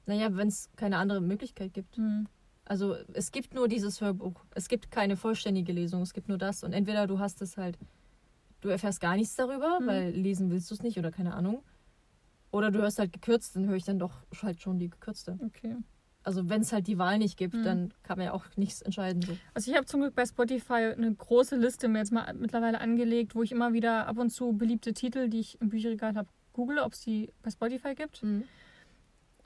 [0.07, 1.97] naja, wenn es keine andere Möglichkeit gibt.
[1.97, 2.27] Hm.
[2.65, 4.45] Also es gibt nur dieses Hörbuch.
[4.55, 6.01] Es gibt keine vollständige Lesung.
[6.03, 6.63] Es gibt nur das.
[6.65, 7.77] Und entweder du hast es halt,
[8.61, 9.87] du erfährst gar nichts darüber, Mhm.
[9.87, 11.63] weil lesen willst du es nicht oder keine Ahnung.
[12.53, 14.13] Oder du hörst halt gekürzt, dann höre ich dann doch
[14.43, 15.39] halt schon die gekürzte.
[15.45, 15.77] Okay.
[16.27, 17.63] Also wenn es halt die Wahl nicht gibt, Mhm.
[17.63, 19.23] dann kann man ja auch nichts entscheiden.
[19.23, 19.37] So.
[19.55, 23.37] Also ich habe zum Glück bei Spotify eine große Liste mir jetzt mal mittlerweile angelegt,
[23.37, 26.81] wo ich immer wieder ab und zu beliebte Titel, die ich im Bücherregal habe, google,
[26.81, 28.25] ob es die bei Spotify gibt.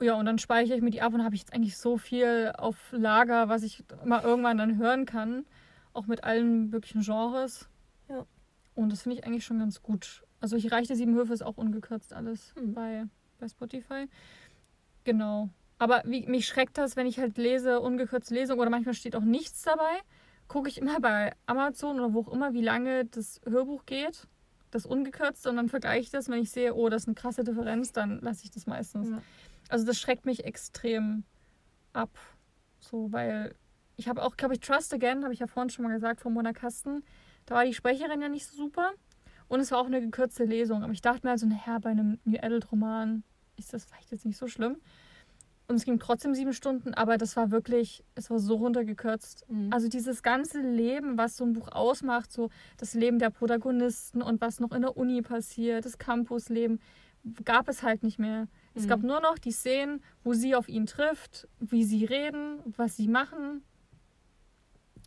[0.01, 2.51] Ja, und dann speichere ich mir die ab und habe ich jetzt eigentlich so viel
[2.57, 5.45] auf Lager, was ich mal irgendwann dann hören kann.
[5.93, 7.69] Auch mit allen möglichen Genres.
[8.09, 8.25] Ja.
[8.73, 10.23] Und das finde ich eigentlich schon ganz gut.
[10.39, 12.73] Also ich reichte sieben Höfe ist auch ungekürzt alles Mhm.
[12.73, 13.03] bei,
[13.39, 14.07] bei Spotify.
[15.03, 15.49] Genau.
[15.81, 19.23] Aber wie, mich schreckt das, wenn ich halt lese, ungekürzte Lesung oder manchmal steht auch
[19.23, 19.89] nichts dabei.
[20.47, 24.27] Gucke ich immer bei Amazon oder wo auch immer, wie lange das Hörbuch geht.
[24.69, 26.29] Das ungekürzt und dann vergleiche ich das.
[26.29, 29.09] Wenn ich sehe, oh, das ist eine krasse Differenz, dann lasse ich das meistens.
[29.09, 29.23] Ja.
[29.69, 31.23] Also das schreckt mich extrem
[31.93, 32.11] ab.
[32.77, 33.55] So, weil
[33.95, 36.31] ich habe auch, glaube ich, Trust Again, habe ich ja vorhin schon mal gesagt, von
[36.31, 37.03] Mona Kasten.
[37.47, 38.91] Da war die Sprecherin ja nicht so super.
[39.47, 40.83] Und es war auch eine gekürzte Lesung.
[40.83, 43.23] Aber ich dachte mir also, naja, bei einem New Adult Roman
[43.57, 44.77] ist das vielleicht jetzt nicht so schlimm.
[45.71, 49.45] Und es ging trotzdem sieben Stunden, aber das war wirklich, es war so runtergekürzt.
[49.49, 49.71] Mhm.
[49.71, 54.41] Also dieses ganze Leben, was so ein Buch ausmacht, so das Leben der Protagonisten und
[54.41, 56.81] was noch in der Uni passiert, das Campusleben,
[57.45, 58.47] gab es halt nicht mehr.
[58.73, 58.87] Es Mhm.
[58.89, 63.07] gab nur noch die Szenen, wo sie auf ihn trifft, wie sie reden, was sie
[63.07, 63.63] machen,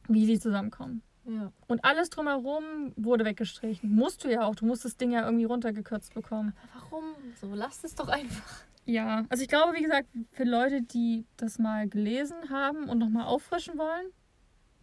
[0.09, 1.03] wie sie zusammenkommen.
[1.27, 1.53] ja.
[1.69, 3.95] Und alles drumherum wurde weggestrichen.
[3.95, 4.55] Musst du ja auch.
[4.55, 6.55] Du musst das Ding ja irgendwie runtergekürzt bekommen.
[6.73, 7.05] Aber warum?
[7.41, 8.65] So, lasst es doch einfach.
[8.87, 13.25] Ja, also ich glaube, wie gesagt, für Leute, die das mal gelesen haben und nochmal
[13.27, 14.07] auffrischen wollen,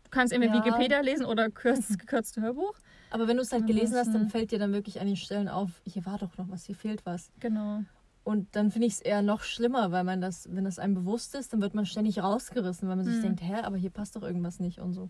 [0.03, 0.65] du kannst entweder Ja.
[0.65, 2.73] Wikipedia lesen oder das gekürzte Hörbuch.
[3.11, 5.49] Aber wenn du es halt gelesen hast, dann fällt dir dann wirklich an den Stellen
[5.49, 7.31] auf, hier war doch noch was, hier fehlt was.
[7.39, 7.83] Genau.
[8.23, 11.35] Und dann finde ich es eher noch schlimmer, weil man das, wenn das einem bewusst
[11.35, 13.21] ist, dann wird man ständig rausgerissen, weil man sich Mhm.
[13.21, 15.09] denkt, hä, aber hier passt doch irgendwas nicht und so.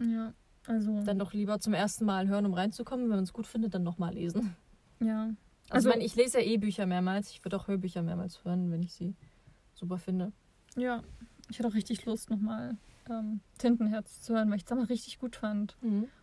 [0.00, 0.32] Ja,
[0.66, 1.02] also.
[1.04, 3.06] Dann doch lieber zum ersten Mal hören, um reinzukommen.
[3.06, 4.56] Wenn man es gut findet, dann nochmal lesen.
[5.00, 5.30] ja.
[5.72, 7.30] Also, Also- ich, meine, ich lese ja eh Bücher mehrmals.
[7.30, 9.14] Ich würde auch Hörbücher mehrmals hören, wenn ich sie
[9.74, 10.32] super finde.
[10.76, 11.02] Ja.
[11.50, 12.76] Ich hatte auch richtig Lust, nochmal
[13.10, 15.76] ähm, Tintenherz zu hören, weil ich es damals richtig gut fand.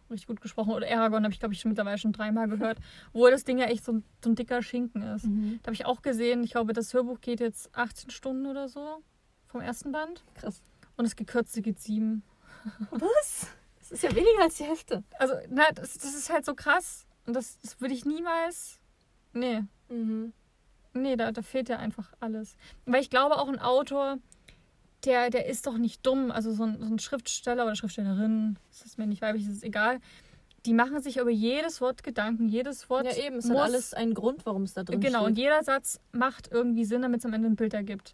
[0.09, 0.71] Richtig gut gesprochen.
[0.71, 2.79] Oder Aragon habe ich, glaube ich, schon mittlerweile schon dreimal gehört.
[3.13, 5.25] Wo das Ding ja echt so ein, so ein dicker Schinken ist.
[5.25, 5.59] Mhm.
[5.61, 9.03] Da habe ich auch gesehen, ich glaube, das Hörbuch geht jetzt 18 Stunden oder so
[9.47, 10.23] vom ersten Band.
[10.35, 10.63] Krass.
[10.97, 12.23] Und das gekürzte geht sieben.
[12.91, 13.47] Was?
[13.79, 15.03] Das ist ja weniger als die Hälfte.
[15.19, 17.05] Also, na, das, das ist halt so krass.
[17.27, 18.78] Und das, das würde ich niemals.
[19.39, 19.63] Nee.
[19.89, 20.33] Mhm.
[20.93, 22.55] Nee, da, da fehlt ja einfach alles.
[22.85, 24.17] Weil ich glaube, auch ein Autor,
[25.05, 26.31] der, der ist doch nicht dumm.
[26.31, 29.63] Also so ein, so ein Schriftsteller oder Schriftstellerin, das ist mir nicht weiblich, das ist
[29.63, 29.99] egal.
[30.65, 33.05] Die machen sich über jedes Wort Gedanken, jedes Wort.
[33.05, 35.45] Ja, eben, es muss, hat alles einen Grund, warum es da drin Genau, und steht.
[35.45, 38.13] jeder Satz macht irgendwie Sinn, damit es am Ende ein Bild ergibt.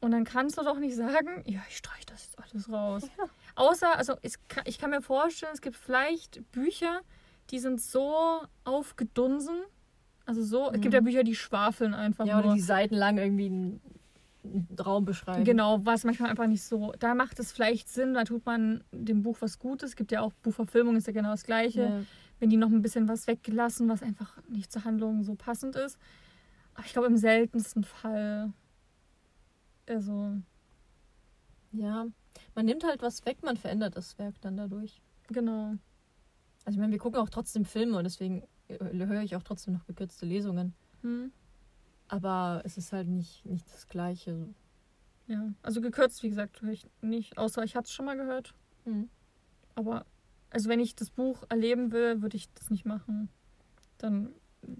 [0.00, 3.02] Und dann kannst du doch nicht sagen, ja, ich streiche das jetzt alles raus.
[3.18, 3.24] Ja.
[3.56, 7.00] Außer, also es kann, ich kann mir vorstellen, es gibt vielleicht Bücher,
[7.50, 9.56] die sind so aufgedunsen.
[10.26, 11.04] Also so, es gibt ja Mhm.
[11.04, 12.54] Bücher, die schwafeln einfach Ja, oder nur.
[12.56, 13.80] die seitenlang irgendwie einen,
[14.78, 15.42] Raum beschreiben.
[15.44, 16.92] Genau, was manchmal einfach nicht so.
[17.00, 19.90] Da macht es vielleicht Sinn, da tut man dem Buch was Gutes.
[19.90, 21.82] Es gibt ja auch Buchverfilmung, ist ja genau das Gleiche.
[21.82, 22.00] Ja.
[22.38, 25.98] Wenn die noch ein bisschen was weggelassen, was einfach nicht zur Handlung so passend ist.
[26.74, 28.52] Aber ich glaube, im seltensten Fall.
[29.88, 30.34] Also,
[31.72, 32.06] ja.
[32.54, 35.00] Man nimmt halt was weg, man verändert das Werk dann dadurch.
[35.28, 35.74] genau.
[36.64, 39.86] Also ich meine, wir gucken auch trotzdem Filme und deswegen höre ich auch trotzdem noch
[39.86, 40.74] gekürzte Lesungen.
[41.02, 41.32] Hm.
[42.08, 44.48] Aber es ist halt nicht, nicht das Gleiche.
[45.26, 47.36] Ja, also gekürzt, wie gesagt, höre ich nicht.
[47.36, 48.54] Außer ich hatte es schon mal gehört.
[48.84, 49.08] Mhm.
[49.74, 50.06] Aber,
[50.50, 53.28] also wenn ich das Buch erleben will, würde ich das nicht machen.
[53.98, 54.30] Dann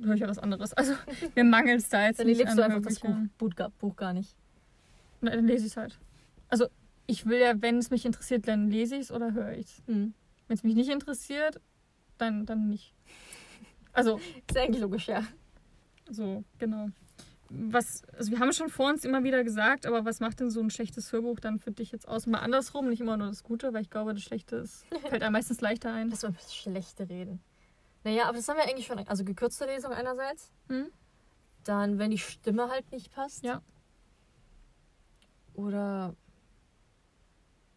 [0.02, 0.72] höre ich ja was anderes.
[0.72, 0.94] Also,
[1.34, 3.16] mir mangelt es da jetzt Dann nicht lebst an du einfach das Buch.
[3.78, 4.36] Buch, gar- nicht.
[5.20, 5.98] Na, dann lese ich es halt.
[6.48, 6.68] Also,
[7.08, 9.82] ich will ja, wenn es mich interessiert, dann lese ich es oder höre ich es.
[9.88, 10.14] Mhm.
[10.46, 11.60] Wenn es mich nicht interessiert,
[12.18, 12.94] dann, dann nicht.
[13.96, 15.22] Also, Ist eigentlich logisch, ja.
[16.10, 16.88] so, genau.
[17.48, 20.60] Was, also wir haben schon vor uns immer wieder gesagt, aber was macht denn so
[20.60, 22.26] ein schlechtes Hörbuch dann für dich jetzt aus?
[22.26, 25.32] Mal andersrum, nicht immer nur das Gute, weil ich glaube, das Schlechte ist, fällt einem
[25.32, 26.10] meistens leichter ein.
[26.10, 27.40] Lass mal über das Schlechte reden.
[28.04, 28.98] Naja, aber das haben wir eigentlich schon.
[28.98, 30.52] Also gekürzte Lesung einerseits.
[30.68, 30.90] Hm?
[31.64, 33.44] Dann, wenn die Stimme halt nicht passt.
[33.44, 33.62] Ja.
[35.54, 36.14] Oder.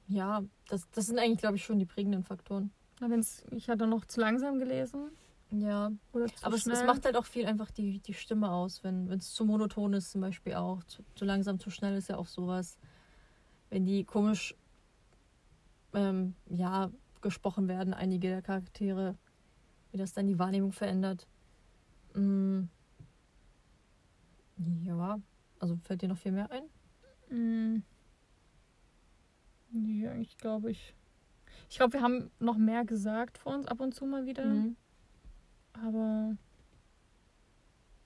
[0.08, 2.72] Ja, das, das sind eigentlich, glaube ich, schon die prägenden Faktoren.
[3.00, 5.12] Na, wenn's, ich hatte noch zu langsam gelesen
[5.52, 5.92] Ja.
[6.12, 9.12] oder zu Aber es, es macht halt auch viel einfach die, die Stimme aus, wenn
[9.12, 10.84] es zu monoton ist, zum Beispiel auch.
[10.84, 12.78] Zu, zu langsam, zu schnell ist ja auch sowas.
[13.70, 14.56] Wenn die komisch
[15.94, 19.18] ähm, ja, gesprochen werden, einige der Charaktere,
[19.92, 21.28] wie das dann die Wahrnehmung verändert.
[22.14, 22.64] Mm.
[24.84, 25.20] Ja,
[25.60, 26.64] also fällt dir noch viel mehr ein?
[27.36, 27.84] Mm.
[29.72, 30.96] Nee, eigentlich glaube ich.
[31.70, 34.46] Ich glaube, wir haben noch mehr gesagt vor uns ab und zu mal wieder.
[34.46, 34.76] Mhm.
[35.84, 36.36] Aber.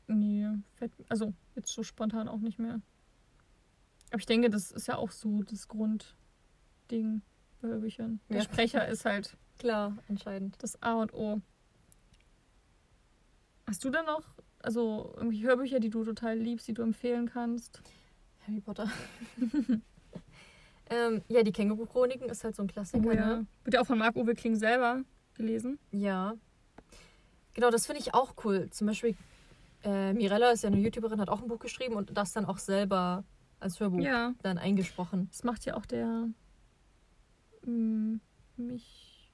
[0.08, 2.82] Nee, fällt, also jetzt so spontan auch nicht mehr.
[4.12, 7.22] Aber ich denke, das ist ja auch so das Grundding
[7.62, 8.20] bei Hörbüchern.
[8.30, 8.44] Der Ja.
[8.44, 10.56] Sprecher ist halt Klar, entscheidend.
[10.62, 11.41] das A und O.
[13.66, 14.24] Hast du denn noch,
[14.60, 17.82] also irgendwelche Hörbücher, die du total liebst, die du empfehlen kannst?
[18.45, 18.90] Harry Potter.
[20.90, 23.48] ähm, ja, die Känguru-Chroniken ist halt so ein Klassiker, ne?
[23.64, 25.02] Wird ja auch von Marc-Uwe Kling selber
[25.36, 25.80] gelesen.
[25.91, 26.36] Ja.
[27.54, 28.70] Genau, das finde ich auch cool.
[28.72, 29.16] Zum Beispiel,
[29.84, 32.58] äh, Mirella ist ja eine YouTuberin, hat auch ein Buch geschrieben und das dann auch
[32.58, 33.24] selber
[33.60, 34.34] als Hörbuch Ja.
[34.42, 35.28] dann eingesprochen.
[35.32, 36.28] Das macht ja auch der
[37.66, 38.16] mm,
[38.58, 39.32] mich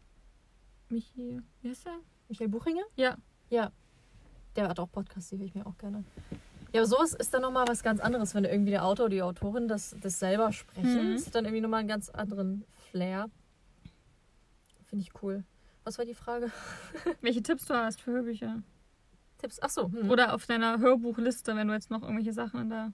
[0.90, 2.00] Michi, wie heißt der?
[2.30, 2.84] Michael Buchinger?
[2.96, 3.18] Ja.
[3.50, 3.72] Ja.
[4.56, 6.04] Der hat auch Podcasts, die höre ich mir auch gerne.
[6.74, 9.22] Ja, aber sowas ist dann nochmal was ganz anderes, wenn irgendwie der Autor oder die
[9.22, 11.12] Autorin das, das selber sprechen.
[11.12, 11.16] Mhm.
[11.16, 13.30] Das hat dann irgendwie nochmal einen ganz anderen Flair.
[14.88, 15.44] Finde ich cool.
[15.90, 16.52] Was war die Frage?
[17.22, 18.62] Welche Tipps du hast für Hörbücher?
[19.40, 19.58] Tipps?
[19.60, 19.92] Ach so.
[19.92, 20.12] Hm.
[20.12, 22.94] Oder auf deiner Hörbuchliste, wenn du jetzt noch irgendwelche Sachen da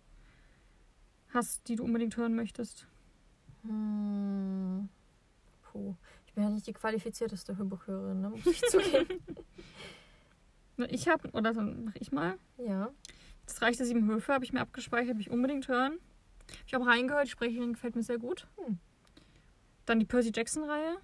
[1.33, 2.87] hast, die du unbedingt hören möchtest.
[3.63, 4.87] Hm.
[5.61, 5.93] Puh.
[6.25, 8.29] Ich bin ja nicht die qualifizierteste Hörbuchhörerin, ne?
[8.29, 9.21] muss ich zugeben.
[10.87, 12.37] Ich habe, oder dann mache ich mal.
[12.57, 12.91] ja.
[13.45, 15.99] Das Reich der Sieben Höfe habe ich mir abgespeichert, habe ich unbedingt hören.
[16.47, 18.47] Habe ich auch reingehört, die Sprecherin gefällt mir sehr gut.
[18.55, 18.79] Hm.
[19.85, 20.95] Dann die Percy Jackson-Reihe.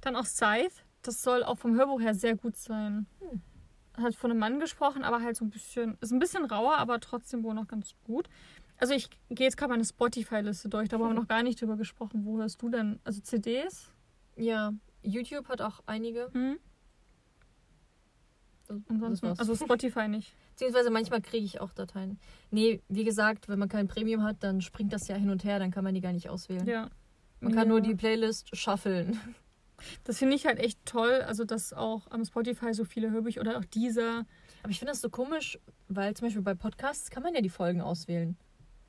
[0.00, 0.83] Dann auch Scythe.
[1.04, 3.06] Das soll auch vom Hörbuch her sehr gut sein.
[3.20, 3.40] Hm.
[4.02, 6.98] Hat von einem Mann gesprochen, aber halt so ein bisschen, ist ein bisschen rauer, aber
[6.98, 8.28] trotzdem wohl noch ganz gut.
[8.78, 11.76] Also ich gehe jetzt gerade meine Spotify-Liste durch, da haben wir noch gar nicht drüber
[11.76, 12.24] gesprochen.
[12.24, 12.98] Wo hörst du denn?
[13.04, 13.92] Also CDs?
[14.36, 14.72] Ja.
[15.02, 16.30] YouTube hat auch einige.
[16.32, 16.56] Hm?
[18.66, 20.34] Das Ansonsten, also Spotify nicht.
[20.50, 22.18] Beziehungsweise manchmal kriege ich auch Dateien.
[22.50, 25.58] Nee, wie gesagt, wenn man kein Premium hat, dann springt das ja hin und her,
[25.58, 26.66] dann kann man die gar nicht auswählen.
[26.66, 26.88] Ja.
[27.40, 27.84] Man kann nur Ja.
[27.84, 29.20] die Playlist shuffeln.
[30.04, 33.58] Das finde ich halt echt toll, also dass auch am Spotify so viele Hörbücher oder
[33.58, 34.26] auch dieser.
[34.62, 35.58] Aber ich finde das so komisch,
[35.88, 38.36] weil zum Beispiel bei Podcasts kann man ja die Folgen auswählen,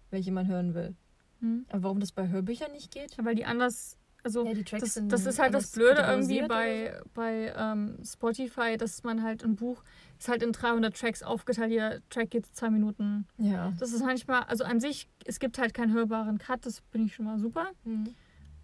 [0.09, 0.95] welche man hören will.
[1.41, 1.65] Hm?
[1.69, 3.17] Aber warum das bei Hörbüchern nicht geht?
[3.17, 3.97] Ja, weil die anders.
[4.23, 8.75] Also Ja, die Tracks das, das ist halt das Blöde irgendwie bei, bei ähm, Spotify,
[8.75, 9.83] dass man halt ein Buch
[10.17, 11.69] ist halt in 300 Tracks aufgeteilt.
[11.69, 13.27] Jeder Track geht zwei Minuten.
[13.37, 13.71] Ja.
[13.79, 17.13] Das ist manchmal, also an sich, es gibt halt keinen hörbaren Cut, das bin ich
[17.13, 17.67] schon mal super.
[17.83, 18.15] Mhm.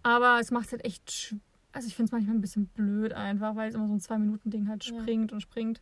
[0.02, 1.36] Aber es macht es halt echt sch
[1.72, 4.68] also ich finde es manchmal ein bisschen blöd einfach, weil es immer so ein Zwei-Minuten-Ding
[4.68, 5.00] halt Ja.
[5.00, 5.80] springt und springt.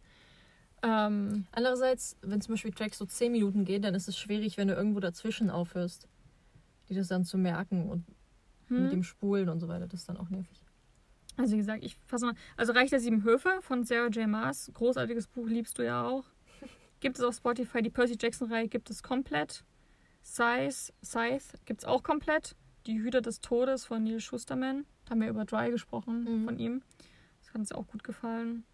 [0.82, 4.68] Ähm, Andererseits, wenn zum Beispiel Tracks so 10 Minuten gehen, dann ist es schwierig, wenn
[4.68, 6.08] du irgendwo dazwischen aufhörst,
[6.88, 8.04] die das dann zu merken und
[8.68, 8.84] hm?
[8.84, 9.86] mit dem Spulen und so weiter.
[9.86, 10.62] Das ist dann auch nervig.
[11.36, 12.34] Also wie gesagt, ich fasse mal.
[12.56, 14.26] Also Reich der Sieben Höfe von Sarah J.
[14.28, 14.70] Maas.
[14.74, 16.24] Großartiges Buch, liebst du ja auch.
[17.00, 17.82] Gibt es auf Spotify.
[17.82, 19.64] Die Percy Jackson-Reihe gibt es komplett.
[20.22, 22.56] Scythe, Scythe gibt es auch komplett.
[22.86, 24.84] Die Hüter des Todes von Neil Schusterman.
[25.10, 26.44] Haben wir über Dry gesprochen Mhm.
[26.44, 26.82] von ihm.
[27.40, 28.64] Das hat uns auch gut gefallen.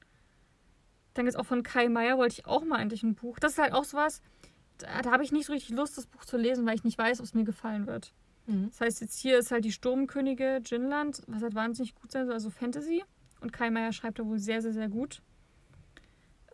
[1.14, 3.38] Dann es auch von Kai Meier, wollte ich auch mal eigentlich ein Buch.
[3.38, 4.20] Das ist halt auch sowas,
[4.78, 6.98] da, da habe ich nicht so richtig Lust, das Buch zu lesen, weil ich nicht
[6.98, 8.12] weiß, ob es mir gefallen wird.
[8.46, 8.68] Mhm.
[8.68, 12.34] Das heißt, jetzt hier ist halt die Sturmkönige Ginland, was halt wahnsinnig gut sein soll,
[12.34, 13.02] also Fantasy.
[13.40, 15.22] Und Kai Meier schreibt da wohl sehr, sehr, sehr gut.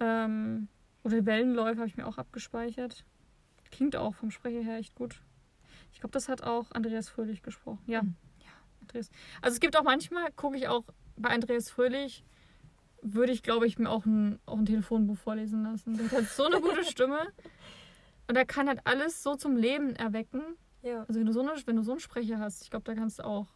[0.00, 0.68] Ähm,
[1.04, 3.04] oder Wellenläufer habe ich mir auch abgespeichert.
[3.70, 5.20] Klingt auch vom Sprecher her echt gut.
[5.92, 7.82] Ich glaube, das hat auch Andreas Fröhlich gesprochen.
[7.86, 8.14] Ja, Mhm.
[8.92, 9.10] Andreas.
[9.40, 10.84] Also es gibt auch manchmal, gucke ich auch
[11.16, 12.24] bei Andreas Fröhlich,
[13.02, 15.96] würde ich, glaube ich, mir auch ein, auch ein Telefonbuch vorlesen lassen.
[15.96, 17.18] Der hat so eine gute Stimme.
[18.28, 20.42] Und er kann halt alles so zum Leben erwecken.
[20.82, 21.04] Ja.
[21.08, 23.18] Also wenn du so, eine, wenn du so einen Sprecher hast, ich glaube, da kannst
[23.18, 23.48] du auch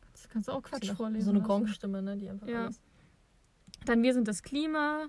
[0.00, 1.24] kannst, kannst du auch Quatsch vorlesen.
[1.24, 1.42] So eine.
[1.42, 2.16] Gongstimme, ne?
[2.16, 2.64] Die einfach Ja.
[2.64, 2.80] alles.
[3.84, 5.06] Dann Wir sind das Klima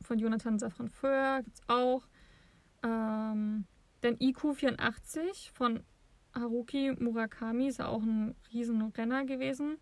[0.00, 2.02] von Jonathan Safran Foer gibt's auch.
[2.82, 3.66] Ähm,
[4.00, 5.82] dann IQ 84 von
[6.40, 9.76] Haruki Murakami ist ja auch ein riesen Renner gewesen.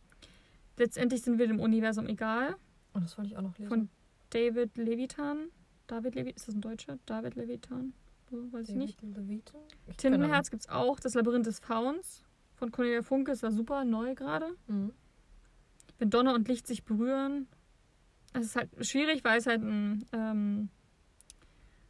[0.77, 2.57] Letztendlich sind wir dem Universum egal
[2.95, 3.69] Oh, das wollte ich auch noch lesen.
[3.69, 3.89] von
[4.31, 5.49] David Levitan.
[5.87, 6.99] David Levi ist das ein Deutscher?
[7.07, 7.93] David Levitan?
[8.31, 9.01] Weiß ich nicht.
[9.03, 9.61] David Levitan?
[9.87, 10.99] Ich- Tintenherz gibt es auch.
[10.99, 12.25] Das Labyrinth des Fauns
[12.55, 14.49] von Cornelia Funke ist ja super neu gerade.
[14.67, 14.93] Mhm.
[15.99, 17.47] Wenn Donner und Licht sich berühren.
[18.33, 20.69] Es ist halt schwierig, weil es halt ein ähm,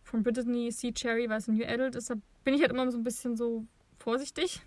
[0.02, 2.10] von Brittany Sea Cherry, weil es ein New Adult ist.
[2.10, 2.14] Da
[2.44, 3.64] bin ich halt immer so ein bisschen so
[4.06, 4.62] vorsichtig.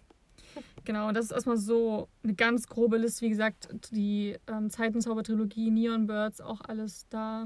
[0.84, 3.22] Genau, und das ist erstmal so eine ganz grobe Liste.
[3.22, 7.46] Wie gesagt, die ähm, Zeitenzauber-Trilogie, Neon Birds, auch alles da.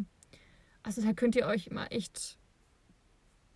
[0.82, 2.40] Also da könnt ihr euch immer echt.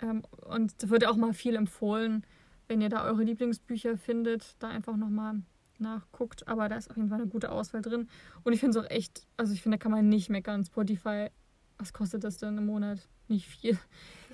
[0.04, 2.28] Ähm, und da wird auch mal viel empfohlen,
[2.68, 5.42] wenn ihr da eure Lieblingsbücher findet, da einfach nochmal
[5.80, 6.48] nachguckt.
[6.48, 8.08] Aber da ist auf jeden Fall eine gute Auswahl drin.
[8.44, 10.64] Und ich finde es auch echt, also ich finde, da kann man nicht meckern.
[10.64, 11.30] Spotify,
[11.78, 13.08] was kostet das denn im Monat?
[13.28, 13.78] Nicht viel.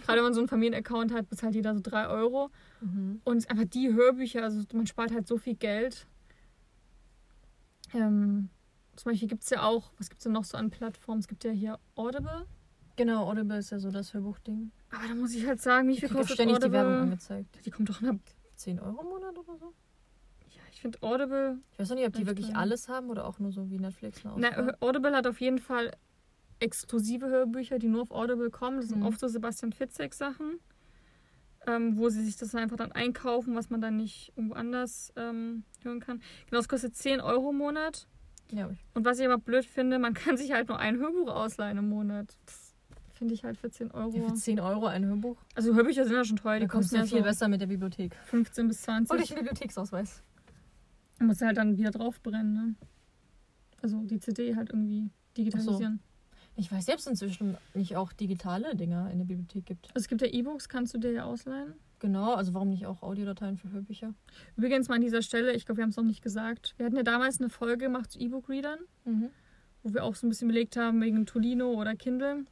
[0.03, 2.51] Gerade wenn man so einen Familienaccount hat, bezahlt jeder so 3 Euro.
[2.81, 3.21] Mhm.
[3.23, 6.07] Und einfach die Hörbücher, also man spart halt so viel Geld.
[7.93, 8.49] Ähm,
[8.95, 11.19] zum Beispiel gibt es ja auch, was gibt es denn noch so an Plattformen?
[11.19, 12.45] Es gibt ja hier Audible.
[12.95, 14.71] Genau, Audible ist ja so das Hörbuchding.
[14.91, 17.01] Aber da muss ich halt sagen, wie viel kostet ständig die Werbung Audible?
[17.03, 17.65] angezeigt.
[17.65, 18.15] Die kommt doch nach.
[18.55, 19.73] 10 Euro im Monat oder so?
[20.49, 21.57] Ja, ich finde Audible.
[21.71, 24.21] Ich weiß noch nicht, ob die wirklich alles haben oder auch nur so wie Netflix
[24.37, 24.75] Na.
[24.79, 25.91] Audible hat auf jeden Fall
[26.59, 28.77] exklusive Hörbücher, die nur auf Audible kommen.
[28.77, 29.05] Das sind Mhm.
[29.07, 30.59] oft so Sebastian Fitzek Sachen,
[31.67, 35.63] ähm, wo sie sich das einfach dann einkaufen, was man dann nicht irgendwo anders ähm,
[35.83, 36.21] hören kann.
[36.49, 38.07] Genau, es kostet 10 Euro im Monat.
[38.51, 41.29] Ja, ich, Und was ich aber blöd finde, man kann sich halt nur ein Hörbuch
[41.33, 42.37] ausleihen im Monat.
[43.13, 44.11] Finde ich halt für 10 Euro.
[44.17, 45.37] ja, für 10 Euro ein Hörbuch.
[45.55, 47.67] Also Hörbücher sind ja schon teuer, die Da kosten ja viel so besser mit der
[47.67, 48.15] Bibliothek.
[48.25, 49.11] 15 bis 20.
[49.11, 50.21] Hol dich einen Bibliotheksausweis.
[51.19, 52.75] Man muss halt dann wieder draufbrennen, ne?
[53.81, 56.01] Also die CD halt irgendwie digitalisieren.
[56.55, 59.87] Ich weiß selbst inzwischen nicht auch digitale Dinger in der Bibliothek gibt.
[59.95, 61.73] Also es gibt ja E-Books, kannst du dir ja ausleihen.
[61.99, 64.13] Genau, also warum nicht auch Audiodateien für Hörbücher?
[64.57, 66.73] Übrigens mal an dieser Stelle, ich glaube, wir haben es noch nicht gesagt.
[66.77, 69.29] Wir hatten ja damals eine Folge gemacht zu E-Book-Readern, Mhm.
[69.83, 72.45] wo wir auch so ein bisschen belegt haben wegen Tolino oder Kindle.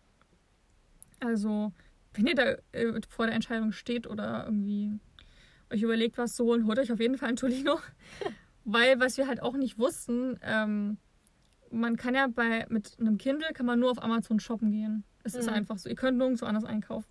[1.20, 1.72] Also,
[2.14, 4.92] wenn ihr da äh, vor der Entscheidung steht oder irgendwie
[5.70, 7.80] euch überlegt, was zu holen, holt euch auf jeden Fall ein Tolino.
[8.66, 10.98] Weil, was wir halt auch nicht wussten, ähm,
[11.72, 15.04] man kann ja bei mit einem Kindle kann man nur auf Amazon shoppen gehen.
[15.24, 15.54] Es ist Mhm.
[15.54, 15.90] einfach so.
[15.90, 17.08] Ihr könnt nirgendwo anders einkaufen.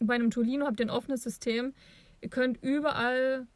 [0.00, 1.74] Bei einem Tolino habt ihr ein offenes System.
[2.20, 3.46] Ihr könnt überall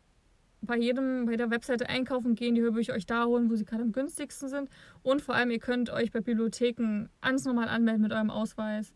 [0.60, 3.82] bei jedem, bei jeder Webseite einkaufen gehen, die Hörbücher euch da holen, wo sie gerade
[3.82, 4.68] am günstigsten sind.
[5.02, 8.94] Und vor allem, ihr könnt euch bei Bibliotheken ganz normal anmelden mit eurem Ausweis.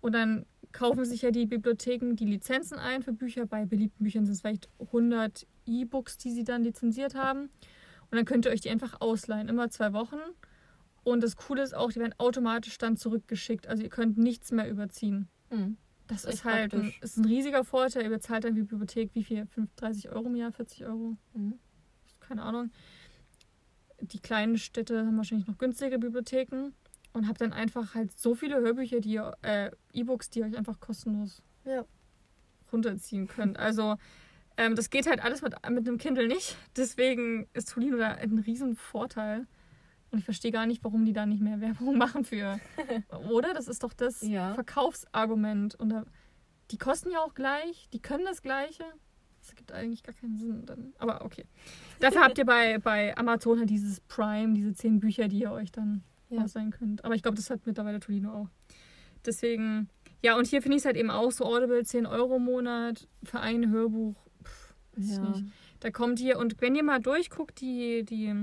[0.00, 3.46] Und dann kaufen sich ja die Bibliotheken die Lizenzen ein für Bücher.
[3.46, 7.42] Bei beliebten Büchern sind es vielleicht 100 E-Books, die sie dann lizenziert haben.
[8.10, 10.18] Und dann könnt ihr euch die einfach ausleihen, immer zwei Wochen.
[11.08, 13.66] Und das Coole ist auch, die werden automatisch dann zurückgeschickt.
[13.66, 15.28] Also ihr könnt nichts mehr überziehen.
[15.50, 15.76] Mhm.
[16.06, 18.02] Das Echt ist halt ein, ist ein riesiger Vorteil.
[18.04, 19.46] Ihr bezahlt dann die Bibliothek wie viel?
[19.46, 21.16] 35 Euro im Jahr, 40 Euro?
[21.34, 21.58] Mhm.
[22.20, 22.70] Keine Ahnung.
[24.00, 26.72] Die kleinen Städte haben wahrscheinlich noch günstige Bibliotheken
[27.12, 30.56] und habt dann einfach halt so viele Hörbücher, die ihr, äh, E-Books, die ihr euch
[30.56, 31.84] einfach kostenlos Ja.
[32.72, 33.58] runterziehen könnt.
[33.58, 33.96] Also
[34.56, 36.56] ähm, das geht halt alles mit, mit einem Kindle nicht.
[36.76, 39.46] Deswegen ist Tolino da ein riesen Vorteil.
[40.10, 42.58] Und ich verstehe gar nicht, warum die da nicht mehr Werbung machen für.
[43.30, 43.52] Oder?
[43.54, 44.54] Das ist doch das Ja.
[44.54, 45.74] Verkaufsargument.
[45.74, 46.04] Und da,
[46.70, 48.84] die kosten ja auch gleich, die können das Gleiche.
[49.40, 50.92] Das gibt eigentlich gar keinen Sinn dann.
[50.98, 51.44] Aber okay.
[52.00, 55.70] Dafür habt ihr bei, bei Amazon halt dieses Prime, diese zehn Bücher, die ihr euch
[55.72, 56.42] dann Ja.
[56.44, 57.04] ausleihen könnt.
[57.04, 58.48] Aber ich glaube, das hat mittlerweile Tolino auch.
[59.24, 59.88] Deswegen,
[60.22, 63.08] ja, und hier finde ich es halt eben auch so Audible 10 Euro im Monat
[63.24, 64.16] für ein Hörbuch.
[64.44, 65.44] Pff, weiß ich nicht.
[65.80, 68.34] Da kommt ihr, und wenn ihr mal durchguckt, die, die,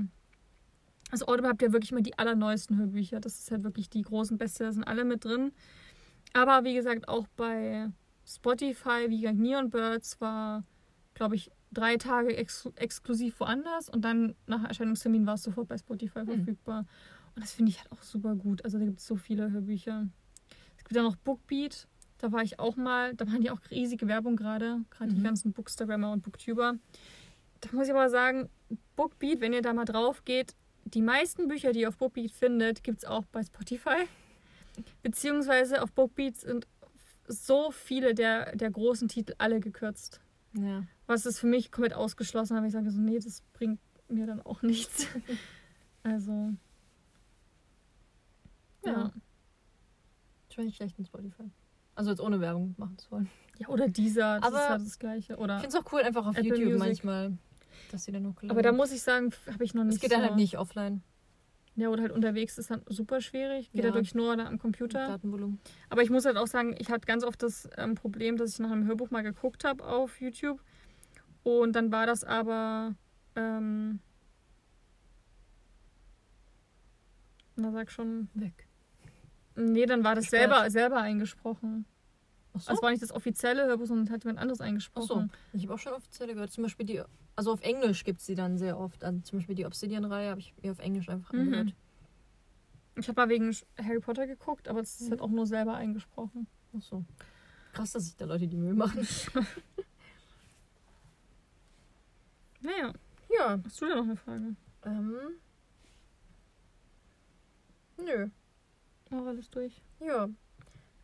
[1.10, 3.20] also Audible habt ihr wirklich mal die allerneuesten Hörbücher.
[3.20, 5.52] Das ist halt wirklich die großen Bestseller, sind alle mit drin.
[6.32, 7.88] Aber wie gesagt, auch bei
[8.26, 10.64] Spotify, wie gesagt, Neon Birds war,
[11.14, 15.78] glaube ich, drei Tage ex exklusiv woanders und dann nach Erscheinungstermin war es sofort bei
[15.78, 16.26] Spotify Hm.
[16.26, 16.86] verfügbar.
[17.34, 18.64] Und das finde ich halt auch super gut.
[18.64, 20.08] Also da gibt es so viele Hörbücher.
[20.76, 21.86] Es gibt ja noch Bookbeat.
[22.18, 25.24] Da war ich auch mal, da machen die auch riesige Werbung gerade, gerade die Mhm.
[25.24, 26.74] ganzen Bookstagrammer und Booktuber.
[27.60, 28.48] Da muss ich aber sagen,
[28.96, 30.54] Bookbeat, wenn ihr da mal drauf geht,
[30.86, 34.06] die meisten Bücher, die ihr auf Bookbeat findet, gibt es auch bei Spotify.
[35.02, 36.66] Beziehungsweise auf Bookbeat sind
[37.28, 40.20] so viele der, der großen Titel alle gekürzt.
[40.52, 40.84] Ja.
[41.06, 44.40] Was ist für mich komplett ausgeschlossen, aber ich sage so, nee, das bringt mir dann
[44.40, 45.06] auch nichts.
[46.02, 46.52] also.
[48.84, 48.92] Ja.
[48.92, 49.12] Ja.
[50.48, 51.50] Ich bin nicht schlecht mit Spotify.
[51.96, 53.28] Also jetzt ohne Werbung machen zu wollen.
[53.58, 55.36] Ja, oder dieser, das Aber ist halt das Gleiche.
[55.36, 56.78] Oder, Ich finde es auch cool, einfach auf Apple YouTube Music.
[57.04, 57.38] manchmal,
[57.92, 60.12] dass sie dann hochgeladen aber da muss ich sagen, habe ich noch nicht Es geht
[60.12, 60.26] dann so.
[60.28, 61.02] halt nicht offline.
[61.78, 63.70] Ja, oder halt unterwegs ist dann super schwierig.
[63.70, 63.90] Geht Ja.
[63.90, 65.08] ja wirklich nur am Computer.
[65.08, 65.60] Datenvolumen.
[65.90, 68.58] Aber ich muss halt auch sagen, ich hatte ganz oft das ähm, Problem, dass ich
[68.60, 70.62] nach einem Hörbuch mal geguckt habe auf YouTube.
[71.42, 72.94] Und dann war das aber.
[73.36, 74.00] Ähm,
[77.56, 78.28] na, sag schon.
[78.34, 78.66] Weg.
[79.54, 81.84] Nee, dann war das selber, selber eingesprochen.
[82.56, 82.70] Ach so.
[82.70, 85.06] Also war nicht das offizielle Hörbuch, sondern hat jemand anderes Ach eingesprochen.
[85.52, 85.56] so.
[85.58, 86.52] Ich habe auch schon offizielle gehört.
[86.52, 87.02] Zum Beispiel die,
[87.34, 89.04] also auf Englisch gibt es die dann sehr oft.
[89.04, 91.40] Also zum Beispiel die Obsidian-Reihe habe ich mir auf Englisch einfach Mhm.
[91.40, 91.74] angehört.
[92.98, 95.10] Ich habe mal wegen Harry Potter geguckt, aber es ist Mhm.
[95.12, 96.46] halt auch nur selber eingesprochen.
[96.76, 97.04] Ach so.
[97.74, 99.06] Krass, dass sich da Leute die Mühe machen.
[102.60, 102.92] Naja,
[103.28, 103.60] Ja.
[103.64, 104.56] hast du da noch eine Frage?
[104.84, 105.14] Ähm.
[107.98, 108.28] Nö.
[109.10, 109.80] Auch alles durch.
[110.00, 110.28] Ja.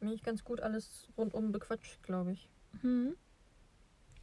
[0.03, 2.49] Bin ich ganz gut alles rundum bequatscht, glaube ich.
[2.83, 3.15] Mhm.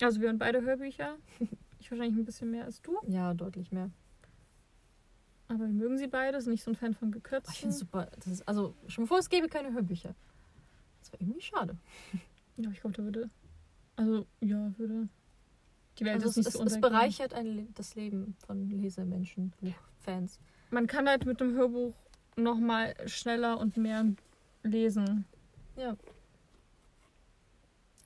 [0.01, 1.15] Also wir hören beide Hörbücher.
[1.81, 2.99] Ich wahrscheinlich ein bisschen mehr als du.
[3.07, 3.89] Ja, deutlich mehr.
[5.47, 7.79] Aber wir mögen sie beide, sind nicht so ein Fan von Oh, ich finde es
[7.79, 8.11] super.
[8.17, 10.13] Das ist, also, schon bevor es gäbe keine Hörbücher.
[10.99, 11.77] Das war irgendwie schade.
[12.57, 13.29] Ja, ich glaube, da würde.
[13.95, 15.07] Also, ja, würde.
[15.97, 19.53] Die Welt Also ist es, nicht es, so es bereichert ein, das Leben von Lesemenschen,
[19.99, 20.41] Fans.
[20.71, 21.95] Man kann halt mit dem Hörbuch
[22.35, 24.05] nochmal schneller und mehr
[24.63, 25.23] lesen.
[25.79, 25.95] Ja.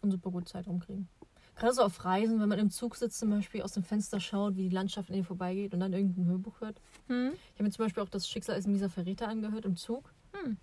[0.01, 1.07] Und super gut Zeit rumkriegen.
[1.55, 4.55] Gerade so auf Reisen, wenn man im Zug sitzt, zum Beispiel aus dem Fenster schaut,
[4.55, 6.79] wie die Landschaft an dir vorbeigeht und dann irgendein Hörbuch hört.
[7.07, 7.33] Hm?
[7.33, 10.13] Ich habe mir zum Beispiel auch das Schicksal ein mieser Verräter angehört im Zug.
[10.33, 10.57] Hm.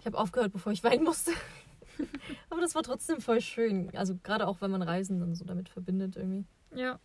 [0.00, 1.32] Ich habe aufgehört, bevor ich weinen musste.
[2.50, 3.90] Aber das war trotzdem voll schön.
[3.96, 6.44] Also gerade auch, wenn man Reisen dann so damit verbindet irgendwie.
[6.74, 6.98] Ja.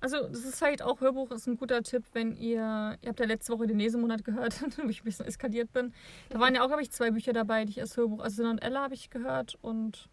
[0.00, 2.96] Also, das ist vielleicht auch Hörbuch, ist ein guter Tipp, wenn ihr.
[3.02, 5.92] Ihr habt ja letzte Woche den Lesemonat gehört, wo ich ein bisschen eskaliert bin.
[6.30, 8.20] Da waren ja auch, glaube ich, zwei Bücher dabei, die ich als Hörbuch.
[8.20, 10.08] Also, Sinne und Ella habe ich gehört und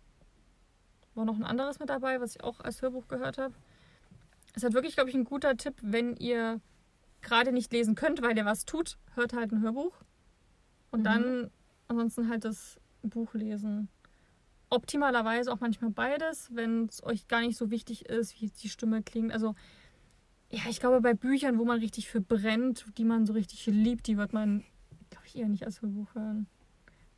[1.16, 3.54] war noch ein anderes mit dabei, was ich auch als Hörbuch gehört habe.
[4.54, 6.60] Es hat wirklich, glaube ich, ein guter Tipp, wenn ihr
[7.22, 9.94] gerade nicht lesen könnt, weil ihr was tut, hört halt ein Hörbuch.
[10.92, 11.04] Und Mhm.
[11.04, 11.52] dann
[11.88, 13.90] ansonsten halt das Buch lesen.
[14.70, 19.02] Optimalerweise auch manchmal beides, wenn es euch gar nicht so wichtig ist, wie die Stimme
[19.02, 19.32] klingt.
[19.32, 19.56] Also,
[20.50, 24.08] ja, ich glaube, bei Büchern, wo man richtig für brennt, die man so richtig liebt,
[24.08, 24.64] die wird man,
[25.10, 26.48] glaube ich, eher nicht als Hörbuch hören.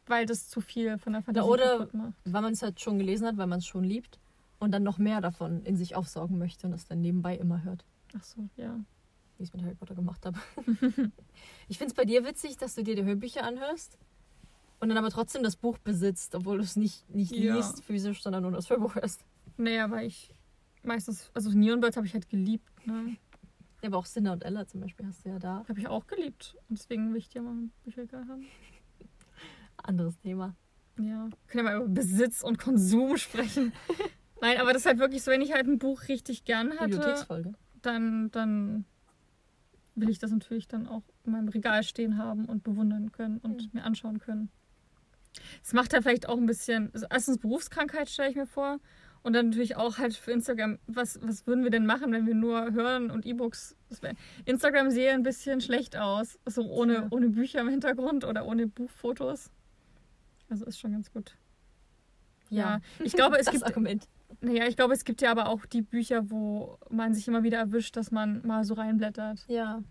[0.05, 2.13] Weil das zu viel von der Fantasie oder- kaputt macht.
[2.26, 4.19] Weil man es halt schon gelesen hat, weil man es schon liebt
[4.59, 7.85] und dann noch mehr davon in sich aufsaugen möchte und das dann nebenbei immer hört.
[8.17, 8.76] Ach so, ja.
[9.38, 10.39] wie ich es mit Harry Potter gemacht habe.
[11.67, 13.97] ich finde es bei dir witzig, dass du dir die Hörbücher anhörst
[14.80, 17.56] und dann aber trotzdem das Buch besitzt, obwohl du es nicht, nicht Ja.
[17.56, 19.23] liest physisch, sondern nur das Hörbuch hörst.
[19.57, 20.34] Naja, weil ich
[20.84, 23.18] meistens, also Neon Birds habe ich halt geliebt, ne?
[23.81, 25.64] Ja, aber auch Cinder und Ella zum Beispiel hast du ja da.
[25.69, 26.56] Habe ich auch geliebt.
[26.69, 28.45] Und deswegen will ich die mal im Bücherregal haben.
[29.77, 30.56] Anderes Thema.
[30.99, 33.72] Ja, können wir mal über Besitz und Konsum sprechen.
[34.41, 36.89] Nein, aber das ist halt wirklich so, wenn ich halt ein Buch richtig gern hatte,
[36.89, 37.53] Bibliotheksfolge.
[37.81, 38.85] dann, dann
[39.95, 43.64] will ich das natürlich dann auch in meinem Regal stehen haben und bewundern können und
[43.64, 43.69] Mhm.
[43.73, 44.49] mir anschauen können.
[45.63, 48.79] Es macht halt vielleicht auch ein bisschen, also erstens Berufskrankheit stelle ich mir vor
[49.23, 52.35] und dann natürlich auch halt für Instagram, was, was würden wir denn machen, wenn wir
[52.35, 53.75] nur hören und E-Books,
[54.45, 57.07] Instagram sehe ein bisschen schlecht aus, so ohne, Ja.
[57.11, 59.51] ohne Bücher im Hintergrund oder ohne Buchfotos.
[60.49, 61.35] Also ist schon ganz gut.
[62.49, 64.07] Ja, ich glaube, es das gibt Argument.
[64.41, 67.57] naja, ich glaube, es gibt ja aber auch die Bücher, wo man sich immer wieder
[67.59, 69.45] erwischt, dass man mal so reinblättert.
[69.47, 69.83] Ja.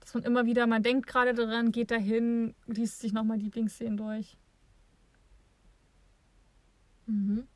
[0.00, 4.36] Dass man immer wieder, man denkt gerade daran, geht dahin, liest sich nochmal Lieblingsszenen durch.
[7.08, 7.46] Mhm.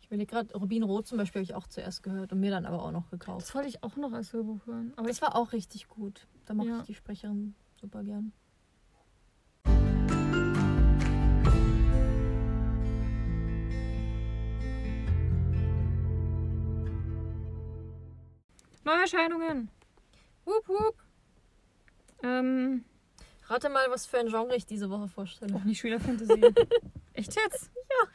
[0.00, 2.82] Ich überlege gerade, Rubinrot zum Beispiel habe ich auch zuerst gehört und mir dann aber
[2.82, 3.42] auch noch gekauft.
[3.46, 4.92] Das wollte ich auch noch als Hörbuch hören.
[4.96, 6.26] Aber Das war auch richtig gut.
[6.46, 6.80] Da mochte Ja.
[6.80, 8.32] ich die Sprecherin super gern.
[18.84, 19.70] Neuerscheinungen.
[20.44, 20.94] Wup, wup.
[22.22, 22.84] Ähm,
[23.46, 25.54] Rate mal, was für ein Genre ich diese Woche vorstelle.
[25.54, 26.40] auch nicht Schülerfantasie.
[27.12, 27.70] Echt jetzt?
[27.74, 28.08] Ja.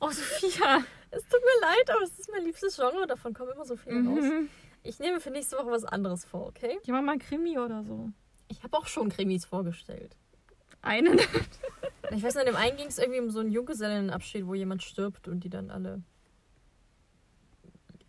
[0.00, 0.84] Oh, Sophia.
[1.10, 3.06] Es tut mir leid, aber es ist mein liebstes Genre.
[3.06, 4.18] Davon kommen immer so viele raus.
[4.22, 4.48] Mhm.
[4.82, 6.78] Ich nehme für nächste Woche was anderes vor, okay?
[6.84, 8.10] Ja, mach mal ein Krimi oder so.
[8.48, 10.16] Ich habe auch schon Krimis vorgestellt.
[10.82, 11.18] Einen.
[12.10, 14.82] Ich weiß nicht, in dem einen ging es irgendwie um so einen Junggesellenabschied, wo jemand
[14.82, 16.02] stirbt und die dann alle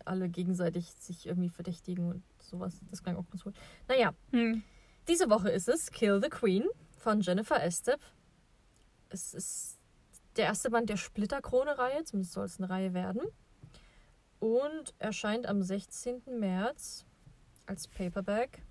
[0.04, 2.78] alle gegenseitig sich irgendwie verdächtigen und sowas.
[2.90, 3.54] Das klang auch ganz gut.
[3.88, 4.62] Naja, Hm.
[5.08, 6.64] diese Woche ist es Kill the Queen
[6.98, 8.00] von Jennifer Estep.
[9.08, 9.75] Es ist
[10.36, 13.22] der erste Band der Splitterkrone-Reihe, zumindest soll es eine Reihe werden.
[14.38, 16.22] Und erscheint am 16.
[16.38, 17.06] März
[17.66, 18.62] als Paperback.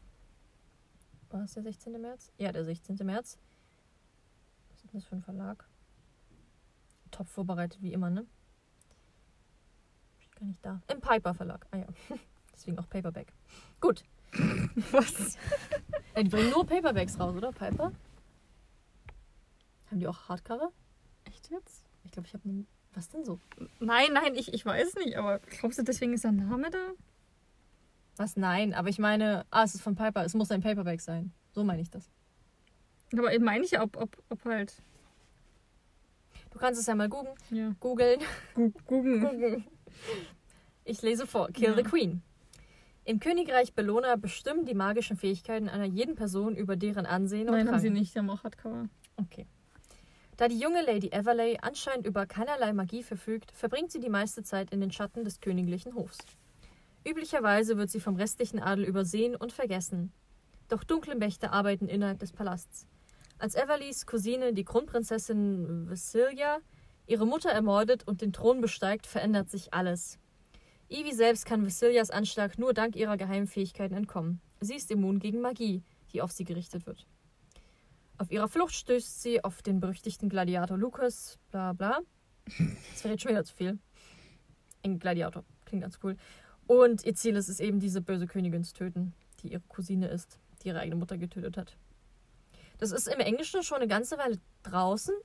[1.30, 2.00] War es der 16.
[2.00, 2.32] März?
[2.38, 2.98] Ja, der 16.
[3.04, 3.38] März.
[4.70, 5.68] Was ist denn das für ein Verlag?
[7.12, 8.26] Top vorbereitet, wie immer, ne?
[10.20, 10.82] Steht gar nicht da.
[10.88, 11.66] Im Piper Verlag.
[11.72, 11.88] Ah ja.
[12.54, 13.34] Deswegen auch Paperback.
[13.82, 14.04] Gut.
[14.92, 15.38] Was?
[16.16, 17.52] Ja, die bringen nur Paperbacks raus, oder?
[17.52, 17.92] Piper?
[19.90, 20.72] Haben die auch Hardcover?
[21.46, 21.84] Echt jetzt?
[22.04, 22.66] Ich glaube, ich habe nie.
[22.94, 23.40] Was denn so?
[23.80, 26.92] Nein, nein, ich, ich weiß nicht, aber glaubst du, deswegen ist der Name da?
[28.18, 28.38] Was?
[28.38, 29.46] Nein, aber ich meine.
[29.52, 30.24] Ah, es ist von Piper.
[30.24, 31.34] Es muss ein Paperback sein.
[31.52, 32.10] So meine ich das.
[33.14, 34.82] Aber eben meine ich ja, ob, ob, ob halt.
[36.52, 37.36] Du kannst es ja mal googeln.
[37.52, 37.76] Ja.
[37.80, 38.20] Googeln.
[38.88, 39.64] Google.
[40.86, 41.50] Ich lese vor.
[41.50, 41.76] Kill Ja.
[41.76, 42.22] the Queen.
[43.04, 47.68] Im Königreich Bellona bestimmen die magischen Fähigkeiten einer jeden Person über deren Ansehen und Nein,
[47.68, 47.82] haben Rang.
[47.82, 48.88] sie nicht, die haben auch Hardcover.
[49.18, 49.46] Okay.
[50.38, 54.72] Da die junge Lady Everley anscheinend über keinerlei Magie verfügt, verbringt sie die meiste Zeit
[54.72, 56.18] in den Schatten des königlichen Hofs.
[57.07, 60.12] Üblicherweise wird sie vom restlichen Adel übersehen und vergessen.
[60.68, 62.86] Doch dunkle Mächte arbeiten innerhalb des Palasts.
[63.38, 66.60] Als Everleys Cousine, die Kronprinzessin Vasilia,
[67.06, 70.20] ihre Mutter ermordet und den Thron besteigt, verändert sich alles.
[70.90, 74.41] Ivy selbst kann Vasilias Anschlag nur dank ihrer geheimen Fähigkeiten entkommen.
[74.60, 77.07] Sie ist immun gegen Magie, die auf sie gerichtet wird.
[78.18, 82.00] Auf ihrer Flucht stößt sie auf den berüchtigten Gladiator Lucas, bla bla.
[82.46, 83.80] Das wäre jetzt schon wieder zu viel.
[84.84, 86.16] Ein Gladiator, klingt ganz cool.
[86.68, 90.40] Und ihr Ziel ist es eben, diese böse Königin zu töten, die ihre Cousine ist,
[90.62, 91.78] die ihre eigene Mutter getötet hat.
[92.78, 95.16] Das ist im Englischen schon eine ganze Weile draußen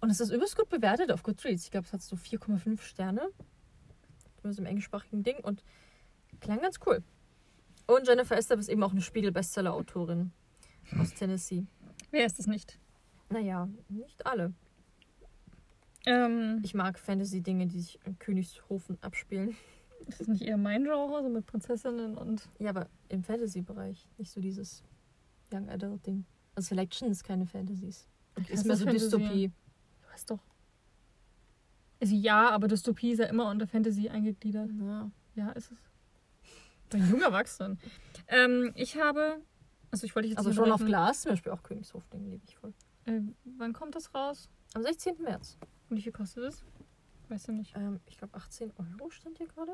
[0.00, 1.64] und es ist übelst gut bewertet auf Goodreads.
[1.64, 3.28] Ich glaube, es hat so 4,5 Sterne.
[4.36, 5.62] Zumindest im englischsprachigen Ding und
[6.40, 7.02] klang ganz cool.
[7.86, 10.32] Und Jennifer Estep ist eben auch eine Spiegel-Bestseller-Autorin
[10.98, 11.66] aus Tennessee.
[12.12, 12.78] Wer ist es nicht?
[13.30, 14.52] Naja, nicht alle.
[16.06, 19.56] Ähm, Ich mag Fantasy-Dinge, die sich in Königshofen abspielen.
[20.06, 22.48] ist das nicht eher mein Genre, so mit Prinzessinnen und.
[22.58, 24.06] Ja, aber im Fantasy-Bereich.
[24.18, 24.84] Nicht so dieses
[25.52, 26.24] Young Adult-Ding.
[26.54, 28.06] Also Selection ist keine Fantasies.
[28.36, 29.04] Okay, ist das mehr so Fantasy.
[29.10, 29.48] Dystopie.
[30.02, 30.40] Du weißt doch.
[32.00, 34.70] Also ja, aber Dystopie ist ja immer unter Fantasy eingegliedert.
[34.80, 35.10] Ja.
[35.34, 35.78] Ja, ist es.
[36.90, 37.78] Bei jungen Erwachsenen.
[38.28, 39.40] Ähm, ich habe.
[39.92, 40.84] Also ich wollte jetzt Also nicht schon auf.
[40.84, 42.72] Glas, zum Beispiel auch Königshof-Ding liebe ich voll.
[43.04, 43.20] Äh,
[43.58, 44.48] wann kommt das raus?
[44.74, 45.22] Am 16.
[45.22, 45.58] März.
[45.90, 46.64] Und wie viel kostet es?
[47.28, 47.76] Weißt du nicht.
[47.76, 49.72] Ähm, ich glaube 18 Euro stand hier gerade.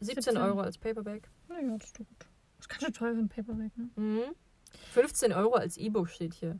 [0.00, 0.36] 17, 17.
[0.38, 1.28] Euro als Paperback.
[1.48, 2.06] Naja, das ist gut.
[2.18, 2.28] Das
[2.60, 3.90] ist ganz schön teuer für ein Paperback, ne?
[3.96, 4.34] Mhm.
[4.92, 6.58] 15 Euro als E-Book steht hier.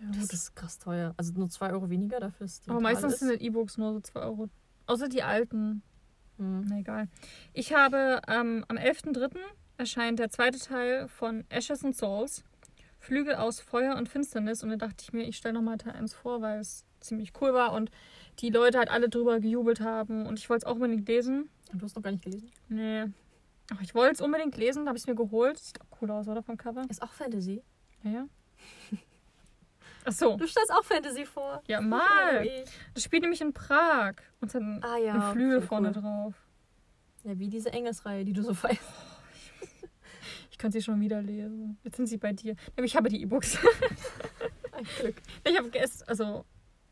[0.00, 1.14] Ja, Das ist krass teuer.
[1.16, 3.20] Also nur 2 Euro weniger dafür ist aber digital meistens ist.
[3.20, 4.48] sind E-Books nur so 2 Euro.
[4.86, 5.82] Außer die alten.
[6.38, 6.64] Mhm.
[6.68, 7.08] Na egal.
[7.52, 9.36] Ich habe ähm, am 11.03.
[9.76, 12.44] erscheint der zweite Teil von Ashes and Souls.
[12.98, 14.62] Flügel aus Feuer und Finsternis.
[14.62, 17.52] Und da dachte ich mir, ich stelle nochmal Teil 1 vor, weil es ziemlich cool
[17.52, 17.90] war und
[18.38, 20.26] die Leute halt alle drüber gejubelt haben.
[20.26, 21.50] Und ich wollte es auch unbedingt lesen.
[21.72, 22.50] Und du hast noch gar nicht gelesen?
[22.68, 23.04] Nee.
[23.74, 25.58] Ach, ich wollte es unbedingt lesen, da habe ich es mir geholt.
[25.58, 26.42] Sieht auch cool aus, oder?
[26.42, 26.82] Vom Cover.
[26.88, 27.62] Ist auch Fantasy.
[28.02, 28.28] Ja, ja.
[30.06, 30.36] Ach so.
[30.36, 31.62] Du stellst auch Fantasy vor.
[31.66, 32.44] Ja, mal.
[32.46, 32.64] ich.
[32.94, 34.14] Das spielt nämlich in Prag.
[34.40, 35.12] Und es hat Ah ja.
[35.14, 36.02] einen Flügel vorne cool.
[36.02, 36.34] drauf.
[37.24, 38.80] Ja, wie diese Engelsreihe, die du so feierst.
[40.64, 41.76] Kann sie schon wieder lesen.
[41.84, 42.56] Jetzt sind sie bei dir.
[42.74, 43.58] Aber ich habe die E-Books.
[44.72, 45.16] Ein Glück.
[45.46, 46.46] Ich habe gestern, also,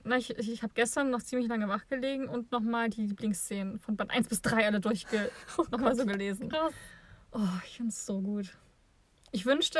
[0.04, 3.96] na, ich, ich, habe gestern noch ziemlich lange wach gelegen und nochmal die Lieblingsszenen von
[3.96, 5.30] Band 1 bis 3 alle durchge
[5.70, 6.50] nochmal so gelesen.
[6.50, 6.74] Krass.
[7.30, 8.58] Oh, ich finde es so gut.
[9.30, 9.78] Ich wünschte,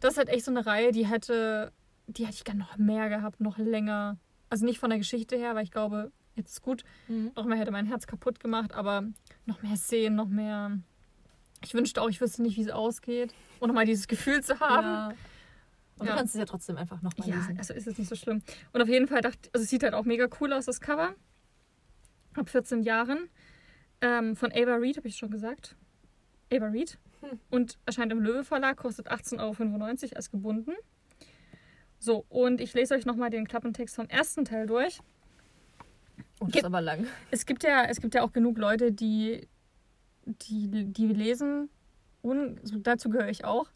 [0.00, 1.70] das ist halt echt so eine Reihe, die hätte,
[2.06, 4.16] die hätte ich gerne noch mehr gehabt, noch länger.
[4.48, 7.32] Also nicht von der Geschichte her, weil ich glaube, jetzt ist gut, Mhm.
[7.36, 9.04] noch mehr hätte mein Herz kaputt gemacht, aber
[9.44, 10.78] noch mehr Szenen, noch mehr.
[11.64, 13.34] Ich wünschte auch, ich wüsste nicht, wie es ausgeht.
[13.60, 14.86] Und nochmal dieses Gefühl zu haben.
[14.86, 15.08] Ja.
[15.98, 16.12] Und Ja.
[16.12, 17.56] du kannst es ja trotzdem einfach nochmal Ja, lesen.
[17.58, 18.42] also ist es nicht so schlimm.
[18.72, 21.14] Und auf jeden Fall dachte also es sieht halt auch mega cool aus, das Cover.
[22.34, 23.28] ab 14 Jahren.
[24.00, 25.76] Ähm, von Ava Reed, habe ich schon gesagt.
[26.52, 26.98] Ava Reed.
[27.20, 27.38] Hm.
[27.48, 29.38] Und erscheint im Löwe Verlag, kostet 18,95
[30.10, 30.72] Euro als gebunden.
[32.00, 34.98] So, und ich lese euch nochmal den Klappentext vom ersten Teil durch.
[36.40, 37.06] Oh, das Gibt- ist aber lang.
[37.30, 39.48] Es gibt ja, es gibt ja auch genug Leute, die,
[40.26, 41.68] die, die lesen,
[42.22, 43.66] und so, dazu gehöre ich auch.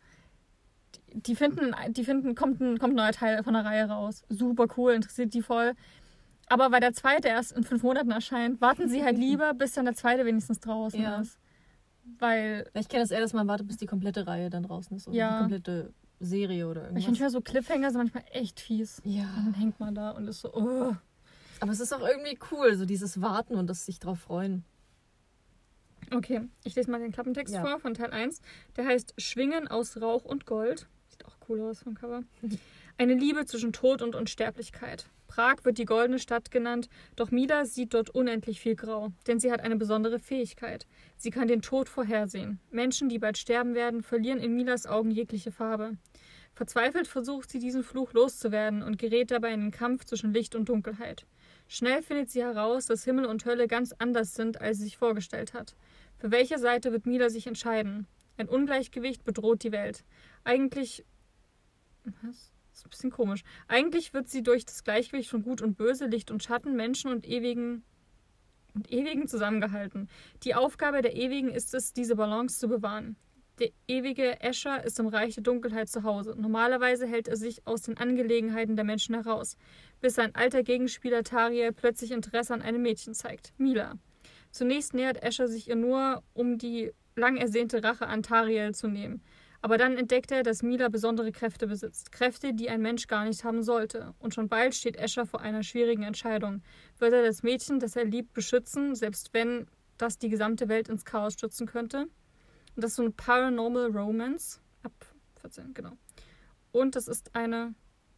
[1.12, 4.23] Die, finden, die finden, kommt ein, kommt ein neuer Teil von der Reihe raus.
[4.31, 5.75] Super cool, interessiert die voll.
[6.49, 9.85] Aber weil der zweite erst in fünf Monaten erscheint, warten sie halt lieber, bis dann
[9.85, 11.20] der zweite wenigstens draußen Ja.
[11.20, 11.39] ist.
[12.19, 15.09] Weil Ich kenne das eher, dass man wartet, bis die komplette Reihe dann draußen ist.
[15.09, 15.31] Oder Ja.
[15.35, 17.07] die komplette Serie oder ich irgendwas.
[17.07, 19.01] manchmal so Cliffhanger sind manchmal echt fies.
[19.05, 19.27] Und ja.
[19.37, 20.95] dann hängt man da und ist so, oh.
[21.61, 24.65] Aber es ist auch irgendwie cool, so dieses Warten und das sich drauf freuen.
[26.12, 27.61] Okay, ich lese mal den Klappentext Ja.
[27.62, 28.41] vor von Teil 1.
[28.77, 30.87] Der heißt Schwingen aus Rauch und Gold.
[31.09, 32.23] Sieht auch cool aus vom Cover.
[32.99, 35.07] Eine Liebe zwischen Tod und Unsterblichkeit.
[35.29, 39.53] Prag wird die goldene Stadt genannt, doch Mila sieht dort unendlich viel Grau, denn sie
[39.53, 40.87] hat eine besondere Fähigkeit.
[41.16, 42.59] Sie kann den Tod vorhersehen.
[42.70, 45.99] Menschen, die bald sterben werden, verlieren in Milas Augen jegliche Farbe.
[46.55, 50.69] Verzweifelt versucht sie, diesen Fluch loszuwerden und gerät dabei in den Kampf zwischen Licht und
[50.69, 51.25] Dunkelheit.
[51.69, 55.53] Schnell findet sie heraus, dass Himmel und Hölle ganz anders sind, als sie sich vorgestellt
[55.55, 55.77] hat.
[56.19, 58.07] Für welche Seite wird Mila sich entscheiden?
[58.36, 60.05] Ein Ungleichgewicht bedroht die Welt.
[60.45, 61.05] Eigentlich.
[62.05, 62.53] Was?
[62.70, 63.43] Das ist ein bisschen komisch.
[63.66, 67.27] Eigentlich wird sie durch das Gleichgewicht von Gut und Böse, Licht und Schatten, Menschen und
[67.27, 67.82] ewigen
[68.74, 70.09] und ewigen zusammengehalten.
[70.45, 73.16] Die Aufgabe der Ewigen ist es, diese Balance zu bewahren.
[73.59, 76.36] Der ewige Escher ist im Reich der Dunkelheit zu Hause.
[76.39, 79.57] Normalerweise hält er sich aus den Angelegenheiten der Menschen heraus,
[80.01, 83.99] bis sein alter Gegenspieler Tariel plötzlich Interesse an einem Mädchen zeigt, Mila.
[84.59, 89.22] Zunächst nähert Escher sich ihr nur, um die lang ersehnte Rache an Tariel zu nehmen.
[89.60, 92.10] Aber dann entdeckt er, dass Mila besondere Kräfte besitzt.
[92.10, 94.14] Kräfte, die ein Mensch gar nicht haben sollte.
[94.18, 96.62] Und schon bald steht Escher vor einer schwierigen Entscheidung.
[96.98, 101.05] Wird er das Mädchen, das er liebt, beschützen, selbst wenn das die gesamte Welt ins
[101.05, 102.09] Chaos stürzen könnte?
[102.74, 104.60] Und das ist so eine Paranormal Romance.
[104.82, 104.93] Ab
[105.40, 105.93] 14, genau.
[106.72, 107.74] Und das ist eine.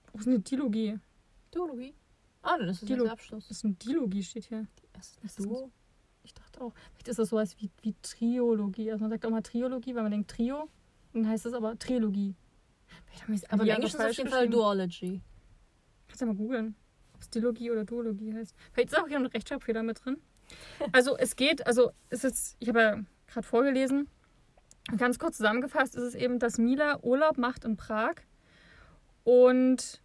[0.09, 0.99] Oh, das ist eine Dilogie.
[1.51, 1.95] Duologie.
[2.41, 3.49] Ah, dann ist das Dilo- der Abschluss.
[3.49, 4.67] Das ist eine Dilogie, steht hier.
[4.95, 5.71] Das ist das ein Duo.
[6.23, 6.73] Ich dachte auch.
[6.93, 8.91] Vielleicht ist das sowas wie, wie Triologie.
[8.91, 10.69] Also man sagt auch mal Triologie, weil man denkt Trio.
[11.13, 12.35] Dann heißt es aber Trilogie.
[13.49, 14.49] Aber im Englischen ist auf jeden Fall.
[14.49, 15.21] Duology.
[16.09, 16.75] Kannst du mal googeln,
[17.15, 18.55] ob es Dilogie oder Duologie heißt.
[18.73, 20.19] Vielleicht ist auch hier ein Rechtschreibfehler mit drin.
[20.93, 24.09] Also es geht, also es ist, ich habe ja gerade vorgelesen,
[24.97, 28.15] ganz kurz zusammengefasst ist es eben, dass Mila Urlaub macht in Prag
[29.23, 30.03] und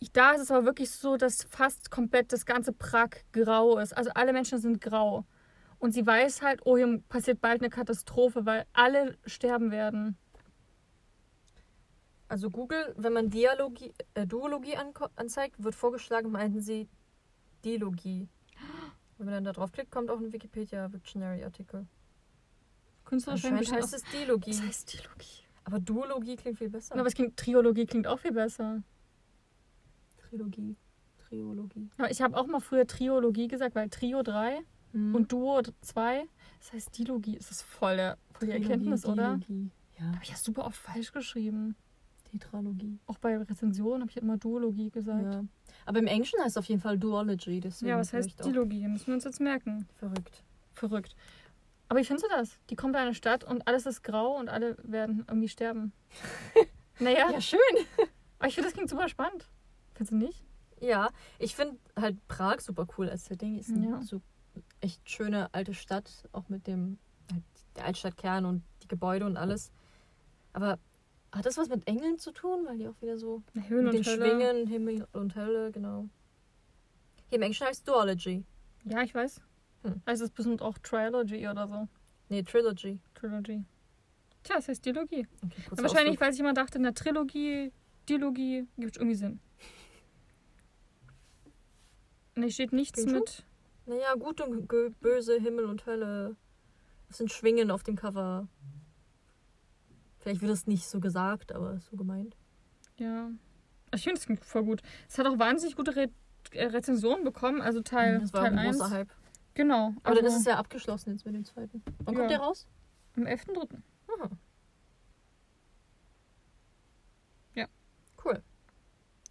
[0.00, 3.96] ich, da ist es aber wirklich so, dass fast komplett das ganze Prag grau ist.
[3.96, 5.26] Also alle Menschen sind grau.
[5.78, 10.16] Und sie weiß halt, oh, hier passiert bald eine Katastrophe, weil alle sterben werden.
[12.28, 14.76] Also Google, wenn man Dialogie, äh, Duologie
[15.16, 16.88] anzeigt, wird vorgeschlagen, meinten sie
[17.64, 18.28] Dilogie.
[19.18, 21.86] Wenn man dann da draufklickt, kommt auch ein Wikipedia-Dictionary-Artikel.
[23.10, 24.52] Anscheinend heißt es Dilogie.
[24.52, 25.44] Das heißt Dilogie.
[25.64, 26.94] Aber Duologie klingt viel besser.
[26.94, 28.82] Aber es klingt, Triologie klingt auch viel besser.
[30.30, 30.76] Trilogie.
[31.28, 31.90] Triologie.
[31.98, 34.60] Aber ich habe auch mal früher Triologie gesagt, weil Trio 3
[34.92, 35.14] Mhm.
[35.14, 36.24] und Duo 2,
[36.58, 37.36] das heißt Dilogie.
[37.36, 39.36] Das ist voll, der, voll die Erkenntnis, oder?
[39.36, 39.70] Dilogie.
[39.98, 41.76] Ja, Habe ich ja super oft falsch geschrieben.
[42.30, 42.98] Tetralogie.
[43.06, 45.34] Auch bei Rezensionen habe ich immer Duologie gesagt.
[45.34, 45.44] Ja.
[45.86, 47.60] Aber im Englischen heißt es auf jeden Fall Duology.
[47.60, 48.86] Deswegen Ja, was heißt Dilogie?
[48.88, 49.86] Müssen wir uns jetzt merken.
[49.96, 50.42] Verrückt.
[50.74, 51.14] Verrückt.
[51.88, 52.58] Aber wie findest du das?
[52.70, 55.92] Die kommt in eine Stadt und alles ist grau und alle werden irgendwie sterben.
[57.00, 57.58] naja, Ja, schön.
[58.38, 59.48] aber ich finde, das klingt super spannend.
[60.00, 60.42] Findest du nicht?
[60.80, 63.58] Ja, ich finde halt Prag super cool als Setting.
[63.58, 64.02] Ist eine Ja.
[64.02, 64.22] so
[64.80, 66.98] echt schöne alte Stadt, auch mit dem
[67.30, 67.42] halt
[67.76, 69.70] der Altstadtkern und die Gebäude und alles.
[70.54, 70.78] Aber
[71.32, 72.64] hat das was mit Engeln zu tun?
[72.66, 74.26] Weil die auch wieder so Höhen mit den Hölle.
[74.26, 76.08] Schwingen, Himmel und Hölle, genau.
[77.28, 78.42] Hier im Englischen heißt es Duology.
[78.84, 79.42] Ja, ich weiß.
[79.82, 80.00] Hm.
[80.06, 81.88] Heißt es bestimmt auch Trilogy oder so.
[82.30, 83.00] Nee, Trilogy.
[83.14, 83.64] Trilogy.
[84.44, 85.26] Tja, das heißt Dilogie.
[85.44, 86.20] Okay, wahrscheinlich, Ausflug.
[86.22, 87.70] weil sich jemand dachte, in der Trilogie,
[88.08, 89.40] Dilogie gibt irgendwie Sinn.
[92.36, 93.44] Hier steht nichts mit.
[93.86, 94.68] Naja, gut und
[95.00, 96.36] böse, Himmel und Hölle.
[97.08, 98.48] Das sind Schwingen auf dem Cover.
[100.18, 102.36] Vielleicht wird das nicht so gesagt, aber so gemeint.
[102.98, 103.30] Ja.
[103.94, 104.82] Ich finde, klingt voll gut.
[105.08, 106.10] Es hat auch wahnsinnig gute Re
[106.52, 107.60] äh, Rezensionen bekommen.
[107.60, 108.78] Also Teil, das war Teil ein 1.
[108.78, 109.10] großer Hype.
[109.54, 109.94] Genau.
[110.02, 111.82] Aber dann also ist es ja abgeschlossen jetzt mit dem zweiten.
[112.04, 112.38] Wann kommt Ja.
[112.38, 112.66] der raus?
[113.16, 113.78] Am 11.3.
[114.18, 114.30] Aha.
[117.54, 117.66] Ja.
[118.24, 118.42] Cool.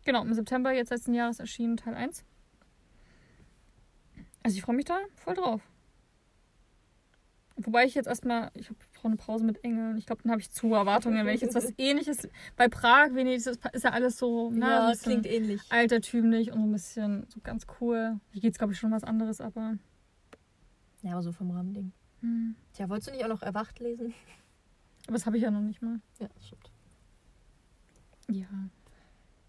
[0.04, 2.26] Genau, im September jetzt letzten Jahres erschienen Teil 1.
[4.50, 5.62] Also ich freue mich da voll drauf.
[7.56, 9.96] Wobei ich jetzt erstmal, ich brauche eine Pause mit Engeln.
[9.98, 12.28] Ich glaube, dann habe ich zu Erwartungen, wenn ich jetzt was ähnliches.
[12.56, 15.62] Bei Prag, Venedig, das ist ja alles so, na, so ja, bisschen klingt ähnlich.
[15.70, 18.20] altertümlich und so ein bisschen so ganz cool.
[18.32, 19.78] Hier geht es, glaube ich, schon was anderes, aber
[21.04, 21.92] Ja, aber so vom Rahmending.
[22.22, 22.56] Hm.
[22.74, 24.16] Tja, wolltest du nicht auch noch Erwacht lesen?
[25.06, 26.00] Aber das habe ich ja noch nicht mal.
[26.18, 26.72] Ja, das stimmt.
[28.30, 28.48] Ja.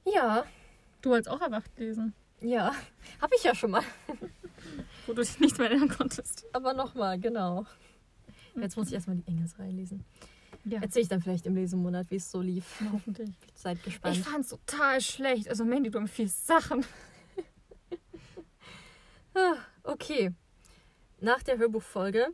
[0.05, 0.45] Ja,
[1.01, 2.13] Du wolltest auch erwacht lesen,
[2.43, 2.73] ja.
[3.23, 3.83] Habe ich ja schon mal.
[5.07, 6.47] wo du dich nicht mehr erinnern konntest.
[6.53, 7.67] Aber nochmal, genau.
[8.55, 10.05] Jetzt muss ich erstmal die Engelsreihe lesen.
[10.65, 10.81] Ja.
[10.83, 12.83] Erzähle ich dann vielleicht im Lesemonat, wie es so lief.
[12.93, 13.31] Hoffentlich.
[13.55, 14.17] Seid gespannt.
[14.17, 15.49] Ich fand's total schlecht.
[15.49, 16.85] Also Mandy, du empfiehlst Sachen.
[19.35, 19.55] Ah,
[19.85, 20.33] Okay.
[21.21, 22.29] Nach der Hörbuchfolge,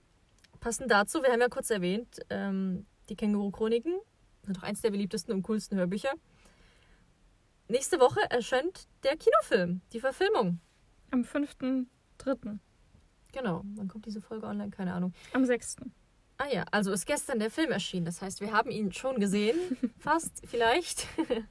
[0.60, 3.98] passend dazu, wir haben ja kurz erwähnt, ähm, die Känguru-Chroniken
[4.43, 6.12] sind doch eins der beliebtesten und coolsten Hörbücher.
[7.68, 10.60] Nächste Woche erscheint der Kinofilm, die Verfilmung.
[11.10, 11.24] Am
[12.18, 12.59] 5.3.
[13.32, 14.70] Genau, wann kommt diese Folge online?
[14.70, 15.12] Keine Ahnung.
[15.32, 15.76] Am 6.
[16.38, 18.05] Ah ja, also ist gestern der Film erschienen.
[18.05, 19.56] Das heißt, wir haben ihn schon gesehen.
[19.98, 21.06] Fast, vielleicht.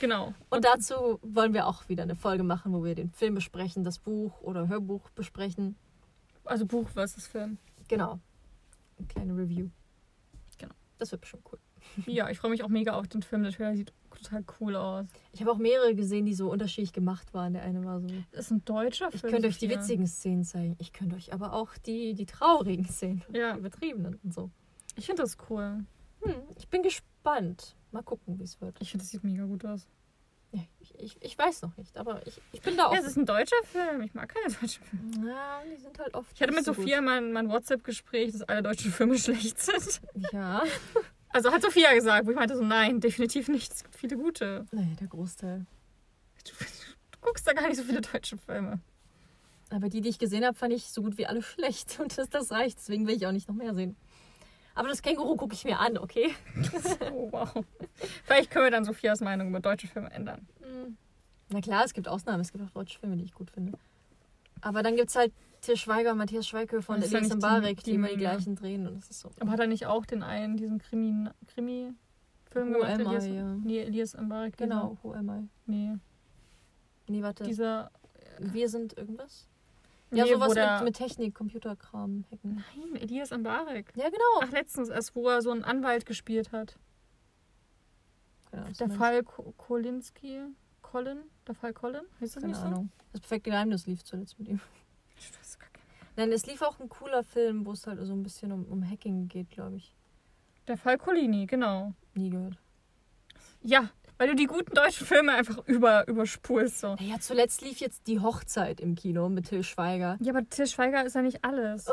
[0.00, 0.34] Genau.
[0.50, 3.98] Und dazu wollen wir auch wieder eine Folge machen, wo wir den Film besprechen, das
[3.98, 5.76] Buch oder Hörbuch besprechen.
[6.44, 7.58] Also Buch versus Film.
[7.88, 8.18] Genau.
[8.98, 9.68] Eine kleine Review.
[10.58, 10.74] Genau.
[10.98, 11.58] Das wird bestimmt cool.
[12.06, 13.42] Ja, ich freue mich auch mega auf den Film.
[13.42, 15.06] Der Trailer sieht total cool aus.
[15.32, 17.52] Ich habe auch mehrere gesehen, die so unterschiedlich gemacht waren.
[17.52, 18.08] Der eine war so.
[18.32, 19.32] Das ist ein deutscher Ich Film.
[19.32, 20.76] könnte euch die witzigen Szenen zeigen.
[20.78, 23.22] Ich könnte euch aber auch die, die traurigen Szenen.
[23.32, 23.52] Ja.
[23.54, 24.50] Die übertriebenen und so.
[24.96, 25.84] Ich finde das cool.
[26.22, 27.76] Hm, ich bin gespannt.
[27.92, 28.76] Mal gucken, wie es wird.
[28.80, 29.86] Ich finde, das sieht mega gut aus.
[30.52, 32.96] Ja, ich, ich, ich weiß noch nicht, aber ich, ich bin da Ja, auch.
[32.96, 34.00] es ist ein deutscher Film.
[34.02, 35.28] Ich mag keine deutschen Filme.
[35.28, 36.30] ja, die sind halt oft.
[36.34, 39.58] Ich hatte mit so Sophia mal ein, mal ein WhatsApp-Gespräch, dass alle deutschen Filme schlecht
[39.60, 40.00] sind.
[40.14, 40.32] Gut.
[40.32, 40.62] Ja.
[41.30, 43.72] Also hat Sophia gesagt, wo ich meinte so, nein, definitiv nicht.
[43.72, 44.66] Es gibt viele gute.
[44.72, 45.66] Naja, der Großteil.
[46.44, 46.52] Du,
[47.12, 48.80] du guckst da gar nicht so viele deutsche Filme.
[49.70, 51.98] Aber die, die ich gesehen habe, fand ich so gut wie alle schlecht.
[52.00, 52.78] Und das, das reicht.
[52.78, 53.96] Deswegen will ich auch nicht noch mehr sehen.
[54.74, 56.34] Aber das Känguru gucke ich mir an, okay?
[57.12, 57.64] Oh, wow.
[58.24, 60.46] Vielleicht können wir dann Sophias Meinung über deutsche Filme ändern.
[60.60, 60.96] Hm.
[61.48, 62.40] Na klar, es gibt Ausnahmen.
[62.40, 63.78] Es gibt auch deutsche Filme, die ich gut finde.
[64.60, 65.32] Aber dann gibt es halt
[65.66, 68.86] Til Schweiger Matthias Schweighöfer ja Elias Mbarek, die, die immer die gleichen drehen.
[68.86, 69.30] Und das ist so.
[69.40, 72.92] Aber hat er nicht auch den einen, diesen Krimi, Krimi-Film Who gemacht?
[72.92, 73.54] am I, Elias, ja.
[73.54, 74.56] Nee, Elias Mbarek.
[74.56, 75.48] Genau, Who am I?
[75.66, 75.96] Nee,
[77.08, 77.44] Nee, warte.
[77.44, 77.90] dieser...
[78.38, 79.48] Wir sind irgendwas?
[80.10, 82.62] Nee, Ja, sowas mit, mit Technik, Computerkram, Hacken.
[82.76, 83.92] Nein, Elias Mbarek.
[83.96, 84.40] Ja, genau.
[84.42, 86.78] Ach, letztens erst, wo er so einen Anwalt gespielt hat.
[88.50, 90.42] Keine was Der Fall Ko- Kolinski.
[90.82, 91.18] Colin?
[91.46, 92.02] Der Fall Colin?
[92.20, 92.46] Heißt das meinst.
[92.46, 92.90] nicht Keine Ahnung.
[93.12, 94.60] Das perfekte Geheimnis lief zuletzt mit ihm.
[95.18, 95.84] Ich weiß gar keine
[96.16, 98.88] Nein, es lief auch ein cooler Film, wo es halt so ein bisschen um, um
[98.88, 99.94] Hacking geht, glaube ich.
[100.66, 101.92] Der Fall Colini, genau.
[102.14, 102.58] Nie gehört.
[103.62, 106.80] Ja, weil du die guten deutschen Filme einfach über, überspulst.
[106.80, 106.94] So.
[106.94, 110.16] Naja, zuletzt lief jetzt die Hochzeit im Kino mit Till Schweiger.
[110.20, 111.86] Ja, aber Til Schweiger ist ja nicht alles.
[111.88, 111.92] Oh.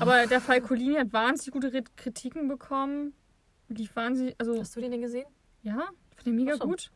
[0.00, 3.14] Aber der Fall Colini hat wahnsinnig gute Rit- Kritiken bekommen.
[3.68, 5.26] Die wahnsinnig, also, Hast du den denn gesehen?
[5.62, 5.78] ja,
[6.10, 6.64] ich finde den mega so.
[6.66, 6.90] gut.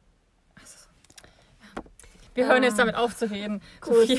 [2.34, 2.66] Wir hören Ah.
[2.66, 3.60] jetzt damit auf zu reden.
[3.80, 3.94] Gut.
[4.08, 4.18] Sophia,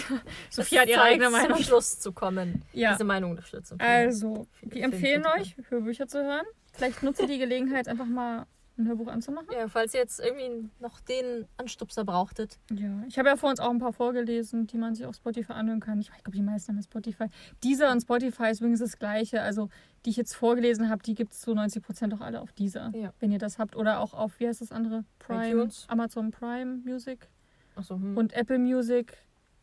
[0.50, 1.58] Sophia hat ihre eigene Meinung.
[1.58, 2.64] Zum Schluss zu kommen.
[2.74, 3.80] Ja, Diese Meinung unterstützen.
[3.80, 6.46] also, wir empfehlen euch, Hörbücher zu hören.
[6.74, 8.46] Vielleicht nutzt ihr die Gelegenheit, einfach mal
[8.78, 9.48] ein Hörbuch anzumachen.
[9.54, 12.60] Ja, falls ihr jetzt irgendwie noch den Anstupser brauchtet.
[12.72, 15.54] Ja, ich habe ja vor uns auch ein paar vorgelesen, die man sich auf Spotify
[15.54, 16.02] anhören kann.
[16.02, 17.28] Ich, ich glaube, die meisten haben Spotify.
[17.64, 19.42] Dieser und Spotify ist übrigens das Gleiche.
[19.42, 19.70] Also,
[20.06, 23.14] die ich jetzt vorgelesen habe, die gibt es zu 90% auch alle auf dieser, Ja.
[23.22, 23.78] wenn ihr das habt.
[23.78, 25.06] Oder auch auf, wie heißt das andere?
[25.20, 25.86] Prime, iTunes.
[25.88, 27.30] Amazon Prime Music
[27.76, 28.18] Achso, hm.
[28.18, 29.18] und Apple Music.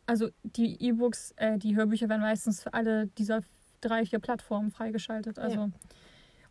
[0.05, 3.41] Also, die E-Books, äh, die Hörbücher werden meistens für alle dieser
[3.81, 5.39] drei, vier Plattformen freigeschaltet.
[5.39, 5.59] Also.
[5.59, 5.69] Ja.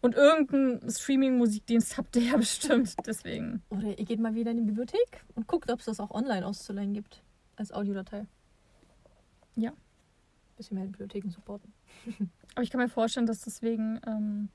[0.01, 2.95] Und irgendeinen Streaming-Musikdienst habt ihr ja bestimmt.
[3.07, 3.63] Deswegen.
[3.71, 6.45] Oder ihr geht mal wieder in die Bibliothek und guckt, ob es das auch online
[6.45, 7.23] auszuleihen gibt.
[7.57, 8.27] Als Audiodatei.
[9.55, 9.73] Ja.
[10.57, 11.73] Bisschen mehr Bibliotheken supporten.
[12.55, 14.49] Aber ich kann mir vorstellen, dass deswegen ähm,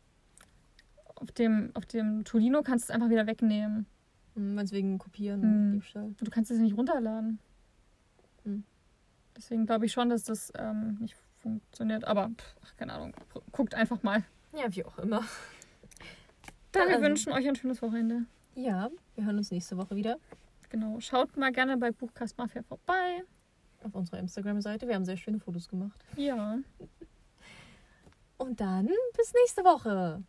[1.16, 3.86] auf dem, auf dem Tolino kannst du es einfach wieder wegnehmen.
[4.38, 5.50] Wenn es wegen Kopieren Hm.
[5.50, 6.14] und Diebstahl.
[6.20, 7.40] Du kannst es nicht runterladen.
[8.44, 8.64] Hm.
[9.36, 12.06] Deswegen glaube ich schon, dass das ähm, nicht funktioniert.
[12.06, 13.14] Aber pff, ach, keine Ahnung.
[13.52, 14.24] Guckt einfach mal.
[14.56, 15.24] Ja, wie auch immer.
[16.72, 17.06] Dann, wir Also.
[17.06, 18.26] wünschen euch ein schönes Wochenende.
[18.56, 20.18] Ja, wir hören uns nächste Woche wieder
[20.70, 21.00] Genau.
[21.00, 23.24] Schaut mal gerne bei Buchcast Mafia vorbei.
[23.84, 24.88] auf unserer Instagram-Seite.
[24.88, 26.04] Wir haben sehr schöne Fotos gemacht.
[26.18, 26.58] Ja.
[28.38, 30.22] Und dann bis nächste Woche.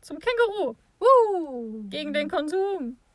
[0.00, 0.74] Zum Känguru.
[0.98, 1.82] Woo!
[1.88, 2.96] Gegen den Konsum.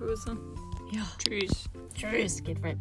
[0.00, 0.36] böse.
[0.92, 1.02] Ja.
[1.18, 1.68] Tschüss.
[1.94, 2.78] Tschüss, geht weg.